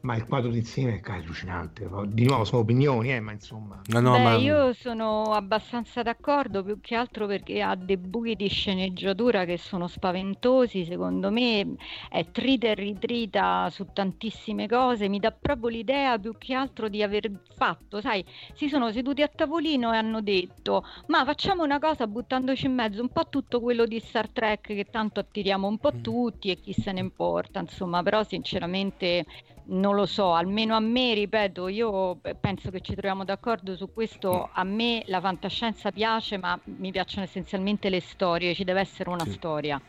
ma 0.02 0.16
il 0.16 0.26
quadro 0.26 0.50
d'insieme 0.50 1.00
è 1.00 1.10
allucinante. 1.10 1.88
Di 2.06 2.24
nuovo 2.24 2.44
sono 2.44 2.62
opinioni 2.62 3.12
eh, 3.12 3.20
ma 3.20 3.32
insomma. 3.32 3.80
No, 3.86 4.00
no, 4.00 4.12
Beh, 4.12 4.22
ma 4.22 4.34
io 4.36 4.72
sono 4.72 5.32
abbastanza 5.32 6.02
d'accordo, 6.02 6.62
più 6.64 6.80
che 6.80 6.94
altro 6.94 7.26
perché 7.26 7.62
ha 7.62 7.74
dei 7.76 7.96
buchi 7.96 8.34
di 8.34 8.48
sceneggiatura 8.48 9.44
che 9.44 9.58
sono 9.58 9.86
spaventosi, 9.86 10.84
secondo 10.84 11.30
me 11.30 11.76
è 12.08 12.30
trita 12.30 12.68
e 12.68 12.74
ritrita 12.74 13.68
su 13.70 13.86
tantissime 13.92 14.66
cose, 14.66 15.08
mi 15.08 15.18
dà 15.20 15.30
proprio 15.30 15.68
l'idea 15.68 16.18
più 16.18 16.36
che 16.36 16.54
altro 16.54 16.88
di 16.88 17.02
aver 17.02 17.30
fatto, 17.54 18.00
sai, 18.00 18.24
si 18.54 18.68
sono 18.68 18.90
seduti 18.90 19.22
a 19.22 19.28
tavolino 19.28 19.92
e 19.92 19.96
hanno 19.96 20.20
detto, 20.20 20.84
ma 21.06 21.24
facciamo 21.24 21.62
una 21.62 21.78
cosa 21.78 22.06
buttandoci 22.08 22.66
in 22.66 22.74
mezzo 22.74 23.00
un 23.02 23.08
po' 23.08 23.28
tutto 23.28 23.60
quello 23.60 23.86
di 23.86 24.00
Star 24.00 24.28
Trek 24.28 24.66
che 24.66 24.86
tanto 24.90 25.20
attiriamo 25.20 25.68
un 25.68 25.78
po' 25.78 25.92
tutti 26.00 26.50
e 26.50 26.58
chi 26.58 26.72
se 26.72 26.90
ne 26.90 27.00
importa, 27.00 27.60
insomma, 27.60 28.02
però 28.02 28.24
sinceramente 28.24 29.24
non 29.64 29.91
lo 29.94 30.06
so, 30.06 30.34
almeno 30.34 30.74
a 30.74 30.80
me, 30.80 31.14
ripeto, 31.14 31.68
io 31.68 32.18
penso 32.40 32.70
che 32.70 32.80
ci 32.80 32.92
troviamo 32.92 33.24
d'accordo 33.24 33.76
su 33.76 33.92
questo. 33.92 34.50
A 34.52 34.64
me 34.64 35.02
la 35.06 35.20
fantascienza 35.20 35.90
piace, 35.90 36.36
ma 36.36 36.58
mi 36.64 36.90
piacciono 36.90 37.24
essenzialmente 37.24 37.88
le 37.88 38.00
storie, 38.00 38.54
ci 38.54 38.64
deve 38.64 38.80
essere 38.80 39.10
una 39.10 39.26
storia. 39.26 39.80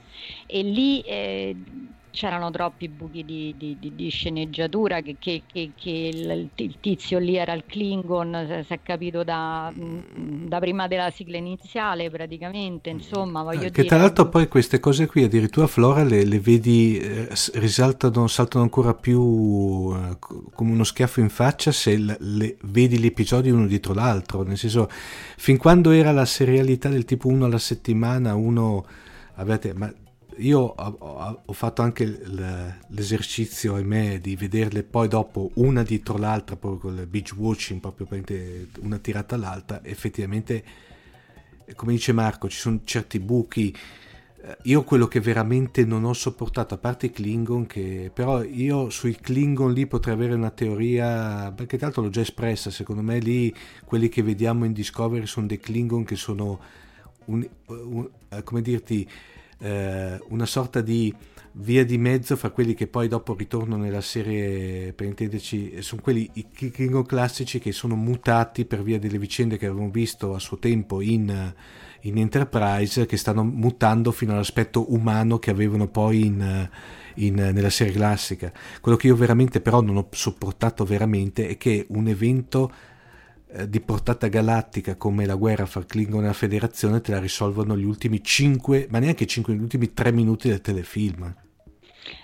E 0.45 0.61
lì 0.63 1.01
eh, 1.01 1.55
c'erano 2.13 2.49
troppi 2.51 2.89
buchi 2.89 3.23
di, 3.25 3.55
di- 3.57 3.77
di- 3.79 3.95
di 3.95 4.09
sceneggiatura, 4.09 5.01
che, 5.01 5.17
che- 5.19 5.43
che- 5.47 5.73
che 5.75 5.89
il, 5.89 6.51
il 6.55 6.79
tizio 6.79 7.17
lì 7.19 7.35
era 7.35 7.53
il 7.53 7.65
Klingon, 7.65 8.63
si 8.65 8.73
è 8.73 8.81
capito 8.81 9.23
da, 9.23 9.73
da 9.75 10.59
prima 10.59 10.87
della 10.87 11.09
sigla 11.11 11.37
iniziale 11.37 12.09
praticamente, 12.09 12.89
insomma, 12.89 13.43
voglio 13.43 13.65
Eh, 13.65 13.71
che 13.71 13.83
dire... 13.83 13.85
tra 13.85 13.97
l'altro 13.97 14.29
poi 14.29 14.47
queste 14.47 14.79
cose 14.79 15.05
qui 15.05 15.23
addirittura 15.23 15.67
Flora 15.67 16.03
le, 16.03 16.25
le 16.25 16.39
vedi 16.39 16.97
eh, 16.97 17.27
risaltano 17.53 18.25
saltano 18.25 18.63
ancora 18.63 18.95
più 18.95 19.93
eh, 19.95 20.15
co- 20.17 20.49
come 20.55 20.71
uno 20.71 20.83
schiaffo 20.83 21.19
in 21.19 21.29
faccia 21.29 21.71
se 21.71 21.95
le- 21.97 22.57
vedi 22.63 22.97
gli 22.97 23.05
episodi 23.05 23.51
uno 23.51 23.67
dietro 23.67 23.93
l'altro 23.93 24.41
nel 24.41 24.57
senso 24.57 24.89
fin 25.37 25.57
quando 25.57 25.91
era 25.91 26.11
la 26.11 26.25
serialità 26.25 26.89
del 26.89 27.05
tipo 27.05 27.27
uno 27.27 27.45
alla 27.45 27.59
settimana 27.59 28.33
uno 28.33 28.83
avete 29.35 29.73
ma 29.75 29.91
io 30.37 30.59
ho, 30.59 31.53
fatto 31.53 31.81
anche 31.81 32.05
l'esercizio 32.87 33.75
ahimè 33.75 34.19
di 34.19 34.35
vederle 34.35 34.83
poi 34.83 35.07
dopo 35.07 35.51
una 35.55 35.83
dietro 35.83 36.17
l'altra 36.17 36.55
proprio 36.55 36.91
con 36.91 36.99
il 36.99 37.07
beach 37.07 37.33
watching 37.35 37.79
proprio 37.79 38.07
una 38.81 38.97
tirata 38.97 39.35
all'altra 39.35 39.83
effettivamente 39.83 40.63
come 41.75 41.93
dice 41.93 42.11
Marco, 42.13 42.49
ci 42.49 42.57
sono 42.57 42.81
certi 42.83 43.19
buchi. 43.19 43.75
Eh, 44.41 44.57
Io 44.63 44.83
quello 44.83 45.07
che 45.07 45.19
veramente 45.19 45.85
non 45.85 46.03
ho 46.03 46.13
sopportato, 46.13 46.73
a 46.73 46.77
parte 46.77 47.07
i 47.07 47.11
Klingon, 47.11 47.65
che 47.65 48.11
però 48.13 48.43
io 48.43 48.89
sui 48.89 49.15
Klingon 49.15 49.71
lì 49.73 49.87
potrei 49.87 50.13
avere 50.13 50.33
una 50.33 50.49
teoria, 50.51 51.51
perché 51.55 51.77
tanto 51.77 52.01
l'ho 52.01 52.09
già 52.09 52.21
espressa, 52.21 52.69
secondo 52.69 53.01
me 53.01 53.19
lì 53.19 53.53
quelli 53.85 54.09
che 54.09 54.21
vediamo 54.21 54.65
in 54.65 54.73
Discovery 54.73 55.25
sono 55.25 55.47
dei 55.47 55.59
Klingon 55.59 56.03
che 56.03 56.15
sono, 56.15 56.59
un- 57.25 57.47
un- 57.67 58.09
eh, 58.29 58.43
come 58.43 58.61
dirti, 58.61 59.07
eh, 59.63 60.19
una 60.27 60.45
sorta 60.45 60.81
di 60.81 61.13
via 61.53 61.85
di 61.85 61.97
mezzo 61.97 62.35
fra 62.35 62.49
quelli 62.49 62.73
che 62.73 62.87
poi 62.87 63.07
dopo 63.07 63.33
ritornano 63.33 63.83
nella 63.83 64.01
serie, 64.01 64.91
per 64.93 65.07
intenderci, 65.07 65.81
sono 65.81 66.01
quelli 66.01 66.29
i 66.33 66.47
Klingon 66.49 67.05
classici 67.05 67.59
che 67.59 67.71
sono 67.71 67.95
mutati 67.95 68.65
per 68.65 68.81
via 68.81 68.99
delle 68.99 69.17
vicende 69.17 69.57
che 69.57 69.67
avevamo 69.67 69.89
visto 69.89 70.33
a 70.33 70.39
suo 70.39 70.57
tempo 70.57 70.99
in, 70.99 71.53
in 72.01 72.17
Enterprise, 72.17 73.05
che 73.05 73.17
stanno 73.17 73.43
mutando 73.43 74.11
fino 74.11 74.33
all'aspetto 74.33 74.91
umano 74.93 75.39
che 75.39 75.51
avevano 75.51 75.87
poi 75.87 76.25
in, 76.25 76.69
in- 77.15 77.35
nella 77.53 77.69
serie 77.69 77.93
classica. 77.93 78.51
Quello 78.81 78.97
che 78.97 79.07
io 79.07 79.15
veramente 79.15 79.61
però 79.61 79.81
non 79.81 79.97
ho 79.97 80.07
sopportato 80.11 80.83
veramente 80.83 81.47
è 81.47 81.57
che 81.57 81.85
un 81.89 82.07
evento 82.07 82.71
eh, 83.55 83.69
di 83.69 83.81
portata 83.81 84.27
galattica 84.27 84.95
come 84.95 85.25
la 85.27 85.35
guerra 85.35 85.67
fra 85.67 85.83
Klingon 85.83 86.23
e 86.23 86.27
la 86.27 86.33
Federazione 86.33 87.01
te 87.01 87.11
la 87.11 87.19
risolvono 87.19 87.77
gli 87.77 87.83
ultimi 87.83 88.23
5, 88.23 88.87
ma 88.89 88.97
neanche 88.97 89.27
5, 89.27 89.53
gli 89.53 89.61
ultimi 89.61 89.93
3 89.93 90.11
minuti 90.11 90.47
del 90.47 90.61
telefilm. 90.61 91.35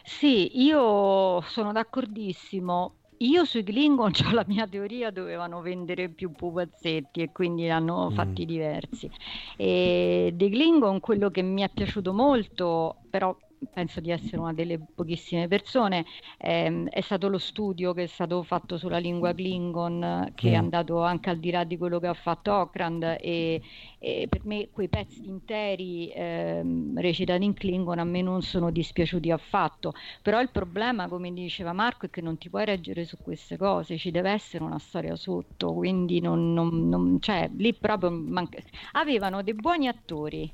Sì, 0.03 0.59
io 0.61 1.41
sono 1.41 1.71
d'accordissimo. 1.71 2.95
Io 3.17 3.45
sui 3.45 3.63
Klingon 3.63 4.11
ho 4.25 4.33
la 4.33 4.45
mia 4.47 4.65
teoria, 4.67 5.11
dovevano 5.11 5.61
vendere 5.61 6.09
più 6.09 6.31
pupazzetti 6.31 7.21
e 7.21 7.31
quindi 7.31 7.63
ne 7.63 7.71
hanno 7.71 8.09
fatti 8.09 8.45
diversi. 8.45 9.09
E 9.55 10.31
dei 10.33 10.49
Klingon 10.49 10.99
quello 10.99 11.29
che 11.29 11.43
mi 11.43 11.61
è 11.61 11.69
piaciuto 11.69 12.11
molto, 12.11 12.97
però 13.09 13.37
penso 13.71 13.99
di 13.99 14.09
essere 14.11 14.41
una 14.41 14.53
delle 14.53 14.79
pochissime 14.93 15.47
persone, 15.47 16.05
ehm, 16.37 16.87
è 16.89 17.01
stato 17.01 17.27
lo 17.27 17.37
studio 17.37 17.93
che 17.93 18.03
è 18.03 18.05
stato 18.07 18.41
fatto 18.43 18.77
sulla 18.77 18.97
lingua 18.97 19.33
Klingon, 19.33 20.31
che 20.35 20.51
è 20.51 20.55
Mm. 20.55 20.59
andato 20.59 21.01
anche 21.03 21.29
al 21.29 21.39
di 21.39 21.51
là 21.51 21.63
di 21.63 21.77
quello 21.77 21.99
che 21.99 22.07
ha 22.07 22.13
fatto 22.13 22.53
Okrand 22.53 23.03
e, 23.19 23.61
e 23.99 24.27
per 24.29 24.41
me 24.45 24.69
quei 24.71 24.89
pezzi 24.89 25.27
interi 25.27 26.11
ehm, 26.13 26.99
recitati 26.99 27.43
in 27.43 27.53
Klingon 27.53 27.99
a 27.99 28.03
me 28.03 28.21
non 28.21 28.41
sono 28.41 28.71
dispiaciuti 28.71 29.31
affatto, 29.31 29.93
però 30.21 30.39
il 30.41 30.51
problema, 30.51 31.07
come 31.07 31.31
diceva 31.33 31.73
Marco, 31.73 32.05
è 32.05 32.09
che 32.09 32.21
non 32.21 32.37
ti 32.37 32.49
puoi 32.49 32.65
reggere 32.65 33.05
su 33.05 33.17
queste 33.21 33.57
cose, 33.57 33.97
ci 33.97 34.11
deve 34.11 34.31
essere 34.31 34.63
una 34.63 34.79
storia 34.79 35.15
sotto, 35.15 35.73
quindi 35.73 36.19
non, 36.21 36.53
non- 36.53 36.87
non- 36.89 37.19
cioè, 37.19 37.49
lì 37.55 37.73
proprio 37.75 38.11
manca- 38.11 38.59
avevano 38.93 39.41
dei 39.43 39.53
buoni 39.53 39.87
attori, 39.87 40.51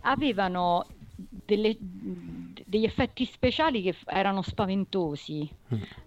avevano 0.00 0.86
delle- 1.28 1.76
degli 1.78 2.84
effetti 2.84 3.24
speciali 3.24 3.82
che 3.82 3.94
erano 4.06 4.42
spaventosi. 4.42 5.48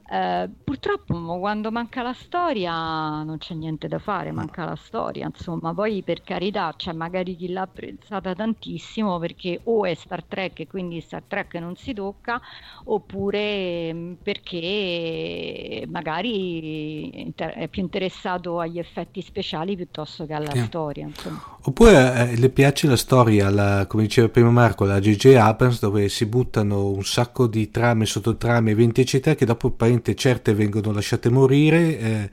Eh, 0.07 0.49
purtroppo 0.63 1.39
quando 1.39 1.71
manca 1.71 2.03
la 2.03 2.13
storia 2.13 3.23
non 3.23 3.37
c'è 3.39 3.55
niente 3.55 3.87
da 3.87 3.97
fare, 3.97 4.31
manca 4.31 4.63
la 4.63 4.75
storia, 4.75 5.25
insomma, 5.25 5.73
poi 5.73 6.03
per 6.03 6.21
carità 6.21 6.71
c'è 6.77 6.91
magari 6.93 7.35
chi 7.35 7.49
l'ha 7.51 7.61
apprezzata 7.61 8.35
tantissimo 8.35 9.17
perché 9.17 9.61
o 9.63 9.83
è 9.85 9.95
Star 9.95 10.23
Trek 10.23 10.59
e 10.59 10.67
quindi 10.67 11.01
Star 11.01 11.23
Trek 11.27 11.55
non 11.55 11.75
si 11.75 11.93
tocca, 11.93 12.39
oppure 12.83 13.91
mh, 13.93 14.17
perché 14.21 15.85
magari 15.89 17.33
è 17.35 17.67
più 17.67 17.81
interessato 17.81 18.59
agli 18.59 18.79
effetti 18.79 19.21
speciali 19.21 19.75
piuttosto 19.75 20.25
che 20.25 20.33
alla 20.33 20.51
Sì. 20.51 20.63
storia, 20.65 21.05
insomma. 21.07 21.41
Oppure 21.67 22.29
eh, 22.31 22.37
le 22.37 22.49
piace 22.49 22.85
la 22.87 22.95
storia, 22.95 23.49
la- 23.49 23.85
come 23.87 24.03
diceva 24.03 24.29
prima 24.29 24.51
Marco, 24.51 24.85
la 24.85 24.99
J.J. 24.99 25.33
Abrams, 25.35 25.79
dove 25.79 26.09
si 26.09 26.27
buttano 26.27 26.89
un 26.89 27.03
sacco 27.03 27.47
di 27.47 27.71
trame, 27.71 28.05
sottotrame, 28.05 28.69
eventi 28.71 29.01
eccetera, 29.01 29.35
che 29.35 29.45
dopo 29.45 29.71
apparentemente 29.95 30.15
certe 30.15 30.53
vengono 30.53 30.91
lasciate 30.91 31.29
morire. 31.29 31.99
eh, 31.99 32.29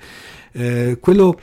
eh, 0.54 0.98
quello 1.00 1.38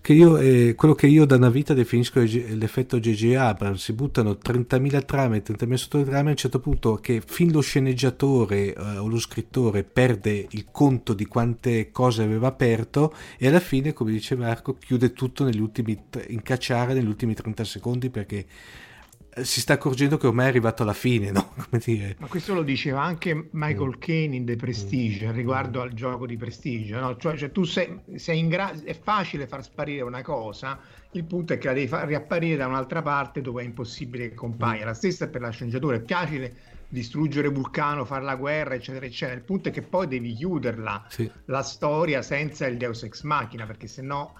che 0.00 0.12
io, 0.12 0.36
eh, 0.36 0.74
quello 0.76 0.94
che 0.94 1.06
io 1.06 1.24
da 1.24 1.36
una 1.36 1.48
vita 1.48 1.74
definisco 1.74 2.20
l'effetto 2.20 2.98
J.J. 2.98 3.34
Abrams, 3.36 3.82
si 3.82 3.92
buttano 3.92 4.32
30.000 4.32 5.04
trame, 5.04 5.42
30.000 5.42 5.74
sottotrame, 5.74 6.28
a 6.28 6.30
un 6.32 6.36
certo 6.36 6.58
punto 6.58 6.96
che 6.96 7.22
fin 7.24 7.52
lo 7.52 7.60
sceneggiatore 7.60 8.74
eh, 8.74 8.96
o 8.98 9.06
lo 9.06 9.18
scrittore 9.18 9.84
perde 9.84 10.46
il 10.50 10.66
conto 10.72 11.14
di 11.14 11.26
quante 11.26 11.90
cose 11.92 12.22
aveva 12.22 12.48
aperto 12.48 13.14
e 13.38 13.46
alla 13.46 13.60
fine, 13.60 13.92
come 13.92 14.10
dice 14.10 14.34
Marco, 14.34 14.74
chiude 14.74 15.12
tutto 15.12 15.44
negli 15.44 15.60
ultimi, 15.60 15.96
incacciare 16.28 16.94
negli 16.94 17.06
ultimi 17.06 17.34
30 17.34 17.64
secondi 17.64 18.10
perché 18.10 18.46
si 19.40 19.60
sta 19.60 19.72
accorgendo 19.74 20.18
che 20.18 20.26
ormai 20.26 20.46
è 20.46 20.48
arrivato 20.48 20.82
alla 20.82 20.92
fine, 20.92 21.30
no? 21.30 21.54
Come 21.70 21.82
dire. 21.82 22.16
Ma 22.18 22.26
questo 22.26 22.52
lo 22.52 22.62
diceva 22.62 23.02
anche 23.02 23.48
Michael 23.52 23.94
mm. 23.96 23.98
Caine 23.98 24.36
in 24.36 24.44
The 24.44 24.56
Prestige 24.56 25.28
mm. 25.28 25.32
riguardo 25.32 25.80
al 25.80 25.92
gioco 25.94 26.26
di 26.26 26.36
Prestige, 26.36 26.94
no? 26.98 27.16
Cioè, 27.16 27.36
cioè 27.36 27.50
tu 27.50 27.64
sei, 27.64 27.98
sei 28.16 28.38
in 28.38 28.48
grado, 28.48 28.84
è 28.84 28.98
facile 28.98 29.46
far 29.46 29.62
sparire 29.62 30.02
una 30.02 30.22
cosa, 30.22 30.78
il 31.12 31.24
punto 31.24 31.54
è 31.54 31.58
che 31.58 31.68
la 31.68 31.72
devi 31.72 31.88
far 31.88 32.06
riapparire 32.06 32.56
da 32.56 32.66
un'altra 32.66 33.00
parte 33.00 33.40
dove 33.40 33.62
è 33.62 33.64
impossibile 33.64 34.28
che 34.28 34.34
compaia. 34.34 34.82
Mm. 34.82 34.86
La 34.86 34.94
stessa 34.94 35.24
è 35.24 35.28
per 35.28 35.40
la 35.40 35.50
sceneggiatura, 35.50 35.96
è 35.96 36.02
facile 36.04 36.54
distruggere 36.88 37.48
Vulcano, 37.48 38.04
fare 38.04 38.24
la 38.24 38.36
guerra, 38.36 38.74
eccetera, 38.74 39.06
eccetera. 39.06 39.38
Il 39.38 39.44
punto 39.44 39.70
è 39.70 39.72
che 39.72 39.80
poi 39.80 40.06
devi 40.06 40.34
chiuderla 40.34 41.06
sì. 41.08 41.30
la 41.46 41.62
storia 41.62 42.20
senza 42.20 42.66
il 42.66 42.76
Deus 42.76 43.02
Ex 43.04 43.22
Machina, 43.22 43.64
perché 43.64 43.86
se 43.86 44.02
no 44.02 44.34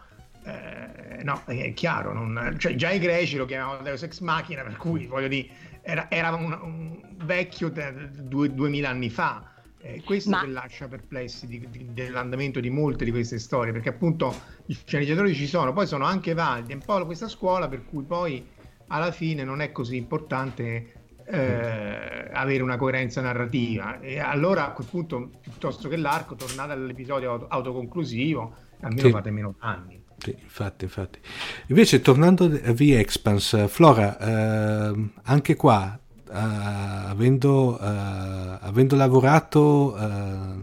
eh, 0.45 1.23
no, 1.23 1.43
è 1.47 1.73
chiaro, 1.73 2.13
non, 2.13 2.57
cioè, 2.59 2.75
già 2.75 2.91
i 2.91 2.99
greci 2.99 3.37
lo 3.37 3.45
chiamavano 3.45 3.83
Deus 3.83 4.03
Ex 4.03 4.21
Machina, 4.21 4.63
per 4.63 4.77
cui 4.77 5.07
voglio 5.07 5.29
dire, 5.29 5.49
era, 5.83 6.11
era 6.11 6.35
un, 6.35 6.59
un, 6.61 7.01
vecchio 7.25 7.69
de, 7.69 8.11
due, 8.11 8.53
duemila 8.53 8.89
anni 8.89 9.11
fa. 9.11 9.51
Eh, 9.79 10.03
questo 10.05 10.31
Ma... 10.31 10.41
che 10.41 10.47
lascia 10.49 10.87
perplessi 10.87 11.47
di, 11.47 11.67
di, 11.71 11.93
dell'andamento 11.93 12.61
di 12.61 12.71
molte 12.71 13.05
di 13.05 13.11
queste 13.11 13.39
storie, 13.39 13.73
perché 13.73 13.89
appunto 13.89 14.35
i 14.67 14.75
sceneggiatori 14.75 15.35
ci 15.35 15.47
sono, 15.47 15.73
poi 15.73 15.87
sono 15.87 16.05
anche 16.05 16.35
validi, 16.35 16.73
è 16.73 16.75
un 16.75 16.83
po' 16.85 17.05
questa 17.05 17.29
scuola 17.29 17.69
per 17.69 17.85
cui 17.85 18.05
poi 18.05 18.47
alla 18.89 19.11
fine 19.11 19.43
non 19.45 19.61
è 19.61 19.73
così 19.73 19.97
importante 19.97 21.03
eh, 21.25 22.29
avere 22.33 22.63
una 22.63 22.77
coerenza 22.77 23.21
narrativa. 23.21 24.01
E 24.01 24.19
allora 24.19 24.67
a 24.67 24.73
quel 24.73 24.87
punto, 24.89 25.31
piuttosto 25.41 25.89
che 25.89 25.97
l'arco, 25.97 26.35
tornate 26.35 26.73
all'episodio 26.73 27.47
autoconclusivo, 27.49 28.55
almeno 28.81 29.07
sì. 29.07 29.11
fate 29.11 29.31
meno 29.31 29.55
danni. 29.59 30.02
Sì, 30.23 30.37
infatti, 30.41 30.85
infatti. 30.85 31.19
Invece, 31.67 32.01
tornando 32.01 32.45
a 32.45 32.73
V-Expanse, 32.73 33.67
Flora, 33.67 34.17
eh, 34.19 35.11
anche 35.25 35.57
qua, 35.57 35.99
eh, 35.99 36.33
avendo, 36.33 37.77
eh, 37.77 38.59
avendo, 38.61 38.95
lavorato 38.95 39.97
eh, 39.99 40.55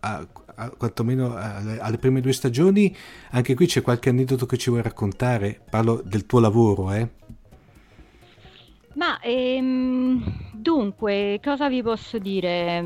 a, 0.00 0.26
a, 0.54 0.70
quantomeno 0.70 1.36
alle, 1.36 1.78
alle, 1.78 1.98
prime 1.98 2.22
due 2.22 2.32
stagioni, 2.32 2.96
anche 3.32 3.54
qui 3.54 3.66
c'è 3.66 3.82
qualche 3.82 4.08
aneddoto 4.08 4.46
che 4.46 4.56
ci 4.56 4.70
vuoi 4.70 4.80
raccontare? 4.80 5.60
Parlo 5.68 6.00
del 6.02 6.24
tuo 6.24 6.40
lavoro, 6.40 6.90
eh? 6.90 7.06
Ma 8.94 9.20
ehm, 9.20 10.52
dunque, 10.54 11.38
cosa 11.44 11.68
vi 11.68 11.82
posso 11.82 12.16
dire? 12.16 12.80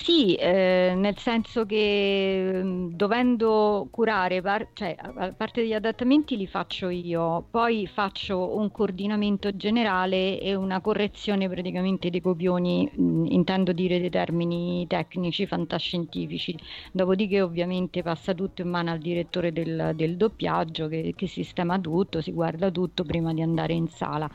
Sì, 0.00 0.36
eh, 0.36 0.94
nel 0.96 1.18
senso 1.18 1.66
che 1.66 2.50
mm, 2.62 2.92
dovendo 2.92 3.88
curare, 3.90 4.40
par- 4.40 4.68
cioè 4.72 4.94
a 4.96 5.32
parte 5.32 5.60
degli 5.62 5.74
adattamenti 5.74 6.36
li 6.36 6.46
faccio 6.46 6.88
io, 6.88 7.44
poi 7.50 7.86
faccio 7.88 8.56
un 8.56 8.70
coordinamento 8.70 9.54
generale 9.56 10.40
e 10.40 10.54
una 10.54 10.80
correzione 10.80 11.48
praticamente 11.48 12.10
dei 12.10 12.20
copioni, 12.20 12.88
mh, 12.90 13.02
mm, 13.02 13.26
intendo 13.26 13.72
dire 13.72 13.98
dei 13.98 14.08
termini 14.08 14.86
tecnici, 14.86 15.46
fantascientifici. 15.46 16.56
Dopodiché 16.92 17.42
ovviamente 17.42 18.02
passa 18.02 18.32
tutto 18.34 18.62
in 18.62 18.68
mano 18.68 18.92
al 18.92 18.98
direttore 19.00 19.52
del, 19.52 19.92
del 19.96 20.16
doppiaggio 20.16 20.86
che, 20.86 21.12
che, 21.16 21.26
sistema 21.26 21.78
tutto, 21.78 22.22
si 22.22 22.32
guarda 22.32 22.70
tutto 22.70 23.04
prima 23.04 23.34
di 23.34 23.42
andare 23.42 23.72
in 23.74 23.88
sala. 23.88 24.30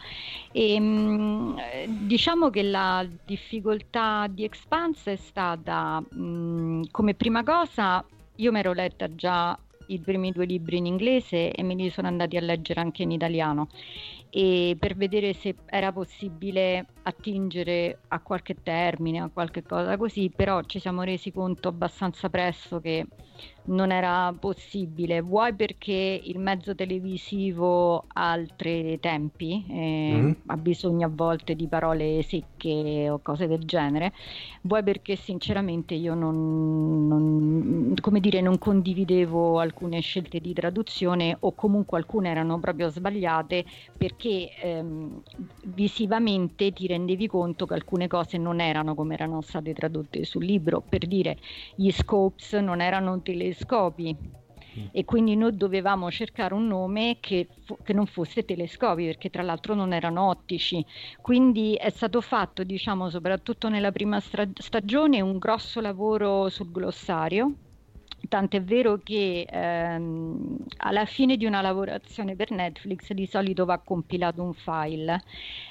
E, 0.52 0.80
mh, 0.80 0.84
mm, 0.84 1.58
diciamo 2.06 2.50
che 2.50 2.64
la 2.64 3.08
difficoltà 3.26 4.28
di 4.30 4.44
Expanse 4.44 5.14
è 5.14 5.16
stata 5.16 5.53
stata 5.54 6.02
mh, 6.02 6.22
mm, 6.22 6.82
come 6.92 7.14
prima 7.14 7.44
cosa, 7.44 8.04
io 8.36 8.52
mi 8.52 8.60
ero 8.60 8.74
letta 8.74 9.14
già 9.14 9.58
i 9.88 10.00
primi 10.00 10.32
due 10.32 10.46
libri 10.46 10.78
in 10.78 10.86
inglese 10.86 11.52
e 11.52 11.64
me 11.64 11.76
li 11.76 11.90
sono 11.90 12.08
andati 12.08 12.38
a 12.38 12.42
leggere 12.42 12.80
anche 12.80 13.04
in 13.04 13.12
italiano. 13.12 13.68
E 14.30 14.76
per 14.80 14.96
vedere 14.96 15.34
se 15.34 15.56
era 15.66 15.92
possibile 15.92 16.88
attingere 17.04 18.00
a 18.10 18.20
qualche 18.20 18.56
termine, 18.62 19.20
a 19.20 19.30
qualche 19.32 19.64
cosa 19.64 19.98
così, 19.98 20.32
però 20.34 20.62
ci 20.64 20.80
siamo 20.80 21.04
resi 21.04 21.32
conto 21.32 21.68
abbastanza 21.68 22.30
presto 22.30 22.80
che 22.80 23.06
non 23.66 23.92
era 23.92 24.34
possibile, 24.38 25.22
vuoi 25.22 25.54
perché 25.54 26.20
il 26.22 26.38
mezzo 26.38 26.76
televisivo 26.76 28.06
ha 28.08 28.32
altri 28.32 29.00
tempi, 29.00 29.66
eh, 29.70 30.16
mm. 30.16 30.32
ha 30.48 30.58
bisogno 30.58 31.08
a 31.08 31.12
volte 31.14 31.56
di 31.56 31.68
parole 31.68 32.22
secche 32.24 33.10
o 33.10 33.20
cose 33.20 33.48
del 33.48 33.64
genere, 33.64 34.12
vuoi 34.62 34.84
perché 34.84 35.16
sinceramente 35.16 35.94
io 35.94 36.14
non, 36.14 37.08
non, 37.08 37.94
come 38.02 38.20
dire, 38.20 38.42
non 38.42 38.58
condividevo 38.58 39.60
alcune 39.60 40.02
scelte 40.02 40.40
di 40.40 40.54
traduzione 40.54 41.38
o 41.40 41.54
comunque 41.54 41.98
alcune 41.98 42.30
erano 42.30 42.60
proprio 42.60 42.90
sbagliate 42.90 43.64
perché 43.98 44.50
ehm, 44.62 45.22
visivamente 45.68 46.74
ti 46.74 46.88
rendevi 46.94 47.28
conto 47.28 47.66
che 47.66 47.74
alcune 47.74 48.08
cose 48.08 48.38
non 48.38 48.60
erano 48.60 48.94
come 48.96 49.16
erano 49.16 49.42
state 49.42 49.74
tradotte 49.74 50.24
sul 50.24 50.46
libro, 50.46 50.82
per 50.88 51.08
dire 51.08 51.38
gli 51.76 51.92
scopes 51.92 52.54
non 52.54 52.82
erano 52.82 53.22
telescopi. 53.22 54.42
Mm. 54.76 54.86
e 54.92 55.06
quindi 55.06 55.36
noi 55.36 55.56
dovevamo 55.56 56.10
cercare 56.10 56.56
un 56.56 56.66
nome 56.66 57.18
che, 57.20 57.48
che, 57.84 57.94
non 57.94 58.08
fosse 58.08 58.44
telescopi 58.44 59.06
perché 59.06 59.30
tra 59.30 59.44
l'altro 59.44 59.76
non 59.76 59.94
erano 59.94 60.30
ottici. 60.30 60.84
Quindi 61.22 61.76
è 61.76 61.92
stato 61.92 62.22
fatto 62.22 62.64
diciamo 62.64 63.10
soprattutto 63.10 63.70
nella 63.70 63.92
prima 63.92 64.20
stra- 64.20 64.50
stagione 64.56 65.22
un 65.22 65.38
grosso 65.38 65.80
lavoro 65.80 66.50
sul 66.50 66.72
glossario. 66.72 67.54
Tant'è 68.28 68.64
vero 68.64 69.00
che 69.04 69.46
ehm, 69.48 70.58
alla 70.78 71.06
fine 71.06 71.36
di 71.36 71.46
una 71.46 71.62
lavorazione 71.62 72.36
per 72.36 72.52
Netflix 72.52 73.12
di 73.12 73.28
solito 73.28 73.66
va 73.66 73.78
compilato 73.80 74.42
un 74.42 74.54
file 74.54 75.22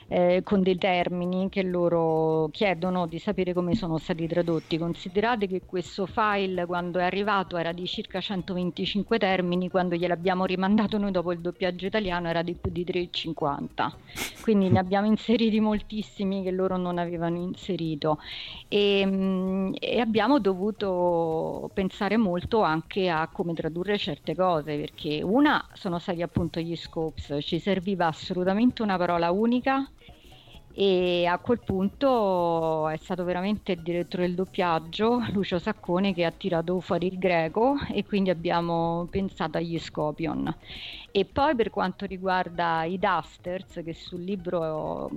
eh, 0.09 0.43
con 0.45 0.63
dei 0.63 0.77
termini 0.77 1.49
che 1.49 1.63
loro 1.63 2.49
chiedono 2.53 3.07
di 3.07 3.19
sapere 3.19 3.53
come 3.53 3.75
sono 3.75 3.99
stati 3.99 4.27
tradotti. 4.27 4.79
Considerate 4.79 5.47
che 5.47 5.63
questo 5.65 6.07
file 6.07 6.67
quando 6.67 6.99
è 6.99 7.05
arrivato 7.05 7.57
era 7.57 7.73
di 7.73 7.87
circa 7.87 8.21
125 8.21 9.19
termini, 9.19 9.71
quando 9.71 9.95
gliel'abbiamo 9.95 10.45
rimandato 10.45 10.99
noi 10.99 11.11
dopo 11.11 11.33
il 11.33 11.41
doppiaggio 11.41 11.87
italiano 11.87 12.29
era 12.29 12.43
di 12.43 12.55
più 12.55 12.71
di 12.71 12.85
350. 12.85 13.97
Quindi 14.43 14.69
ne 14.69 14.79
abbiamo 14.81 15.07
inseriti 15.07 15.61
moltissimi 15.61 16.43
che 16.43 16.51
loro 16.51 16.77
non 16.77 16.99
avevano 16.99 17.37
inserito 17.37 18.19
e, 18.69 19.05
mm, 19.07 19.75
e 19.79 20.01
abbiamo 20.01 20.39
dovuto 20.39 21.71
pensare 21.73 22.17
molto 22.17 22.63
anche 22.63 23.09
a 23.09 23.29
come 23.29 23.55
tradurre 23.55 23.99
certe 23.99 24.35
cose 24.35 24.77
perché 24.77 25.23
una 25.23 25.65
sono 25.75 25.99
stati 25.99 26.23
appunto 26.23 26.61
gli 26.61 26.77
scopes, 26.77 27.39
ci 27.41 27.59
serviva 27.59 28.07
assolutamente 28.07 28.83
una 28.83 28.97
parola 28.97 29.31
unica 29.31 29.89
e 30.75 31.27
a 31.27 31.39
quel 31.39 31.61
punto 31.61 32.89
è 32.89 32.97
stato 32.97 33.25
veramente 33.25 33.73
il 33.73 33.83
direttore 33.83 34.27
del 34.27 34.35
doppiaggio 34.35 35.23
Lucio 35.33 35.59
Saccone 35.59 36.15
che 36.15 36.25
ha 36.25 36.31
tirato 36.31 36.81
fuori 36.81 37.09
il 37.09 37.19
greco 37.19 37.77
e 37.93 38.05
quindi 38.05 38.31
abbiamo 38.31 39.07
pensato 39.11 39.59
agli 39.59 39.79
Scopion 39.79 40.55
e 41.11 41.27
poi 41.27 41.55
per 41.55 41.69
quanto 41.69 42.07
riguarda 42.07 42.85
i 42.85 42.99
Dusters 42.99 43.83
che 43.85 43.93
sul 43.93 44.23
libro 44.23 45.11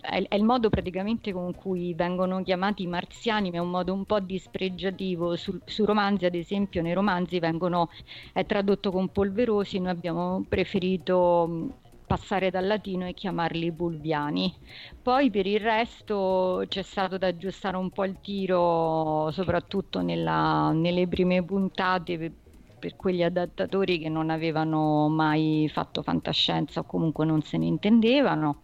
è, 0.00 0.22
è 0.28 0.36
il 0.36 0.44
modo 0.44 0.68
praticamente 0.70 1.32
con 1.32 1.54
cui 1.54 1.92
vengono 1.92 2.42
chiamati 2.44 2.84
i 2.84 2.86
marziani 2.86 3.50
ma 3.50 3.56
è 3.56 3.60
un 3.60 3.70
modo 3.70 3.92
un 3.92 4.04
po' 4.04 4.20
dispregiativo. 4.20 5.34
Su, 5.34 5.58
su 5.64 5.84
romanzi 5.84 6.24
ad 6.26 6.36
esempio 6.36 6.82
nei 6.82 6.92
romanzi 6.94 7.40
vengono 7.40 7.90
è 8.32 8.46
tradotto 8.46 8.92
con 8.92 9.08
polverosi 9.08 9.80
noi 9.80 9.90
abbiamo 9.90 10.44
preferito 10.48 11.88
passare 12.10 12.50
dal 12.50 12.66
latino 12.66 13.06
e 13.06 13.14
chiamarli 13.14 13.70
bulviani. 13.70 14.52
Poi 15.00 15.30
per 15.30 15.46
il 15.46 15.60
resto 15.60 16.64
c'è 16.66 16.82
stato 16.82 17.18
da 17.18 17.28
aggiustare 17.28 17.76
un 17.76 17.92
po' 17.92 18.04
il 18.04 18.18
tiro, 18.20 19.30
soprattutto 19.30 20.00
nella, 20.00 20.72
nelle 20.72 21.06
prime 21.06 21.44
puntate 21.44 22.18
per, 22.18 22.32
per 22.80 22.96
quegli 22.96 23.22
adattatori 23.22 24.00
che 24.00 24.08
non 24.08 24.28
avevano 24.30 25.08
mai 25.08 25.68
fatto 25.72 26.02
fantascienza 26.02 26.80
o 26.80 26.84
comunque 26.84 27.24
non 27.24 27.42
se 27.42 27.58
ne 27.58 27.66
intendevano 27.66 28.62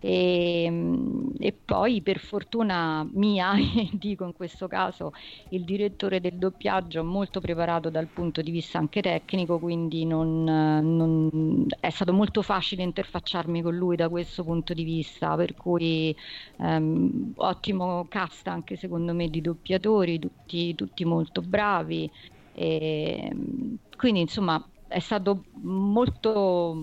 e, 0.00 0.64
ehm, 0.64 1.32
e, 1.38 1.52
poi 1.52 2.00
per 2.02 2.18
fortuna 2.18 3.06
mia, 3.12 3.52
dico 3.92 4.24
in 4.24 4.32
questo 4.32 4.66
caso, 4.66 5.12
il 5.48 5.64
direttore 5.64 6.20
del 6.20 6.38
doppiaggio 6.38 7.04
molto 7.04 7.40
preparato 7.40 7.90
dal 7.90 8.08
punto 8.08 8.40
di 8.40 8.50
vista 8.50 8.78
anche 8.78 9.02
tecnico, 9.02 9.58
quindi 9.58 10.06
non, 10.06 10.44
non, 10.44 11.66
è 11.80 11.90
stato 11.90 12.12
molto 12.12 12.42
facile 12.42 12.82
interfacciarmi 12.82 13.62
con 13.62 13.76
lui 13.76 13.96
da 13.96 14.08
questo 14.08 14.42
punto 14.42 14.72
di 14.74 14.84
vista, 14.84 15.36
per 15.36 15.54
cui 15.54 16.16
ehm, 16.58 17.32
ottimo 17.36 18.06
cast 18.08 18.48
anche 18.48 18.76
secondo 18.76 19.12
me 19.14 19.28
di 19.28 19.40
doppiatori, 19.42 20.18
tutti, 20.18 20.74
tutti 20.74 21.04
molto 21.04 21.42
bravi. 21.42 22.10
E, 22.52 23.30
quindi 23.96 24.20
insomma 24.20 24.62
è 24.88 24.98
stato 24.98 25.44
molto 25.62 26.74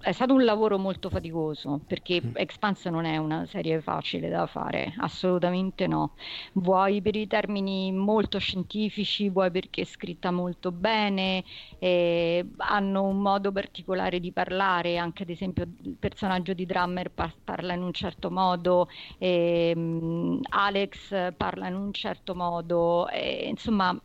è 0.00 0.12
stato 0.12 0.34
un 0.34 0.44
lavoro 0.44 0.78
molto 0.78 1.10
faticoso 1.10 1.82
perché 1.86 2.22
Expanse 2.34 2.90
non 2.90 3.04
è 3.04 3.16
una 3.16 3.44
serie 3.46 3.80
facile 3.80 4.28
da 4.28 4.46
fare, 4.46 4.94
assolutamente 4.98 5.86
no. 5.86 6.14
Vuoi 6.54 7.02
per 7.02 7.16
i 7.16 7.26
termini 7.26 7.90
molto 7.92 8.38
scientifici, 8.38 9.28
vuoi 9.30 9.50
perché 9.50 9.82
è 9.82 9.84
scritta 9.84 10.30
molto 10.30 10.70
bene, 10.72 11.44
eh, 11.78 12.48
hanno 12.58 13.02
un 13.04 13.18
modo 13.20 13.50
particolare 13.52 14.20
di 14.20 14.32
parlare, 14.32 14.96
anche 14.96 15.24
ad 15.24 15.30
esempio 15.30 15.64
il 15.82 15.96
personaggio 15.98 16.52
di 16.54 16.64
Drummer 16.64 17.10
par- 17.12 17.38
parla 17.42 17.72
in 17.74 17.82
un 17.82 17.92
certo 17.92 18.30
modo, 18.30 18.86
ehm, 19.18 20.40
Alex 20.50 21.34
parla 21.36 21.66
in 21.68 21.74
un 21.74 21.92
certo 21.92 22.34
modo, 22.34 23.08
eh, 23.08 23.46
insomma 23.48 23.98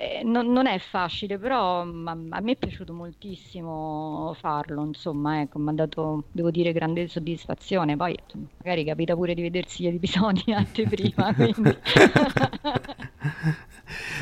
eh, 0.00 0.22
non, 0.24 0.50
non, 0.50 0.66
è 0.66 0.78
facile, 0.78 1.36
però 1.36 1.84
ma, 1.84 2.12
a 2.12 2.40
me 2.40 2.52
è 2.52 2.56
piaciuto 2.56 2.94
moltissimo 2.94 4.34
farlo, 4.38 4.82
insomma, 4.82 5.42
ecco, 5.42 5.58
mi 5.58 5.68
ha 5.68 5.72
dato, 5.72 6.24
devo 6.32 6.50
dire, 6.50 6.72
grande 6.72 7.06
soddisfazione. 7.06 7.98
Poi 7.98 8.16
magari 8.56 8.84
capita 8.84 9.14
pure 9.14 9.34
di 9.34 9.42
vedersi 9.42 9.82
gli 9.82 9.88
episodi 9.88 10.52
anteprima, 10.56 11.34
quindi... 11.34 11.76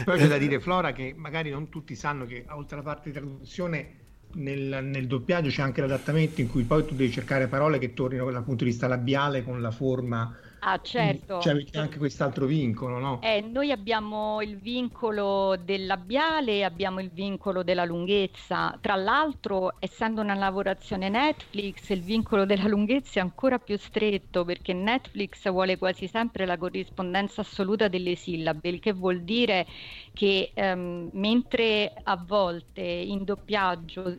Poi 0.05 0.18
c'è 0.18 0.26
da 0.26 0.38
dire, 0.38 0.59
Flora, 0.59 0.90
che 0.90 1.14
magari 1.16 1.50
non 1.50 1.68
tutti 1.68 1.94
sanno 1.94 2.26
che 2.26 2.44
oltre 2.48 2.74
alla 2.74 2.84
parte 2.84 3.10
di 3.10 3.16
traduzione 3.16 3.94
nel, 4.32 4.80
nel, 4.82 5.06
doppiaggio 5.06 5.48
c'è 5.48 5.62
anche 5.62 5.80
l'adattamento 5.80 6.40
in 6.40 6.48
cui 6.48 6.64
poi 6.64 6.84
tu 6.84 6.96
devi 6.96 7.12
cercare 7.12 7.46
parole 7.46 7.78
che 7.78 7.94
tornino 7.94 8.28
dal 8.30 8.42
punto 8.42 8.64
di 8.64 8.70
vista 8.70 8.88
labiale 8.88 9.44
con 9.44 9.60
la 9.60 9.70
forma 9.70 10.36
Ah, 10.60 10.80
certo. 10.80 11.40
Cioè 11.40 11.52
avete 11.52 11.78
anche 11.78 11.98
quest'altro 11.98 12.47
vincolo, 12.47 12.98
no? 12.98 13.20
Eh, 13.20 13.40
noi 13.40 13.72
abbiamo 13.72 14.40
il 14.43 14.59
vincolo 14.60 15.56
del 15.56 15.86
labiale 15.86 16.59
e 16.59 16.62
abbiamo 16.62 17.01
il 17.01 17.10
vincolo 17.10 17.64
della 17.64 17.85
lunghezza. 17.85 18.78
Tra 18.80 18.94
l'altro, 18.94 19.74
essendo 19.80 20.20
una 20.20 20.35
lavorazione 20.35 21.09
Netflix, 21.09 21.89
il 21.90 22.05
vincolo 22.05 22.44
della 22.44 22.68
lunghezza 22.68 23.18
è 23.18 23.22
ancora 23.22 23.59
più 23.59 23.76
stretto 23.76 24.44
perché 24.44 24.72
Netflix 24.72 25.51
vuole 25.51 25.78
quasi 25.78 26.06
sempre 26.06 26.47
la 26.47 26.56
corrispondenza 26.56 27.40
assoluta 27.40 27.89
delle 27.89 28.14
sillabe, 28.14 28.68
il 28.68 28.78
che 28.78 28.93
vuol 28.93 29.24
dire 29.24 29.66
che 30.12 30.52
ehm, 30.55 31.10
mentre 31.14 31.93
a 32.01 32.16
volte 32.24 32.82
in 32.82 33.24
doppiaggio 33.24 34.16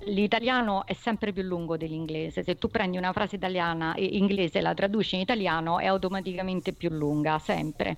l'italiano 0.00 0.86
è 0.86 0.92
sempre 0.92 1.32
più 1.32 1.42
lungo 1.42 1.76
dell'inglese. 1.76 2.42
Se 2.42 2.56
tu 2.56 2.68
prendi 2.68 2.96
una 2.96 3.12
frase 3.12 3.36
italiana 3.36 3.94
e 3.94 4.04
inglese 4.04 4.60
la 4.60 4.74
traduci 4.74 5.14
in 5.14 5.22
italiano 5.22 5.78
è 5.78 5.86
automaticamente 5.86 6.72
più 6.72 6.90
lunga, 6.90 7.38
sempre. 7.38 7.96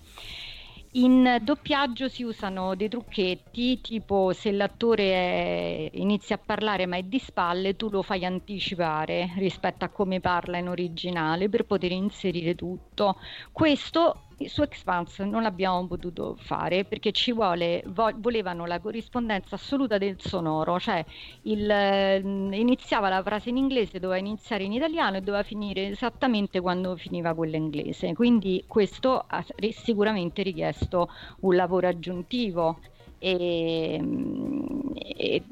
In 0.93 1.40
doppiaggio 1.43 2.09
si 2.09 2.23
usano 2.23 2.74
dei 2.74 2.89
trucchetti, 2.89 3.82
tipo 3.82 4.32
se 4.32 4.51
l'attore 4.51 5.12
è, 5.12 5.90
inizia 5.98 6.36
a 6.36 6.40
parlare 6.43 6.86
ma 6.86 6.97
è 6.97 7.02
di 7.02 7.18
spalle, 7.18 7.77
tu 7.77 7.90
lo 7.90 8.01
fai 8.01 8.24
anticipare 8.24 9.32
rispetto 9.36 9.85
a 9.85 9.90
come 9.90 10.20
parla 10.20 10.56
in 10.56 10.68
originale 10.68 11.51
per 11.51 11.66
poter 11.66 11.93
inserire 11.93 12.55
tutto. 12.55 13.16
Questo 13.52 14.26
su 14.47 14.63
Expanse 14.63 15.25
non 15.25 15.43
l'abbiamo 15.43 15.87
potuto 15.87 16.37
fare 16.39 16.85
perché 16.85 17.13
ci 17.13 17.33
vuole, 17.33 17.83
vo- 17.87 18.13
volevano 18.17 18.67
la 18.67 18.81
corrispondenza 18.81 19.55
assoluta 19.55 19.97
del 19.99 20.17
sonoro, 20.21 20.79
cioè 20.79 21.05
il, 21.43 21.69
eh, 21.71 22.19
iniziava 22.19 23.09
la 23.09 23.23
frase 23.23 23.49
in 23.51 23.57
inglese, 23.57 23.99
doveva 23.99 24.19
iniziare 24.19 24.65
in 24.65 24.73
italiano 24.73 25.17
e 25.17 25.21
doveva 25.23 25.43
finire 25.43 25.89
esattamente 25.89 26.61
quando 26.61 26.97
finiva 26.97 27.35
quella 27.35 27.57
inglese. 27.57 28.13
Quindi 28.15 28.65
questo 28.67 29.25
ha 29.27 29.45
sicuramente 29.71 30.43
richiesto 30.43 31.09
un 31.41 31.55
lavoro 31.57 31.89
aggiuntivo 31.89 32.81
e, 33.19 34.01
e, 34.95 35.43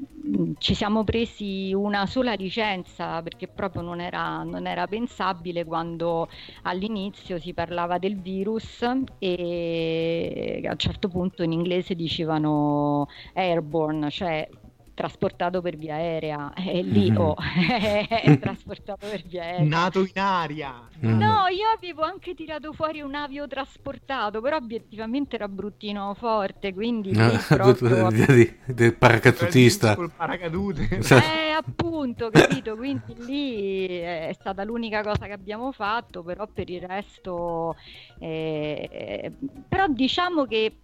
ci 0.57 0.73
siamo 0.73 1.03
presi 1.03 1.73
una 1.73 2.05
sola 2.05 2.33
licenza 2.33 3.21
perché 3.21 3.47
proprio 3.47 3.81
non 3.81 3.99
era, 3.99 4.43
non 4.43 4.65
era, 4.67 4.87
pensabile 4.87 5.63
quando 5.63 6.27
all'inizio 6.63 7.39
si 7.39 7.53
parlava 7.53 7.97
del 7.97 8.19
virus 8.19 8.81
e 9.19 10.61
a 10.65 10.71
un 10.71 10.77
certo 10.77 11.07
punto 11.09 11.43
in 11.43 11.51
inglese 11.51 11.95
dicevano 11.95 13.07
airborne, 13.33 14.09
cioè 14.09 14.47
trasportato 14.95 15.61
per 15.61 15.75
via 15.75 15.95
aerea 15.95 16.53
e 16.53 16.81
lì 16.81 17.11
mm-hmm. 17.11 17.19
oh, 17.19 17.35
è 18.09 18.39
trasportato 18.39 19.05
per 19.07 19.23
via 19.27 19.43
aerea. 19.43 19.63
Nato 19.63 19.99
in 19.99 20.19
aria. 20.19 20.87
Mm. 21.05 21.19
no 21.19 21.47
io 21.47 21.67
avevo 21.75 22.03
anche 22.03 22.33
tirato 22.33 22.71
fuori 22.71 23.01
un 23.01 23.13
avio 23.13 23.45
trasportato 23.47 24.39
però 24.39 24.55
obiettivamente 24.55 25.35
era 25.35 25.49
bruttino 25.49 26.15
forte 26.17 26.73
quindi 26.73 27.11
no, 27.11 27.29
proprio... 27.49 28.09
del 28.65 28.95
paracadutista 28.95 29.95
col 29.95 30.11
paracadute. 30.11 30.99
Eh 31.25 31.51
appunto 31.51 32.29
capito? 32.29 32.75
Quindi 32.75 33.15
lì 33.25 33.87
è 33.97 34.35
stata 34.39 34.63
l'unica 34.63 35.01
cosa 35.01 35.25
che 35.25 35.33
abbiamo 35.33 35.71
fatto 35.71 36.23
però 36.23 36.47
per 36.47 36.69
il 36.69 36.81
resto 36.81 37.75
eh, 38.19 39.31
però 39.67 39.87
diciamo 39.87 40.45
che 40.45 40.77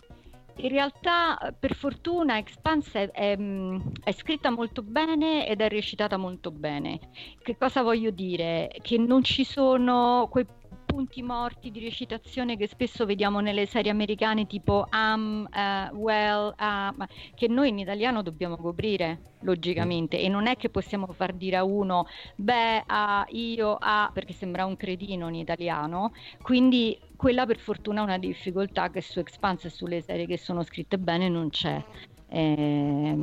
in 0.57 0.69
realtà, 0.69 1.55
per 1.57 1.75
fortuna, 1.75 2.37
Expanse 2.37 3.11
è, 3.11 3.33
è, 3.33 3.37
mm, 3.37 3.79
è, 4.03 4.11
scritta 4.11 4.49
molto 4.49 4.81
bene 4.83 5.47
ed 5.47 5.61
è 5.61 5.69
recitata 5.69 6.17
molto 6.17 6.51
bene. 6.51 6.99
Che 7.41 7.57
cosa 7.57 7.81
voglio 7.81 8.11
dire? 8.11 8.69
Che 8.81 8.97
non 8.97 9.23
ci 9.23 9.43
sono 9.43 10.27
quei 10.29 10.45
punti 10.91 11.21
morti 11.23 11.71
di 11.71 11.79
recitazione 11.79 12.57
che 12.57 12.67
spesso 12.67 13.05
vediamo 13.05 13.39
nelle 13.39 13.65
serie 13.65 13.91
americane 13.91 14.45
tipo 14.45 14.85
am, 14.89 15.47
uh, 15.49 15.95
well, 15.95 16.53
uh, 16.59 17.05
che 17.33 17.47
noi 17.47 17.69
in 17.69 17.79
italiano 17.79 18.21
dobbiamo 18.21 18.57
coprire 18.57 19.35
logicamente 19.43 20.19
e 20.19 20.27
non 20.27 20.47
è 20.47 20.57
che 20.57 20.69
possiamo 20.69 21.07
far 21.13 21.31
dire 21.33 21.55
a 21.55 21.63
uno 21.63 22.07
beh, 22.35 22.83
a, 22.85 23.25
io, 23.29 23.77
a, 23.79 24.11
perché 24.13 24.33
sembra 24.33 24.65
un 24.65 24.75
cretino 24.75 25.29
in 25.29 25.35
italiano, 25.35 26.11
quindi 26.41 26.99
quella 27.15 27.45
per 27.45 27.57
fortuna 27.57 28.01
è 28.01 28.03
una 28.03 28.17
difficoltà 28.17 28.89
che 28.89 29.01
su 29.01 29.19
Expanse 29.19 29.67
e 29.67 29.69
sulle 29.71 30.01
serie 30.01 30.25
che 30.25 30.37
sono 30.37 30.61
scritte 30.61 30.99
bene 30.99 31.29
non 31.29 31.49
c'è. 31.49 31.81
Eh, 32.27 33.17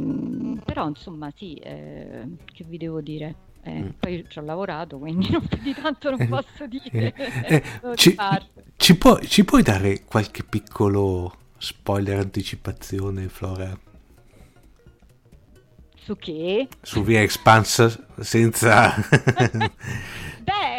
però 0.65 0.89
insomma 0.89 1.31
sì, 1.35 1.55
eh, 1.57 2.27
che 2.45 2.65
vi 2.65 2.79
devo 2.79 3.01
dire? 3.01 3.48
Eh, 3.69 3.83
mm. 3.83 3.89
Poi 3.99 4.25
ci 4.29 4.39
ho 4.39 4.43
lavorato, 4.43 4.99
quindi 4.99 5.31
non 5.31 5.47
più 5.47 5.59
di 5.59 5.75
tanto 5.75 6.11
non 6.11 6.27
posso 6.27 6.67
dire. 6.67 7.15
Eh, 7.15 7.63
ci, 7.97 8.17
ci, 8.77 8.97
puoi, 8.97 9.29
ci, 9.29 9.45
puoi, 9.45 9.63
dare 9.63 10.05
qualche 10.05 10.43
piccolo 10.43 11.35
spoiler, 11.59 12.19
anticipazione, 12.19 13.29
Flora? 13.29 13.79
Su 15.97 16.17
che? 16.17 16.69
Su 16.81 17.03
Via 17.03 17.21
Expanse 17.21 18.07
senza... 18.21 18.95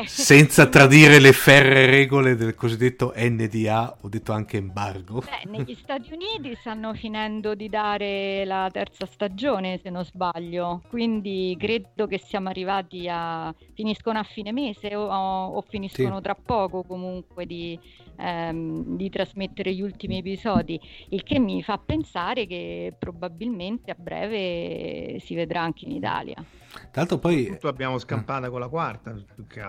senza 0.05 0.67
tradire 0.67 1.19
le 1.19 1.33
ferre 1.33 1.85
regole 1.85 2.35
del 2.35 2.55
cosiddetto 2.55 3.13
NDA, 3.15 3.97
ho 4.01 4.09
detto 4.09 4.31
anche 4.31 4.57
embargo. 4.57 5.19
Beh, 5.21 5.49
negli 5.49 5.75
Stati 5.75 6.13
Uniti 6.13 6.55
stanno 6.59 6.93
finendo 6.93 7.55
di 7.55 7.69
dare 7.69 8.45
la 8.45 8.69
terza 8.71 9.05
stagione, 9.05 9.79
se 9.81 9.89
non 9.89 10.03
sbaglio, 10.03 10.81
quindi 10.89 11.55
credo 11.59 12.07
che 12.07 12.19
siamo 12.19 12.49
arrivati 12.49 13.07
a... 13.09 13.53
finiscono 13.73 14.19
a 14.19 14.23
fine 14.23 14.51
mese 14.51 14.95
o, 14.95 15.05
o 15.05 15.61
finiscono 15.67 16.17
sì. 16.17 16.21
tra 16.21 16.35
poco 16.35 16.83
comunque 16.83 17.45
di, 17.45 17.77
ehm, 18.17 18.95
di 18.95 19.09
trasmettere 19.09 19.73
gli 19.73 19.81
ultimi 19.81 20.17
episodi, 20.17 20.79
il 21.09 21.23
che 21.23 21.39
mi 21.39 21.61
fa 21.63 21.77
pensare 21.77 22.45
che 22.45 22.93
probabilmente 22.97 23.91
a 23.91 23.95
breve 23.97 25.19
si 25.19 25.35
vedrà 25.35 25.61
anche 25.61 25.85
in 25.85 25.91
Italia. 25.91 26.43
Tra 26.71 27.01
l'altro 27.01 27.17
poi... 27.17 27.47
Tutto 27.47 27.67
abbiamo 27.67 27.97
scampata 27.97 28.49
con 28.49 28.59
la 28.59 28.67
quarta. 28.67 29.15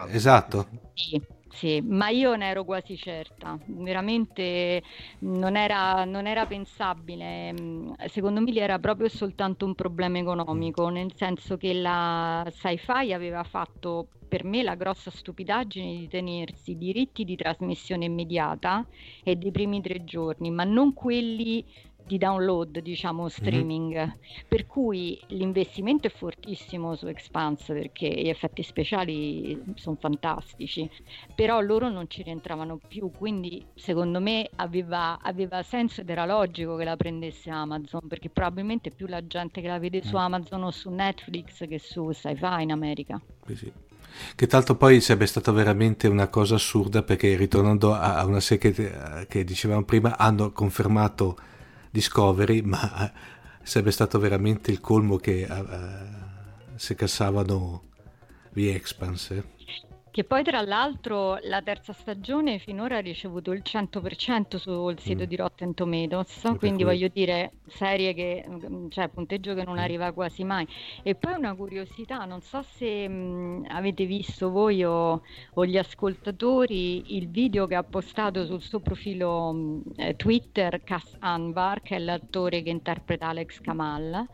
Esatto. 0.08 0.68
Sì, 0.94 1.20
sì, 1.48 1.80
ma 1.80 2.08
io 2.10 2.36
ne 2.36 2.48
ero 2.48 2.64
quasi 2.64 2.96
certa, 2.96 3.58
veramente 3.66 4.82
non 5.20 5.56
era, 5.56 6.04
non 6.04 6.26
era 6.26 6.46
pensabile, 6.46 7.54
secondo 8.08 8.40
me 8.40 8.52
lì 8.52 8.58
era 8.58 8.78
proprio 8.78 9.08
soltanto 9.08 9.64
un 9.64 9.74
problema 9.74 10.18
economico, 10.18 10.88
nel 10.88 11.12
senso 11.16 11.56
che 11.56 11.74
la 11.74 12.46
sci-fi 12.50 13.12
aveva 13.12 13.42
fatto 13.42 14.08
per 14.28 14.44
me 14.44 14.62
la 14.62 14.76
grossa 14.76 15.10
stupidaggine 15.10 15.98
di 15.98 16.06
tenersi 16.06 16.76
diritti 16.76 17.24
di 17.24 17.34
trasmissione 17.34 18.04
immediata 18.04 18.86
e 19.24 19.34
dei 19.34 19.50
primi 19.50 19.80
tre 19.80 20.04
giorni, 20.04 20.52
ma 20.52 20.62
non 20.62 20.94
quelli 20.94 21.64
di 22.10 22.18
download, 22.18 22.80
diciamo, 22.80 23.28
streaming. 23.28 23.94
Mm-hmm. 23.94 24.10
Per 24.48 24.66
cui 24.66 25.20
l'investimento 25.28 26.08
è 26.08 26.10
fortissimo 26.10 26.96
su 26.96 27.06
Expanse 27.06 27.72
perché 27.72 28.08
gli 28.08 28.28
effetti 28.28 28.64
speciali 28.64 29.62
sono 29.76 29.96
fantastici, 30.00 30.90
però 31.36 31.60
loro 31.60 31.88
non 31.88 32.08
ci 32.08 32.22
rientravano 32.22 32.80
più, 32.88 33.12
quindi 33.16 33.64
secondo 33.74 34.20
me 34.20 34.48
aveva, 34.56 35.20
aveva 35.22 35.62
senso 35.62 36.00
ed 36.00 36.10
era 36.10 36.26
logico 36.26 36.74
che 36.76 36.84
la 36.84 36.96
prendesse 36.96 37.48
Amazon, 37.50 38.08
perché 38.08 38.28
probabilmente 38.28 38.90
più 38.90 39.06
la 39.06 39.24
gente 39.24 39.60
che 39.60 39.68
la 39.68 39.78
vede 39.78 40.02
su 40.02 40.16
mm. 40.16 40.20
Amazon 40.20 40.64
o 40.64 40.70
su 40.72 40.90
Netflix 40.90 41.68
che 41.68 41.78
su 41.78 42.10
Sci-Fi 42.10 42.62
in 42.62 42.72
America. 42.72 43.20
Sì, 43.46 43.54
sì. 43.54 43.72
Che 44.34 44.46
tra 44.48 44.58
l'altro 44.58 44.74
poi 44.74 45.00
sarebbe 45.00 45.26
stata 45.26 45.52
veramente 45.52 46.08
una 46.08 46.26
cosa 46.26 46.56
assurda 46.56 47.04
perché 47.04 47.36
ritornando 47.36 47.94
a, 47.94 48.24
una 48.24 48.40
serie 48.40 48.72
che, 48.72 49.26
che 49.28 49.44
dicevamo 49.44 49.84
prima 49.84 50.18
hanno 50.18 50.50
confermato 50.50 51.36
Discovery, 51.90 52.60
ma 52.62 53.06
eh, 53.06 53.12
sarebbe 53.62 53.90
stato 53.90 54.18
veramente 54.18 54.70
il 54.70 54.80
colmo 54.80 55.16
che 55.16 55.42
eh, 55.42 56.76
se 56.76 56.94
cassavano 56.94 57.82
The 58.52 58.74
Expanse. 58.74 59.44
Che 60.12 60.24
poi 60.24 60.42
tra 60.42 60.60
l'altro 60.62 61.36
la 61.42 61.62
terza 61.62 61.92
stagione 61.92 62.58
finora 62.58 62.96
ha 62.96 63.00
ricevuto 63.00 63.52
il 63.52 63.62
100% 63.62 64.58
sul 64.58 64.98
sito 64.98 65.22
Mm. 65.22 65.26
di 65.26 65.36
Rotten 65.36 65.72
Tomatoes, 65.72 66.52
per 66.56 66.56
quindi 66.56 66.82
voglio 66.82 67.06
dire 67.06 67.58
serie 67.66 68.12
che, 68.12 68.44
mm, 68.48 68.88
cioè 68.88 69.08
punteggio 69.08 69.54
che 69.54 69.62
non 69.62 69.76
Mm. 69.76 69.78
arriva 69.78 70.12
quasi 70.12 70.42
mai. 70.42 70.66
E 71.04 71.14
poi 71.14 71.34
una 71.34 71.54
curiosità, 71.54 72.24
non 72.24 72.40
so 72.40 72.60
se 72.62 73.06
mh, 73.08 73.66
avete 73.68 74.04
visto 74.04 74.50
voi 74.50 74.82
o, 74.82 75.20
o 75.54 75.64
gli 75.64 75.76
ascoltatori 75.78 77.14
il 77.16 77.28
video 77.30 77.66
che 77.68 77.76
ha 77.76 77.84
postato 77.84 78.44
sul 78.46 78.62
suo 78.62 78.80
profilo 78.80 79.52
mh, 79.52 79.82
eh, 79.94 80.16
Twitter 80.16 80.82
Cass 80.82 81.14
Anwar, 81.20 81.82
che 81.82 81.94
è 81.94 81.98
l'attore 82.00 82.62
che 82.62 82.70
interpreta 82.70 83.28
Alex 83.28 83.60
Kamal. 83.60 84.28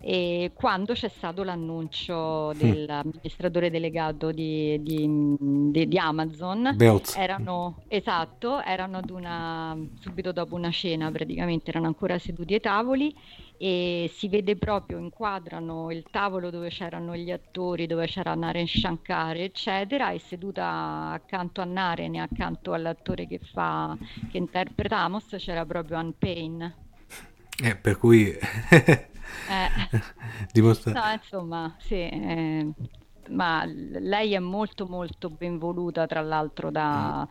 E 0.00 0.52
quando 0.54 0.92
c'è 0.94 1.08
stato 1.08 1.42
l'annuncio 1.42 2.52
dell'amministratore 2.54 3.70
delegato 3.70 4.30
di, 4.30 4.80
di- 4.82 5.36
di- 5.38 5.88
di 5.88 5.98
Amazon, 5.98 6.72
Beoz. 6.76 7.16
erano 7.16 7.82
esatto, 7.88 8.62
erano 8.62 8.98
ad 8.98 9.10
una, 9.10 9.76
subito 10.00 10.32
dopo 10.32 10.54
una 10.54 10.70
cena, 10.70 11.10
praticamente 11.10 11.70
erano 11.70 11.86
ancora 11.86 12.18
seduti 12.18 12.54
ai 12.54 12.60
tavoli 12.60 13.14
e 13.56 14.08
si 14.14 14.28
vede 14.28 14.56
proprio, 14.56 14.98
inquadrano 14.98 15.90
il 15.90 16.04
tavolo 16.10 16.50
dove 16.50 16.68
c'erano 16.68 17.16
gli 17.16 17.30
attori, 17.32 17.86
dove 17.86 18.06
c'era 18.06 18.34
Naren 18.34 18.66
Shankar, 18.68 19.36
eccetera, 19.36 20.12
e 20.12 20.20
seduta 20.20 21.10
accanto 21.10 21.60
a 21.60 21.64
Naren 21.64 22.14
e 22.14 22.20
accanto 22.20 22.72
all'attore 22.72 23.26
che 23.26 23.40
fa, 23.40 23.96
che 24.30 24.38
interpreta 24.38 24.98
Amos 24.98 25.34
c'era 25.38 25.66
proprio 25.66 25.96
Anne 25.96 26.14
Payne. 26.16 26.74
Eh, 27.60 27.74
per 27.74 27.98
cui 27.98 28.32
Eh. 29.48 30.00
dimostra... 30.52 30.92
No, 30.92 31.12
insomma, 31.12 31.76
sì, 31.78 31.94
eh, 31.94 32.72
ma 33.30 33.64
lei 33.66 34.34
è 34.34 34.38
molto 34.38 34.86
molto 34.86 35.30
ben 35.30 35.58
voluta 35.58 36.06
tra 36.06 36.20
l'altro 36.20 36.70
da, 36.70 37.26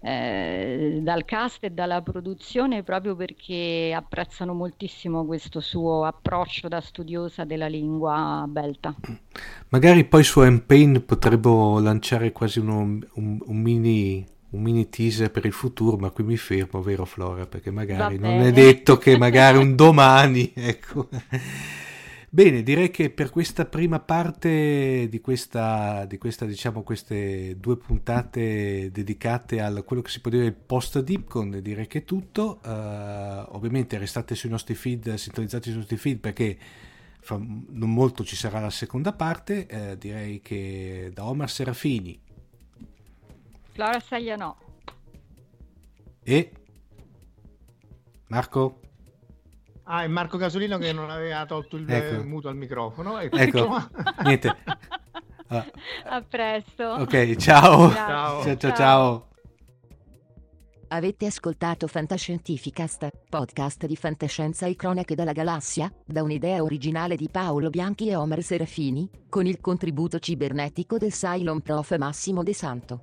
eh, 0.00 1.00
dal 1.02 1.24
cast 1.24 1.64
e 1.64 1.70
dalla 1.70 2.00
produzione 2.02 2.82
proprio 2.82 3.14
perché 3.16 3.92
apprezzano 3.94 4.54
moltissimo 4.54 5.24
questo 5.24 5.60
suo 5.60 6.04
approccio 6.04 6.68
da 6.68 6.80
studiosa 6.80 7.44
della 7.44 7.66
lingua 7.68 8.44
belta. 8.48 8.94
Magari 9.68 10.04
poi 10.04 10.22
su 10.22 10.40
M-Pain 10.40 11.04
potrebbero 11.04 11.78
lanciare 11.78 12.32
quasi 12.32 12.58
uno- 12.58 12.98
un, 13.14 13.38
un 13.44 13.56
mini, 13.56 14.24
un 14.52 14.62
mini 14.62 14.88
teaser 14.88 15.30
per 15.30 15.46
il 15.46 15.52
futuro, 15.52 15.96
ma 15.96 16.10
qui 16.10 16.24
mi 16.24 16.36
fermo, 16.36 16.82
vero 16.82 17.04
Flora? 17.04 17.46
Perché 17.46 17.70
magari 17.70 18.18
non 18.18 18.40
è 18.40 18.52
detto 18.52 18.98
che 18.98 19.16
magari 19.16 19.58
un 19.58 19.74
domani, 19.76 20.52
ecco. 20.54 21.08
Bene, 22.28 22.62
direi 22.62 22.90
che 22.90 23.10
per 23.10 23.28
questa 23.28 23.66
prima 23.66 24.00
parte 24.00 25.06
di 25.10 25.20
questa, 25.20 26.06
di 26.06 26.16
questa, 26.16 26.46
diciamo, 26.46 26.82
queste 26.82 27.58
due 27.58 27.76
puntate 27.76 28.90
dedicate 28.90 29.60
a 29.60 29.82
quello 29.82 30.00
che 30.00 30.10
si 30.10 30.20
può 30.20 30.30
dire 30.30 30.46
il 30.46 30.54
post 30.54 31.00
Dipcon, 31.00 31.60
direi 31.60 31.86
che 31.86 31.98
è 31.98 32.04
tutto. 32.04 32.60
Eh, 32.64 33.44
ovviamente 33.48 33.98
restate 33.98 34.34
sui 34.34 34.48
nostri 34.48 34.74
feed, 34.74 35.12
sintonizzati 35.14 35.68
sui 35.68 35.78
nostri 35.78 35.98
feed 35.98 36.18
perché 36.20 36.56
fra 37.20 37.36
non 37.36 37.92
molto 37.92 38.24
ci 38.24 38.34
sarà 38.34 38.60
la 38.60 38.70
seconda 38.70 39.12
parte. 39.12 39.66
Eh, 39.66 39.98
direi 39.98 40.40
che 40.40 41.10
da 41.12 41.26
Omar 41.26 41.50
Serafini 41.50 42.18
Flora 43.82 43.98
Saglia 43.98 44.36
no. 44.36 44.56
e 46.22 46.52
Marco. 48.28 48.78
Ah, 49.82 50.04
è 50.04 50.06
Marco 50.06 50.38
Casolino 50.38 50.78
che 50.78 50.92
non 50.92 51.10
aveva 51.10 51.44
tolto 51.46 51.74
il 51.76 51.90
Ecco. 51.90 52.22
muto 52.22 52.46
al 52.48 52.54
microfono. 52.54 53.18
E 53.18 53.28
Ecco, 53.32 53.66
qua. 53.66 53.90
niente. 54.22 54.54
Ah, 55.48 55.66
A 56.04 56.22
presto. 56.22 56.82
ok, 56.84 57.34
ciao. 57.36 57.90
Ciao. 57.92 58.42
ciao, 58.42 58.56
ciao. 58.56 58.74
ciao. 58.74 59.28
Avete 60.88 61.26
ascoltato 61.26 61.86
Fantascientificast, 61.88 63.08
podcast 63.28 63.84
di 63.84 63.96
fantascienza 63.96 64.66
e 64.66 64.76
cronache 64.76 65.14
dalla 65.14 65.32
galassia, 65.32 65.92
da 66.06 66.22
un'idea 66.22 66.62
originale 66.62 67.16
di 67.16 67.28
Paolo 67.30 67.68
Bianchi 67.68 68.08
e 68.08 68.14
Omer 68.14 68.42
Serafini, 68.42 69.10
con 69.28 69.44
il 69.44 69.60
contributo 69.60 70.18
cibernetico 70.18 70.96
del 70.96 71.12
Cylon 71.12 71.60
Prof 71.60 71.98
Massimo 71.98 72.42
De 72.42 72.54
Santo. 72.54 73.02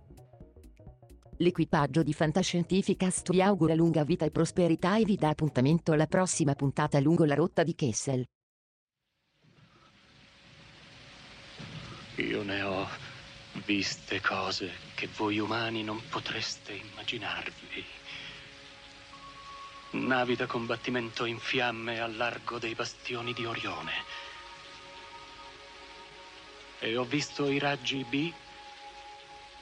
L'equipaggio 1.41 2.03
di 2.03 2.13
Fantascientificast 2.13 3.31
vi 3.31 3.41
augura 3.41 3.73
lunga 3.73 4.03
vita 4.03 4.25
e 4.25 4.29
prosperità 4.29 4.97
e 4.97 5.05
vi 5.05 5.15
dà 5.15 5.29
appuntamento 5.29 5.91
alla 5.91 6.05
prossima 6.05 6.53
puntata 6.53 6.99
lungo 6.99 7.25
la 7.25 7.33
rotta 7.33 7.63
di 7.63 7.73
Kessel. 7.73 8.23
Io 12.17 12.43
ne 12.43 12.61
ho 12.61 12.87
viste 13.65 14.21
cose 14.21 14.69
che 14.93 15.09
voi 15.17 15.39
umani 15.39 15.83
non 15.83 15.99
potreste 16.09 16.73
immaginarvi. 16.73 17.85
Navi 19.93 20.35
da 20.35 20.45
combattimento 20.45 21.25
in 21.25 21.39
fiamme 21.39 21.99
al 21.99 22.15
largo 22.17 22.59
dei 22.59 22.75
bastioni 22.75 23.33
di 23.33 23.45
Orione. 23.45 23.93
E 26.77 26.95
ho 26.95 27.03
visto 27.03 27.49
i 27.49 27.57
raggi 27.57 28.05
B 28.07 28.31